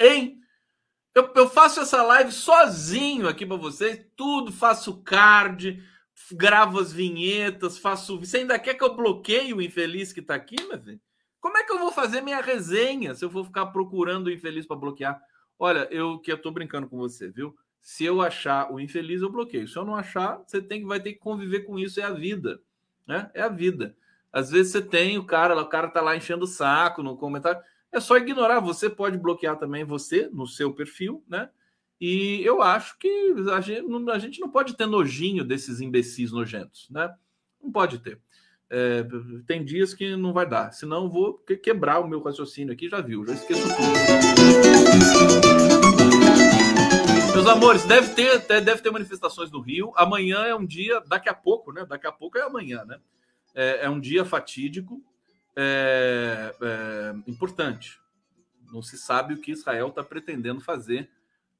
Hein? 0.00 0.40
Eu, 1.14 1.30
eu 1.36 1.48
faço 1.48 1.80
essa 1.80 2.02
live 2.02 2.32
sozinho 2.32 3.28
aqui 3.28 3.46
para 3.46 3.56
vocês, 3.56 4.04
tudo, 4.16 4.50
faço 4.50 5.02
card, 5.02 5.80
gravo 6.32 6.80
as 6.80 6.92
vinhetas, 6.92 7.78
faço. 7.78 8.18
Você 8.18 8.38
ainda 8.38 8.58
quer 8.58 8.74
que 8.74 8.82
eu 8.82 8.96
bloqueie 8.96 9.52
o 9.52 9.62
infeliz 9.62 10.12
que 10.12 10.20
está 10.20 10.34
aqui, 10.34 10.56
meu 10.66 10.80
filho? 10.80 11.00
Como 11.40 11.58
é 11.58 11.62
que 11.62 11.72
eu 11.72 11.78
vou 11.78 11.92
fazer 11.92 12.22
minha 12.22 12.40
resenha 12.40 13.14
se 13.14 13.24
eu 13.24 13.30
for 13.30 13.44
ficar 13.44 13.66
procurando 13.66 14.28
o 14.28 14.32
infeliz 14.32 14.66
para 14.66 14.76
bloquear? 14.76 15.20
Olha, 15.58 15.86
eu 15.90 16.18
que 16.18 16.32
eu 16.32 16.40
tô 16.40 16.50
brincando 16.50 16.88
com 16.88 16.96
você, 16.96 17.30
viu? 17.30 17.54
Se 17.84 18.02
eu 18.02 18.22
achar 18.22 18.72
o 18.72 18.80
infeliz, 18.80 19.20
eu 19.20 19.30
bloqueio. 19.30 19.68
Se 19.68 19.76
eu 19.76 19.84
não 19.84 19.94
achar, 19.94 20.42
você 20.46 20.62
tem 20.62 20.80
que 20.80 20.86
vai 20.86 20.98
ter 20.98 21.12
que 21.12 21.18
conviver 21.18 21.60
com 21.60 21.78
isso, 21.78 22.00
é 22.00 22.02
a 22.02 22.12
vida, 22.12 22.58
né? 23.06 23.30
É 23.34 23.42
a 23.42 23.48
vida. 23.48 23.94
Às 24.32 24.50
vezes 24.50 24.72
você 24.72 24.80
tem 24.80 25.18
o 25.18 25.26
cara, 25.26 25.54
o 25.60 25.66
cara 25.66 25.88
tá 25.88 26.00
lá 26.00 26.16
enchendo 26.16 26.44
o 26.44 26.48
saco 26.48 27.02
no 27.02 27.14
comentário. 27.14 27.60
É 27.92 28.00
só 28.00 28.16
ignorar. 28.16 28.58
Você 28.60 28.88
pode 28.88 29.18
bloquear 29.18 29.58
também 29.58 29.84
você 29.84 30.30
no 30.32 30.46
seu 30.46 30.72
perfil, 30.72 31.22
né? 31.28 31.50
E 32.00 32.40
eu 32.42 32.62
acho 32.62 32.98
que 32.98 33.34
a 33.54 33.60
gente, 33.60 33.84
a 34.10 34.18
gente 34.18 34.40
não 34.40 34.48
pode 34.48 34.74
ter 34.74 34.86
nojinho 34.86 35.44
desses 35.44 35.82
imbecis 35.82 36.32
nojentos, 36.32 36.88
né? 36.88 37.14
Não 37.62 37.70
pode 37.70 37.98
ter. 37.98 38.18
É, 38.70 39.06
tem 39.46 39.62
dias 39.62 39.92
que 39.92 40.16
não 40.16 40.32
vai 40.32 40.48
dar, 40.48 40.72
senão 40.72 41.10
vou 41.10 41.34
quebrar 41.62 42.00
o 42.00 42.08
meu 42.08 42.22
raciocínio 42.22 42.72
aqui. 42.72 42.88
Já 42.88 43.02
viu, 43.02 43.26
já 43.26 43.34
esqueço 43.34 43.68
tudo. 43.68 45.93
Meus 47.34 47.48
amores, 47.48 47.84
deve 47.84 48.14
ter, 48.14 48.38
deve 48.62 48.80
ter 48.80 48.92
manifestações 48.92 49.50
no 49.50 49.60
Rio. 49.60 49.92
Amanhã 49.96 50.44
é 50.44 50.54
um 50.54 50.64
dia, 50.64 51.00
daqui 51.00 51.28
a 51.28 51.34
pouco, 51.34 51.72
né? 51.72 51.84
Daqui 51.84 52.06
a 52.06 52.12
pouco 52.12 52.38
é 52.38 52.42
amanhã, 52.42 52.84
né? 52.84 53.00
É, 53.52 53.86
é 53.86 53.90
um 53.90 53.98
dia 53.98 54.24
fatídico 54.24 55.02
é, 55.56 56.54
é, 56.62 57.14
importante. 57.28 58.00
Não 58.72 58.80
se 58.80 58.96
sabe 58.96 59.34
o 59.34 59.40
que 59.40 59.50
Israel 59.50 59.88
está 59.88 60.04
pretendendo 60.04 60.60
fazer 60.60 61.10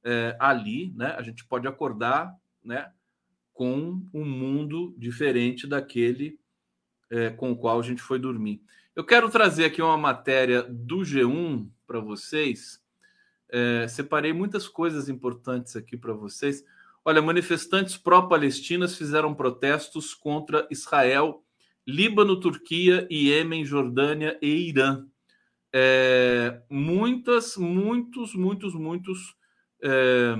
é, 0.01 0.37
ali, 0.39 0.93
né? 0.95 1.13
A 1.17 1.21
gente 1.21 1.43
pode 1.43 1.67
acordar, 1.67 2.33
né, 2.63 2.89
com 3.53 4.01
um 4.13 4.23
mundo 4.23 4.95
diferente 4.97 5.67
daquele 5.67 6.39
é, 7.09 7.31
com 7.31 7.51
o 7.51 7.57
qual 7.57 7.81
a 7.81 7.83
gente 7.83 8.01
foi 8.01 8.17
dormir. 8.17 8.61
Eu 8.95 9.03
quero 9.03 9.29
trazer 9.29 9.65
aqui 9.65 9.81
uma 9.81 9.97
matéria 9.97 10.63
do 10.63 10.99
G1 10.99 11.67
para 11.85 11.99
vocês. 11.99 12.81
É, 13.57 13.87
separei 13.87 14.33
muitas 14.33 14.67
coisas 14.67 15.07
importantes 15.07 15.77
aqui 15.77 15.95
para 15.95 16.11
vocês. 16.11 16.61
Olha, 17.05 17.21
manifestantes 17.21 17.95
pró-palestinas 17.95 18.97
fizeram 18.97 19.33
protestos 19.33 20.13
contra 20.13 20.67
Israel 20.69 21.41
Líbano, 21.87 22.37
Turquia, 22.37 23.07
Iêmen, 23.09 23.63
Jordânia 23.63 24.37
e 24.41 24.67
Irã. 24.67 25.05
É, 25.71 26.61
muitas, 26.69 27.55
muitos, 27.55 28.35
muitos, 28.35 28.73
muitos. 28.73 29.37
É, 29.81 30.35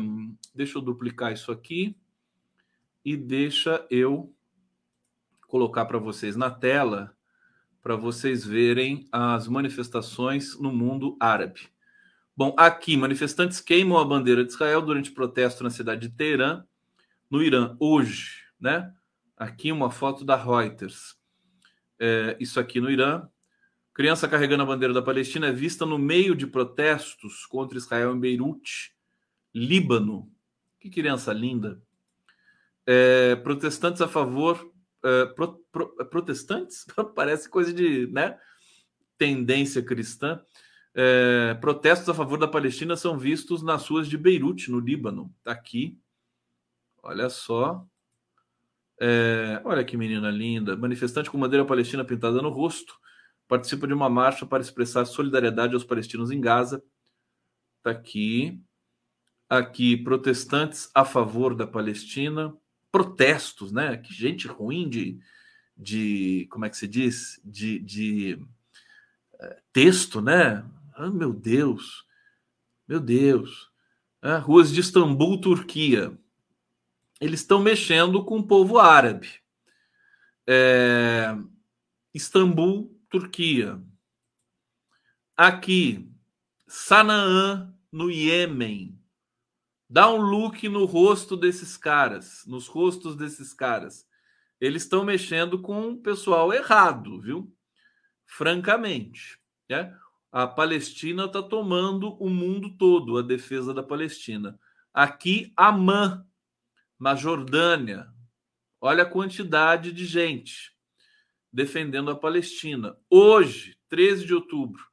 deixa 0.53 0.77
eu 0.77 0.81
duplicar 0.81 1.31
isso 1.31 1.53
aqui 1.53 1.95
e 3.03 3.15
deixa 3.15 3.87
eu 3.89 4.33
colocar 5.47 5.85
para 5.85 5.99
vocês 5.99 6.35
na 6.35 6.51
tela 6.51 7.15
para 7.81 7.95
vocês 7.95 8.43
verem 8.43 9.07
as 9.09 9.47
manifestações 9.47 10.59
no 10.59 10.73
mundo 10.73 11.15
árabe. 11.17 11.74
Bom, 12.37 12.53
aqui 12.57 12.97
manifestantes 12.97 13.61
queimam 13.61 13.97
a 13.97 14.05
bandeira 14.05 14.43
de 14.43 14.51
Israel 14.51 14.81
durante 14.81 15.11
protesto 15.11 15.63
na 15.63 15.69
cidade 15.69 16.09
de 16.09 16.15
Teherã, 16.15 16.63
no 17.29 17.41
Irã, 17.41 17.75
hoje, 17.79 18.43
né? 18.59 18.93
Aqui 19.37 19.71
uma 19.71 19.89
foto 19.89 20.25
da 20.25 20.35
Reuters 20.35 21.15
é, 21.99 22.35
isso 22.39 22.59
aqui 22.59 22.79
no 22.79 22.89
Irã. 22.89 23.27
Criança 23.93 24.27
carregando 24.27 24.63
a 24.63 24.65
bandeira 24.65 24.93
da 24.93 25.01
Palestina 25.01 25.47
é 25.47 25.53
vista 25.53 25.85
no 25.85 25.97
meio 25.97 26.35
de 26.35 26.45
protestos 26.45 27.45
contra 27.45 27.77
Israel 27.77 28.13
em 28.13 28.19
Beirute, 28.19 28.93
Líbano. 29.53 30.29
Que 30.79 30.89
criança 30.89 31.31
linda. 31.31 31.81
É, 32.85 33.35
protestantes 33.37 34.01
a 34.01 34.07
favor. 34.07 34.71
É, 35.03 35.25
pro, 35.27 35.59
pro, 35.71 35.95
protestantes? 36.07 36.85
Parece 37.15 37.47
coisa 37.47 37.73
de 37.73 38.07
né, 38.07 38.37
tendência 39.17 39.81
cristã. 39.81 40.41
É, 40.97 41.53
protestos 41.55 42.07
a 42.07 42.13
favor 42.13 42.39
da 42.39 42.47
Palestina 42.47 42.95
são 42.95 43.17
vistos 43.17 43.61
nas 43.61 43.87
ruas 43.87 44.07
de 44.07 44.17
Beirute, 44.17 44.71
no 44.71 44.79
Líbano. 44.79 45.33
Está 45.39 45.51
aqui. 45.51 45.99
Olha 47.03 47.29
só. 47.29 47.85
É, 48.99 49.61
olha 49.65 49.83
que 49.83 49.97
menina 49.97 50.31
linda. 50.31 50.77
Manifestante 50.77 51.29
com 51.29 51.39
bandeira 51.39 51.65
palestina 51.65 52.05
pintada 52.05 52.41
no 52.41 52.49
rosto 52.49 52.97
participa 53.47 53.87
de 53.87 53.93
uma 53.93 54.09
marcha 54.09 54.45
para 54.45 54.61
expressar 54.61 55.05
solidariedade 55.05 55.73
aos 55.73 55.83
palestinos 55.83 56.31
em 56.31 56.41
Gaza. 56.41 56.83
Está 57.77 57.91
aqui. 57.91 58.61
Aqui, 59.47 59.95
protestantes 59.95 60.89
a 60.93 61.05
favor 61.05 61.55
da 61.55 61.67
Palestina. 61.67 62.55
Protestos, 62.91 63.71
né? 63.71 63.97
Que 63.97 64.13
gente 64.13 64.47
ruim 64.47 64.89
de, 64.89 65.19
de 65.77 66.47
como 66.49 66.65
é 66.65 66.69
que 66.69 66.77
se 66.77 66.87
diz? 66.87 67.39
De, 67.43 67.79
de 67.79 68.39
é, 69.39 69.61
texto, 69.71 70.21
né? 70.21 70.65
Ah, 70.97 71.09
meu 71.09 71.33
Deus, 71.33 72.05
meu 72.87 73.01
Deus. 73.01 73.69
É, 74.21 74.37
ruas 74.37 74.71
de 74.71 74.79
Istambul, 74.79 75.41
Turquia. 75.41 76.17
Eles 77.19 77.41
estão 77.41 77.59
mexendo 77.59 78.23
com 78.23 78.39
o 78.39 78.47
povo 78.47 78.79
árabe. 78.79 79.29
É, 80.47 81.35
Istambul, 82.13 82.97
Turquia. 83.09 83.81
Aqui, 85.35 86.09
Sanaã, 86.65 87.73
no 87.91 88.09
Iêmen. 88.09 88.97
Dá 89.89 90.09
um 90.09 90.21
look 90.21 90.67
no 90.69 90.85
rosto 90.85 91.35
desses 91.35 91.75
caras, 91.75 92.45
nos 92.47 92.67
rostos 92.67 93.17
desses 93.17 93.53
caras. 93.53 94.07
Eles 94.61 94.83
estão 94.83 95.03
mexendo 95.03 95.61
com 95.61 95.89
o 95.89 95.97
pessoal 95.97 96.53
errado, 96.53 97.19
viu? 97.19 97.53
Francamente. 98.25 99.37
Né? 99.69 99.93
A 100.35 100.45
Palestina 100.45 101.27
está 101.27 101.41
tomando 101.41 102.21
o 102.21 102.29
mundo 102.29 102.75
todo, 102.75 103.17
a 103.17 103.21
defesa 103.21 103.73
da 103.73 103.81
Palestina. 103.81 104.59
Aqui, 104.93 105.53
Amã, 105.55 106.27
na 106.99 107.15
Jordânia. 107.15 108.09
Olha 108.81 109.03
a 109.03 109.09
quantidade 109.09 109.93
de 109.93 110.05
gente 110.05 110.75
defendendo 111.53 112.11
a 112.11 112.17
Palestina. 112.17 112.97
Hoje, 113.09 113.77
13 113.87 114.25
de 114.25 114.33
outubro, 114.33 114.83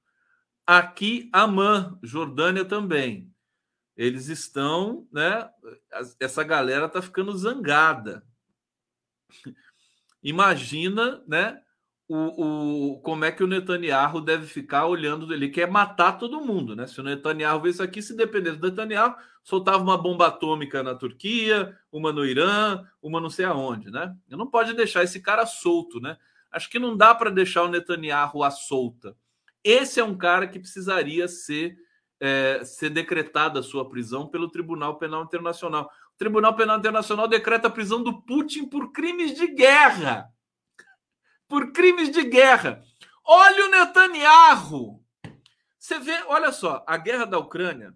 aqui, 0.64 1.28
Amã, 1.32 1.99
Jordânia 2.05 2.64
também. 2.64 3.28
Eles 3.97 4.28
estão, 4.28 5.09
né? 5.12 5.51
Essa 6.20 6.45
galera 6.45 6.86
está 6.86 7.03
ficando 7.03 7.36
zangada. 7.36 8.24
Imagina, 10.22 11.20
né? 11.26 11.61
O, 12.14 12.92
o, 12.92 13.00
como 13.00 13.24
é 13.24 13.32
que 13.32 13.42
o 13.42 13.46
Netanyahu 13.46 14.20
deve 14.20 14.46
ficar 14.46 14.84
olhando. 14.86 15.32
Ele 15.32 15.48
quer 15.48 15.66
matar 15.66 16.18
todo 16.18 16.44
mundo, 16.44 16.76
né? 16.76 16.86
Se 16.86 17.00
o 17.00 17.02
Netanyahu 17.02 17.66
isso 17.66 17.82
aqui, 17.82 18.02
se 18.02 18.14
dependesse 18.14 18.58
do 18.58 18.68
Netanyahu, 18.68 19.14
soltava 19.42 19.82
uma 19.82 19.96
bomba 19.96 20.26
atômica 20.26 20.82
na 20.82 20.94
Turquia, 20.94 21.74
uma 21.90 22.12
no 22.12 22.26
Irã, 22.26 22.84
uma 23.00 23.18
não 23.18 23.30
sei 23.30 23.46
aonde, 23.46 23.90
né? 23.90 24.14
Não 24.28 24.46
pode 24.46 24.74
deixar 24.74 25.02
esse 25.02 25.20
cara 25.20 25.46
solto, 25.46 26.00
né? 26.00 26.18
Acho 26.50 26.68
que 26.68 26.78
não 26.78 26.94
dá 26.94 27.14
para 27.14 27.30
deixar 27.30 27.62
o 27.62 27.68
Netanyahu 27.68 28.44
à 28.44 28.50
solta. 28.50 29.16
Esse 29.64 29.98
é 29.98 30.04
um 30.04 30.14
cara 30.14 30.46
que 30.46 30.58
precisaria 30.58 31.26
ser, 31.26 31.78
é, 32.20 32.62
ser 32.62 32.90
decretada 32.90 33.60
a 33.60 33.62
sua 33.62 33.88
prisão 33.88 34.26
pelo 34.26 34.50
Tribunal 34.50 34.98
Penal 34.98 35.22
Internacional. 35.22 35.90
O 36.14 36.18
Tribunal 36.18 36.54
Penal 36.54 36.78
Internacional 36.78 37.26
decreta 37.26 37.68
a 37.68 37.70
prisão 37.70 38.02
do 38.02 38.20
Putin 38.20 38.68
por 38.68 38.92
crimes 38.92 39.34
de 39.34 39.46
guerra 39.46 40.30
por 41.53 41.70
crimes 41.70 42.11
de 42.11 42.24
guerra. 42.24 42.82
Olha 43.22 43.66
o 43.66 43.70
Netanyahu. 43.70 45.05
Você 45.78 45.98
vê, 45.98 46.24
olha 46.26 46.50
só, 46.50 46.82
a 46.86 46.96
guerra 46.96 47.26
da 47.26 47.38
Ucrânia. 47.38 47.94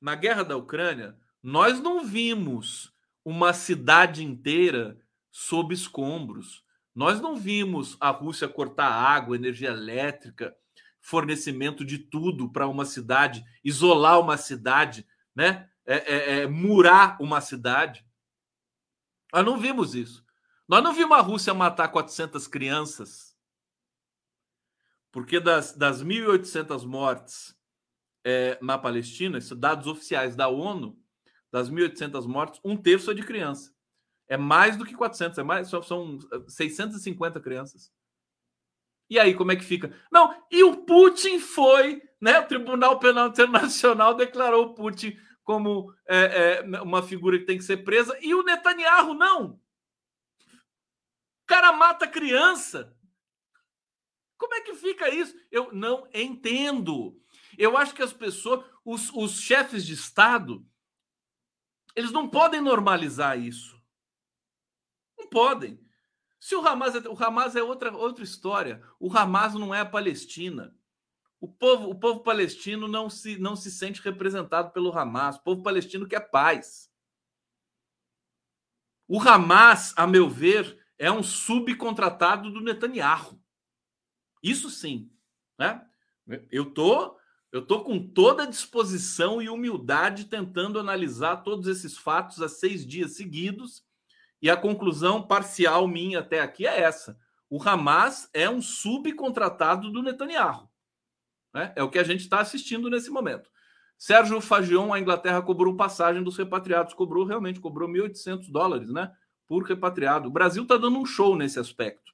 Na 0.00 0.16
guerra 0.16 0.42
da 0.42 0.56
Ucrânia, 0.56 1.16
nós 1.40 1.78
não 1.78 2.04
vimos 2.04 2.92
uma 3.24 3.52
cidade 3.52 4.24
inteira 4.24 4.98
sob 5.30 5.72
escombros. 5.72 6.64
Nós 6.92 7.20
não 7.20 7.36
vimos 7.36 7.96
a 8.00 8.10
Rússia 8.10 8.48
cortar 8.48 8.90
água, 8.90 9.36
energia 9.36 9.68
elétrica, 9.68 10.52
fornecimento 11.00 11.84
de 11.84 11.98
tudo 11.98 12.50
para 12.50 12.66
uma 12.66 12.84
cidade, 12.84 13.44
isolar 13.62 14.18
uma 14.18 14.36
cidade, 14.36 15.06
né? 15.32 15.70
É, 15.86 15.94
é, 15.94 16.40
é, 16.40 16.46
murar 16.48 17.16
uma 17.20 17.40
cidade. 17.40 18.04
Nós 19.32 19.44
não 19.44 19.56
vimos 19.56 19.94
isso. 19.94 20.28
Nós 20.70 20.84
não 20.84 20.92
vimos 20.92 21.18
a 21.18 21.20
Rússia 21.20 21.52
matar 21.52 21.88
400 21.88 22.46
crianças, 22.46 23.36
porque 25.10 25.40
das, 25.40 25.72
das 25.72 26.00
1.800 26.00 26.86
mortes 26.86 27.58
é, 28.24 28.56
na 28.62 28.78
Palestina, 28.78 29.38
isso 29.38 29.56
dados 29.56 29.88
oficiais 29.88 30.36
da 30.36 30.46
ONU, 30.46 30.96
das 31.50 31.68
1.800 31.68 32.24
mortes, 32.28 32.60
um 32.64 32.76
terço 32.76 33.10
é 33.10 33.14
de 33.14 33.24
criança. 33.24 33.74
É 34.28 34.36
mais 34.36 34.76
do 34.76 34.84
que 34.84 34.94
400, 34.94 35.38
é 35.38 35.42
mais, 35.42 35.68
são 35.68 36.20
650 36.46 37.40
crianças. 37.40 37.90
E 39.10 39.18
aí, 39.18 39.34
como 39.34 39.50
é 39.50 39.56
que 39.56 39.64
fica? 39.64 39.92
Não, 40.08 40.32
e 40.52 40.62
o 40.62 40.84
Putin 40.84 41.40
foi, 41.40 42.00
né? 42.20 42.38
O 42.38 42.46
Tribunal 42.46 43.00
Penal 43.00 43.26
Internacional 43.26 44.14
declarou 44.14 44.66
o 44.66 44.74
Putin 44.74 45.18
como 45.42 45.92
é, 46.06 46.60
é, 46.62 46.80
uma 46.80 47.02
figura 47.02 47.40
que 47.40 47.44
tem 47.44 47.58
que 47.58 47.64
ser 47.64 47.78
presa, 47.78 48.16
e 48.22 48.36
o 48.36 48.44
Netanyahu 48.44 49.14
não 49.14 49.58
mata 51.72 52.06
criança. 52.06 52.96
Como 54.36 54.54
é 54.54 54.60
que 54.62 54.74
fica 54.74 55.08
isso? 55.08 55.34
Eu 55.50 55.72
não 55.72 56.08
entendo. 56.14 57.20
Eu 57.58 57.76
acho 57.76 57.94
que 57.94 58.02
as 58.02 58.12
pessoas, 58.12 58.64
os, 58.84 59.10
os 59.10 59.40
chefes 59.40 59.84
de 59.84 59.92
Estado, 59.92 60.66
eles 61.94 62.10
não 62.10 62.28
podem 62.28 62.60
normalizar 62.60 63.38
isso. 63.38 63.78
Não 65.18 65.28
podem. 65.28 65.78
Se 66.38 66.56
o 66.56 66.66
Hamas 66.66 66.94
é, 66.94 67.06
o 67.06 67.22
Hamas 67.22 67.54
é 67.54 67.62
outra, 67.62 67.94
outra 67.94 68.24
história. 68.24 68.82
O 68.98 69.14
Hamas 69.14 69.52
não 69.54 69.74
é 69.74 69.80
a 69.80 69.86
Palestina. 69.86 70.74
O 71.38 71.46
povo, 71.46 71.90
o 71.90 71.94
povo 71.94 72.20
palestino 72.20 72.88
não 72.88 73.10
se, 73.10 73.38
não 73.38 73.54
se 73.54 73.70
sente 73.70 74.00
representado 74.00 74.72
pelo 74.72 74.96
Hamas. 74.96 75.36
O 75.36 75.42
povo 75.42 75.62
palestino 75.62 76.08
quer 76.08 76.30
paz. 76.30 76.90
O 79.06 79.20
Hamas, 79.20 79.92
a 79.96 80.06
meu 80.06 80.30
ver, 80.30 80.79
é 81.00 81.10
um 81.10 81.22
subcontratado 81.22 82.50
do 82.50 82.60
Netanyahu. 82.60 83.42
Isso 84.42 84.68
sim, 84.68 85.10
né? 85.58 85.82
Eu 86.50 86.66
tô, 86.66 87.18
eu 87.50 87.66
tô 87.66 87.82
com 87.82 87.98
toda 88.06 88.42
a 88.42 88.46
disposição 88.46 89.40
e 89.40 89.48
humildade 89.48 90.26
tentando 90.26 90.78
analisar 90.78 91.38
todos 91.38 91.66
esses 91.66 91.96
fatos 91.96 92.42
há 92.42 92.48
seis 92.48 92.86
dias 92.86 93.16
seguidos 93.16 93.82
e 94.42 94.50
a 94.50 94.56
conclusão 94.58 95.26
parcial 95.26 95.88
minha 95.88 96.18
até 96.20 96.40
aqui 96.40 96.66
é 96.66 96.80
essa: 96.80 97.18
o 97.48 97.60
Hamas 97.66 98.28
é 98.34 98.48
um 98.48 98.60
subcontratado 98.60 99.90
do 99.90 100.02
Netanyahu. 100.02 100.68
Né? 101.54 101.72
É 101.76 101.82
o 101.82 101.90
que 101.90 101.98
a 101.98 102.04
gente 102.04 102.20
está 102.20 102.40
assistindo 102.40 102.90
nesse 102.90 103.08
momento. 103.08 103.50
Sérgio 103.96 104.40
Fagion, 104.40 104.92
a 104.92 105.00
Inglaterra 105.00 105.40
cobrou 105.40 105.76
passagem 105.76 106.22
dos 106.22 106.36
repatriados, 106.36 106.92
cobrou 106.92 107.24
realmente, 107.24 107.58
cobrou 107.58 107.88
1.800 107.88 108.50
dólares, 108.50 108.90
né? 108.90 109.10
Por 109.50 109.64
repatriado. 109.64 110.28
O 110.28 110.30
Brasil 110.30 110.62
está 110.62 110.76
dando 110.76 110.96
um 110.96 111.04
show 111.04 111.34
nesse 111.34 111.58
aspecto. 111.58 112.12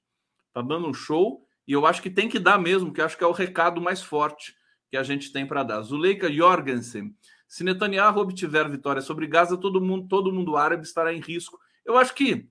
Está 0.49 0.62
dando 0.62 0.89
um 0.89 0.95
show 0.95 1.47
e 1.68 1.72
eu 1.72 1.84
acho 1.84 2.01
que 2.01 2.09
tem 2.09 2.30
que 2.30 2.39
dar 2.39 2.59
mesmo, 2.59 2.91
que 2.91 3.03
acho 3.03 3.14
que 3.14 3.22
é 3.22 3.26
o 3.26 3.32
recado 3.32 3.78
mais 3.78 4.03
forte 4.03 4.57
que 4.91 4.97
a 4.97 5.03
gente 5.03 5.30
tem 5.30 5.47
para 5.47 5.62
dar. 5.62 5.82
Zuleika 5.82 6.32
Jorgensen. 6.32 7.14
Se 7.47 7.62
Netanyahu 7.62 8.20
obtiver 8.20 8.70
vitória 8.70 9.03
sobre 9.03 9.26
Gaza, 9.26 9.59
todo 9.59 9.82
mundo, 9.82 10.09
todo 10.09 10.32
mundo 10.32 10.57
árabe 10.57 10.84
estará 10.84 11.12
em 11.12 11.20
risco. 11.20 11.61
Eu 11.84 11.99
acho 11.99 12.14
que 12.14 12.49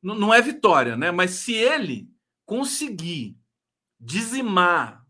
não 0.00 0.32
é 0.32 0.40
vitória, 0.40 0.96
né? 0.96 1.10
Mas 1.10 1.32
se 1.32 1.52
ele 1.52 2.08
conseguir 2.46 3.36
dizimar 3.98 5.04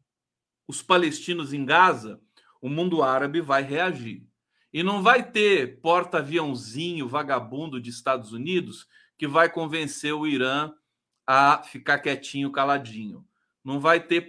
os 0.67 0.81
palestinos 0.81 1.53
em 1.53 1.67
Gaza, 1.67 2.19
o 2.63 2.69
mundo 2.71 3.03
árabe 3.03 3.43
vai 3.43 3.63
reagir. 3.63 4.27
E 4.73 4.83
não 4.83 5.03
vai 5.03 5.29
ter 5.31 5.81
porta-aviãozinho 5.81 7.09
vagabundo 7.09 7.81
de 7.81 7.91
Estados 7.91 8.33
Unidos 8.33 8.87
que 9.19 9.27
vai 9.27 9.51
convencer 9.51 10.15
o 10.15 10.27
Irã 10.27 10.73
a 11.27 11.63
ficar 11.63 11.99
quietinho, 11.99 12.51
caladinho. 12.53 13.27
Não 13.63 13.79
vai 13.79 14.01
ter 14.01 14.23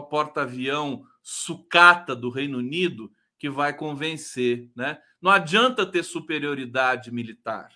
porta-avião 0.00 1.04
sucata 1.22 2.14
do 2.14 2.30
Reino 2.30 2.58
Unido 2.58 3.12
que 3.38 3.50
vai 3.50 3.74
convencer, 3.76 4.70
né? 4.76 4.98
Não 5.20 5.30
adianta 5.30 5.84
ter 5.84 6.02
superioridade 6.02 7.10
militar. 7.10 7.70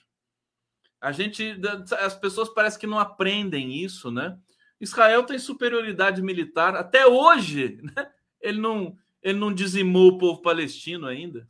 A 1.00 1.12
gente, 1.12 1.60
as 1.98 2.14
pessoas 2.14 2.48
parecem 2.48 2.80
que 2.80 2.86
não 2.86 2.98
aprendem 2.98 3.82
isso, 3.82 4.10
né? 4.10 4.38
Israel 4.80 5.24
tem 5.24 5.38
superioridade 5.38 6.22
militar 6.22 6.74
até 6.76 7.06
hoje, 7.06 7.78
né? 7.82 8.10
Ele 8.40 8.60
não, 8.60 8.96
ele 9.24 9.38
não 9.38 9.52
dizimou 9.52 10.08
o 10.08 10.18
povo 10.18 10.42
palestino 10.42 11.06
ainda, 11.06 11.48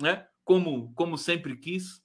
né? 0.00 0.28
Como, 0.44 0.94
como 0.94 1.18
sempre 1.18 1.56
quis. 1.56 2.00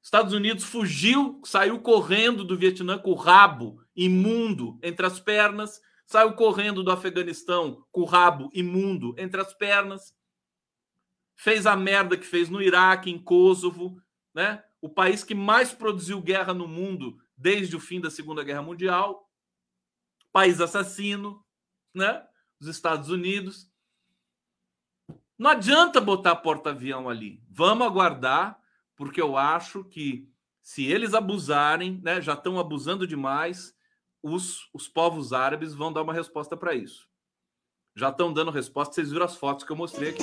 Estados 0.00 0.32
Unidos 0.32 0.62
fugiu, 0.62 1.40
saiu 1.44 1.80
correndo 1.80 2.44
do 2.44 2.56
Vietnã 2.56 2.98
com 2.98 3.10
o 3.10 3.16
rabo 3.16 3.82
imundo 3.96 4.78
entre 4.80 5.04
as 5.04 5.18
pernas, 5.18 5.80
saiu 6.06 6.34
correndo 6.34 6.84
do 6.84 6.92
Afeganistão 6.92 7.84
com 7.90 8.02
o 8.02 8.06
rabo 8.06 8.48
imundo 8.54 9.14
entre 9.18 9.40
as 9.40 9.52
pernas, 9.52 10.16
fez 11.34 11.66
a 11.66 11.76
merda 11.76 12.16
que 12.16 12.26
fez 12.26 12.48
no 12.48 12.62
Iraque, 12.62 13.10
em 13.10 13.18
Kosovo, 13.18 14.00
né? 14.32 14.62
O 14.80 14.88
país 14.88 15.24
que 15.24 15.34
mais 15.34 15.72
produziu 15.72 16.20
guerra 16.20 16.54
no 16.54 16.68
mundo 16.68 17.18
desde 17.36 17.74
o 17.74 17.80
fim 17.80 18.00
da 18.00 18.10
Segunda 18.10 18.44
Guerra 18.44 18.62
Mundial, 18.62 19.28
país 20.32 20.60
assassino, 20.60 21.44
né? 21.92 22.24
Os 22.62 22.68
Estados 22.68 23.10
Unidos. 23.10 23.68
Não 25.36 25.50
adianta 25.50 26.00
botar 26.00 26.36
porta-avião 26.36 27.08
ali. 27.08 27.42
Vamos 27.50 27.84
aguardar, 27.84 28.56
porque 28.94 29.20
eu 29.20 29.36
acho 29.36 29.82
que 29.82 30.30
se 30.62 30.84
eles 30.84 31.12
abusarem, 31.12 32.00
né, 32.04 32.20
já 32.20 32.34
estão 32.34 32.60
abusando 32.60 33.04
demais, 33.04 33.74
os, 34.22 34.68
os 34.72 34.86
povos 34.86 35.32
árabes 35.32 35.74
vão 35.74 35.92
dar 35.92 36.02
uma 36.02 36.12
resposta 36.12 36.56
para 36.56 36.72
isso. 36.72 37.08
Já 37.96 38.10
estão 38.10 38.32
dando 38.32 38.52
resposta, 38.52 38.94
vocês 38.94 39.10
viram 39.10 39.24
as 39.24 39.34
fotos 39.34 39.64
que 39.64 39.72
eu 39.72 39.76
mostrei 39.76 40.10
aqui. 40.10 40.22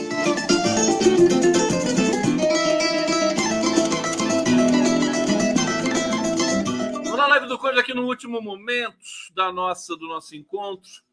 Vamos 7.04 7.18
na 7.18 7.28
live 7.28 7.48
do 7.48 7.60
Conde 7.60 7.80
aqui 7.80 7.94
no 7.94 8.06
último 8.06 8.42
momento 8.42 8.98
da 9.34 9.52
nossa 9.52 9.98
do 9.98 10.08
nosso 10.08 10.38
encontro. 10.38 11.09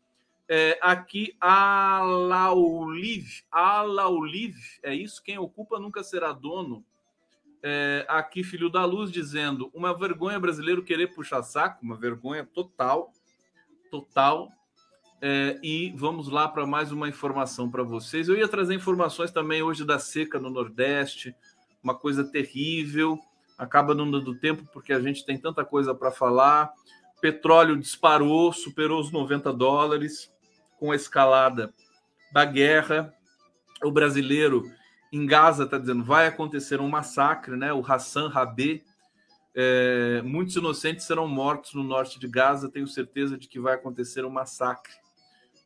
É, 0.49 0.79
aqui 0.81 1.37
a 1.41 2.01
Lauliv, 2.05 3.43
a 3.51 3.83
Lauliv, 3.83 4.55
é 4.81 4.95
isso? 4.95 5.21
Quem 5.23 5.39
ocupa 5.39 5.81
nunca 5.81 6.05
será 6.05 6.33
dono. 6.33 6.85
É, 7.61 8.07
aqui, 8.09 8.45
filho 8.45 8.71
da 8.71 8.85
luz, 8.85 9.11
dizendo: 9.11 9.71
uma 9.75 9.93
vergonha 9.93 10.39
brasileiro 10.39 10.85
querer 10.85 11.09
puxar 11.09 11.43
saco, 11.43 11.85
uma 11.85 11.97
vergonha 11.97 12.47
total, 12.47 13.13
total. 13.91 14.53
É, 15.21 15.59
e 15.65 15.93
vamos 15.97 16.29
lá 16.29 16.47
para 16.47 16.65
mais 16.65 16.93
uma 16.93 17.09
informação 17.09 17.69
para 17.69 17.83
vocês. 17.83 18.29
Eu 18.29 18.37
ia 18.37 18.47
trazer 18.47 18.75
informações 18.75 19.33
também 19.33 19.63
hoje 19.63 19.85
da 19.85 19.99
seca 19.99 20.39
no 20.39 20.51
Nordeste, 20.51 21.35
uma 21.83 21.95
coisa 21.95 22.23
terrível. 22.23 23.19
Acaba 23.59 23.95
não 23.97 24.09
dando 24.09 24.39
tempo 24.39 24.65
porque 24.73 24.93
a 24.93 25.01
gente 25.01 25.25
tem 25.25 25.37
tanta 25.37 25.65
coisa 25.65 25.93
para 25.93 26.13
falar. 26.13 26.71
Petróleo 27.21 27.77
disparou, 27.77 28.53
superou 28.53 29.01
os 29.01 29.11
90 29.11 29.53
dólares 29.53 30.36
com 30.79 30.93
a 30.93 30.97
escalada 30.97 31.73
da 32.33 32.45
guerra. 32.45 33.13
O 33.83 33.91
brasileiro 33.91 34.65
em 35.13 35.27
Gaza 35.27 35.65
está 35.65 35.79
dizendo 35.79 36.05
vai 36.05 36.27
acontecer 36.27 36.81
um 36.81 36.89
massacre, 36.89 37.57
né? 37.57 37.73
O 37.73 37.85
Hassan 37.85 38.29
Rabé. 38.29 38.83
É, 39.55 40.21
muitos 40.23 40.55
inocentes 40.57 41.07
serão 41.07 41.27
mortos 41.27 41.75
no 41.75 41.83
norte 41.83 42.19
de 42.19 42.29
Gaza. 42.29 42.71
Tenho 42.71 42.87
certeza 42.87 43.39
de 43.39 43.49
que 43.49 43.59
vai 43.59 43.75
acontecer 43.75 44.25
um 44.25 44.31
massacre. 44.31 44.93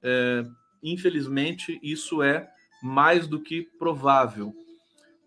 É, 0.03 0.45
infelizmente, 0.83 1.79
isso 1.83 2.23
é 2.23 2.49
mais 2.83 3.27
do 3.27 3.41
que 3.41 3.63
provável. 3.79 4.55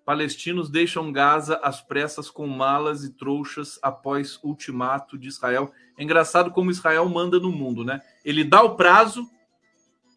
Palestinos 0.05 0.69
deixam 0.69 1.11
Gaza 1.11 1.59
às 1.63 1.81
pressas 1.81 2.29
com 2.29 2.45
malas 2.45 3.03
e 3.03 3.13
trouxas 3.13 3.79
após 3.81 4.37
ultimato 4.43 5.17
de 5.17 5.29
Israel. 5.29 5.71
É 5.97 6.03
engraçado 6.03 6.51
como 6.51 6.71
Israel 6.71 7.07
manda 7.07 7.39
no 7.39 7.51
mundo, 7.51 7.85
né? 7.85 8.01
Ele 8.25 8.43
dá 8.43 8.61
o 8.61 8.75
prazo, 8.75 9.29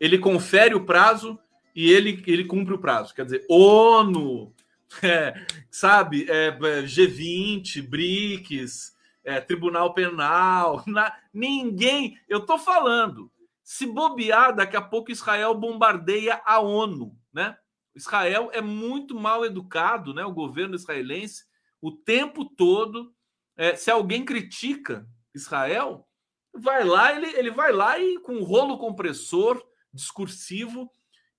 ele 0.01 0.19
confere 0.19 0.75
o 0.75 0.85
prazo 0.85 1.39
e 1.75 1.91
ele, 1.91 2.23
ele 2.27 2.45
cumpre 2.45 2.75
o 2.75 2.79
prazo. 2.79 3.15
Quer 3.15 3.25
dizer, 3.25 3.47
ONU, 3.49 4.55
é, 5.03 5.47
sabe, 5.71 6.27
é, 6.29 6.51
G20, 6.83 7.87
BRICS, 7.87 8.95
é, 9.25 9.41
Tribunal 9.41 9.93
Penal, 9.93 10.83
na, 10.89 11.15
ninguém. 11.33 12.19
Eu 12.29 12.47
tô 12.47 12.59
falando. 12.59 13.31
Se 13.63 13.85
bobear, 13.85 14.55
daqui 14.55 14.77
a 14.77 14.81
pouco 14.81 15.11
Israel 15.11 15.53
bombardeia 15.55 16.41
a 16.45 16.61
ONU, 16.61 17.17
né? 17.33 17.57
Israel 17.97 18.51
é 18.53 18.61
muito 18.61 19.19
mal 19.19 19.45
educado, 19.45 20.15
né? 20.15 20.25
O 20.25 20.33
governo 20.33 20.77
israelense, 20.77 21.45
o 21.81 21.91
tempo 21.91 22.45
todo. 22.45 23.13
É, 23.57 23.75
se 23.75 23.91
alguém 23.91 24.25
critica 24.25 25.09
Israel, 25.35 26.07
vai 26.55 26.85
lá, 26.85 27.15
ele, 27.15 27.27
ele 27.37 27.51
vai 27.51 27.73
lá 27.73 27.99
e 27.99 28.19
com 28.19 28.43
rolo 28.43 28.79
compressor 28.79 29.63
discursivo 29.97 30.91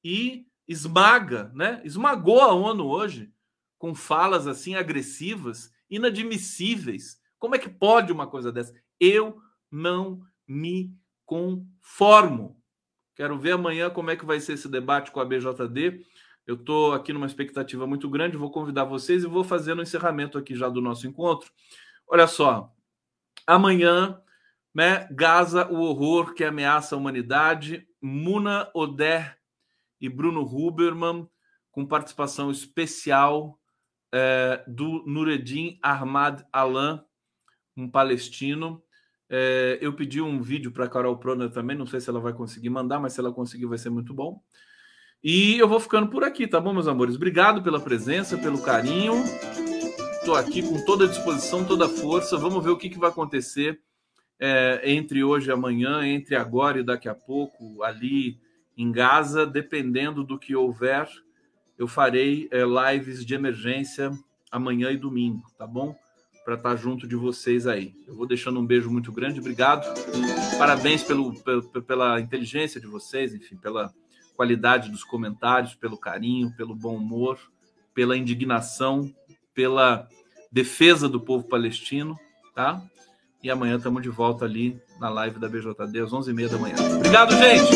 e 0.04 0.46
esmaga, 0.68 1.52
né? 1.54 1.82
Esmagou 1.86 2.42
a 2.42 2.54
ONU 2.54 2.86
hoje 2.86 3.32
com 3.78 3.96
falas 3.96 4.48
assim 4.48 4.76
agressivas, 4.76 5.72
inadmissíveis. 5.90 7.22
Como 7.40 7.56
é 7.56 7.60
que 7.60 7.70
pode 7.70 8.12
uma 8.12 8.28
coisa 8.28 8.52
dessa? 8.52 8.74
Eu 9.00 9.40
não 9.72 10.22
me 10.48 10.94
conformo. 11.26 12.62
Quero 13.16 13.38
ver 13.38 13.52
amanhã 13.52 13.90
como 13.90 14.12
é 14.12 14.16
que 14.16 14.26
vai 14.26 14.40
ser 14.40 14.54
esse 14.54 14.68
debate 14.68 15.12
com 15.12 15.20
a 15.20 15.26
BJD. 15.26 16.04
Eu 16.46 16.56
estou 16.56 16.94
aqui 16.94 17.12
numa 17.12 17.26
expectativa 17.26 17.86
muito 17.86 18.10
grande, 18.10 18.38
vou 18.38 18.52
convidar 18.52 18.86
vocês 18.86 19.24
e 19.24 19.28
vou 19.28 19.44
fazer 19.44 19.74
no 19.74 19.82
encerramento 19.82 20.38
aqui 20.38 20.56
já 20.56 20.70
do 20.70 20.82
nosso 20.82 21.06
encontro. 21.08 21.52
Olha 22.08 22.26
só, 22.26 22.74
amanhã, 23.46 24.22
né, 24.78 25.08
Gaza, 25.10 25.68
o 25.72 25.80
horror 25.80 26.36
que 26.36 26.44
ameaça 26.44 26.94
a 26.94 27.00
humanidade, 27.00 27.88
Muna 28.00 28.70
Oder 28.76 29.36
e 30.00 30.08
Bruno 30.08 30.42
Huberman, 30.42 31.28
com 31.72 31.84
participação 31.84 32.52
especial 32.52 33.60
é, 34.14 34.64
do 34.68 35.04
Nureddin 35.08 35.80
Ahmad 35.82 36.44
Alan, 36.54 37.04
um 37.76 37.90
palestino. 37.90 38.84
É, 39.28 39.80
eu 39.82 39.94
pedi 39.94 40.22
um 40.22 40.44
vídeo 40.44 40.72
para 40.72 40.88
Carol 40.88 41.18
Proner 41.18 41.50
também, 41.50 41.76
não 41.76 41.88
sei 41.88 42.00
se 42.00 42.12
ela 42.12 42.20
vai 42.20 42.34
conseguir 42.34 42.70
mandar, 42.70 43.00
mas 43.00 43.14
se 43.14 43.20
ela 43.20 43.34
conseguir 43.34 43.66
vai 43.66 43.80
ser 43.80 43.90
muito 43.90 44.14
bom. 44.14 44.40
E 45.24 45.58
eu 45.58 45.68
vou 45.68 45.80
ficando 45.80 46.08
por 46.08 46.24
aqui, 46.24 46.48
tá 46.48 46.62
bom, 46.62 46.72
meus 46.72 46.88
amores? 46.88 47.16
Obrigado 47.16 47.64
pela 47.64 47.80
presença, 47.80 48.38
pelo 48.38 48.62
carinho. 48.62 49.24
Estou 50.20 50.36
aqui 50.36 50.62
com 50.62 50.86
toda 50.86 51.06
a 51.06 51.08
disposição, 51.08 51.66
toda 51.66 51.88
a 51.88 51.90
força. 51.90 52.38
Vamos 52.38 52.64
ver 52.64 52.70
o 52.70 52.78
que, 52.78 52.92
que 52.92 53.00
vai 53.00 53.10
acontecer 53.10 53.82
é, 54.40 54.82
entre 54.84 55.24
hoje 55.24 55.50
e 55.50 55.52
amanhã, 55.52 56.06
entre 56.06 56.36
agora 56.36 56.80
e 56.80 56.84
daqui 56.84 57.10
a 57.10 57.16
pouco, 57.16 57.84
ali 57.84 58.38
em 58.78 58.92
Gaza, 58.92 59.46
dependendo 59.46 60.24
do 60.24 60.38
que 60.38 60.56
houver. 60.56 61.08
Eu 61.78 61.88
farei 61.88 62.48
é, 62.52 62.64
lives 62.64 63.26
de 63.26 63.34
emergência 63.34 64.12
amanhã 64.52 64.92
e 64.92 64.98
domingo, 64.98 65.44
tá 65.58 65.66
bom? 65.66 65.96
Para 66.46 66.56
estar 66.56 66.70
tá 66.70 66.76
junto 66.76 67.08
de 67.08 67.16
vocês 67.16 67.68
aí. 67.68 67.94
Eu 68.08 68.16
vou 68.16 68.28
deixando 68.28 68.60
um 68.60 68.66
beijo 68.66 68.90
muito 68.90 69.12
grande, 69.12 69.40
obrigado. 69.40 69.86
Parabéns 70.58 71.04
pelo, 71.04 71.34
pelo, 71.44 71.64
pela 71.64 72.20
inteligência 72.22 72.80
de 72.80 72.88
vocês, 72.88 73.34
enfim, 73.34 73.58
pela 73.58 73.94
qualidade 74.36 74.90
dos 74.92 75.04
comentários, 75.04 75.76
pelo 75.76 75.98
carinho, 75.98 76.56
pelo 76.56 76.76
bom 76.76 76.96
humor, 76.96 77.40
pela 77.94 78.16
indignação, 78.16 79.12
pela 79.54 80.08
defesa 80.52 81.10
do 81.10 81.20
povo 81.20 81.48
palestino, 81.48 82.18
tá? 82.54 82.82
E 83.48 83.50
amanhã 83.50 83.78
estamos 83.78 84.04
de 84.04 84.10
volta 84.10 84.44
ali 84.44 84.78
na 85.00 85.08
live 85.08 85.40
da 85.40 85.48
BJD 85.48 86.02
às 86.02 86.12
11h30 86.12 86.50
da 86.50 86.58
manhã. 86.58 86.76
Obrigado, 86.98 87.34
gente! 87.38 87.72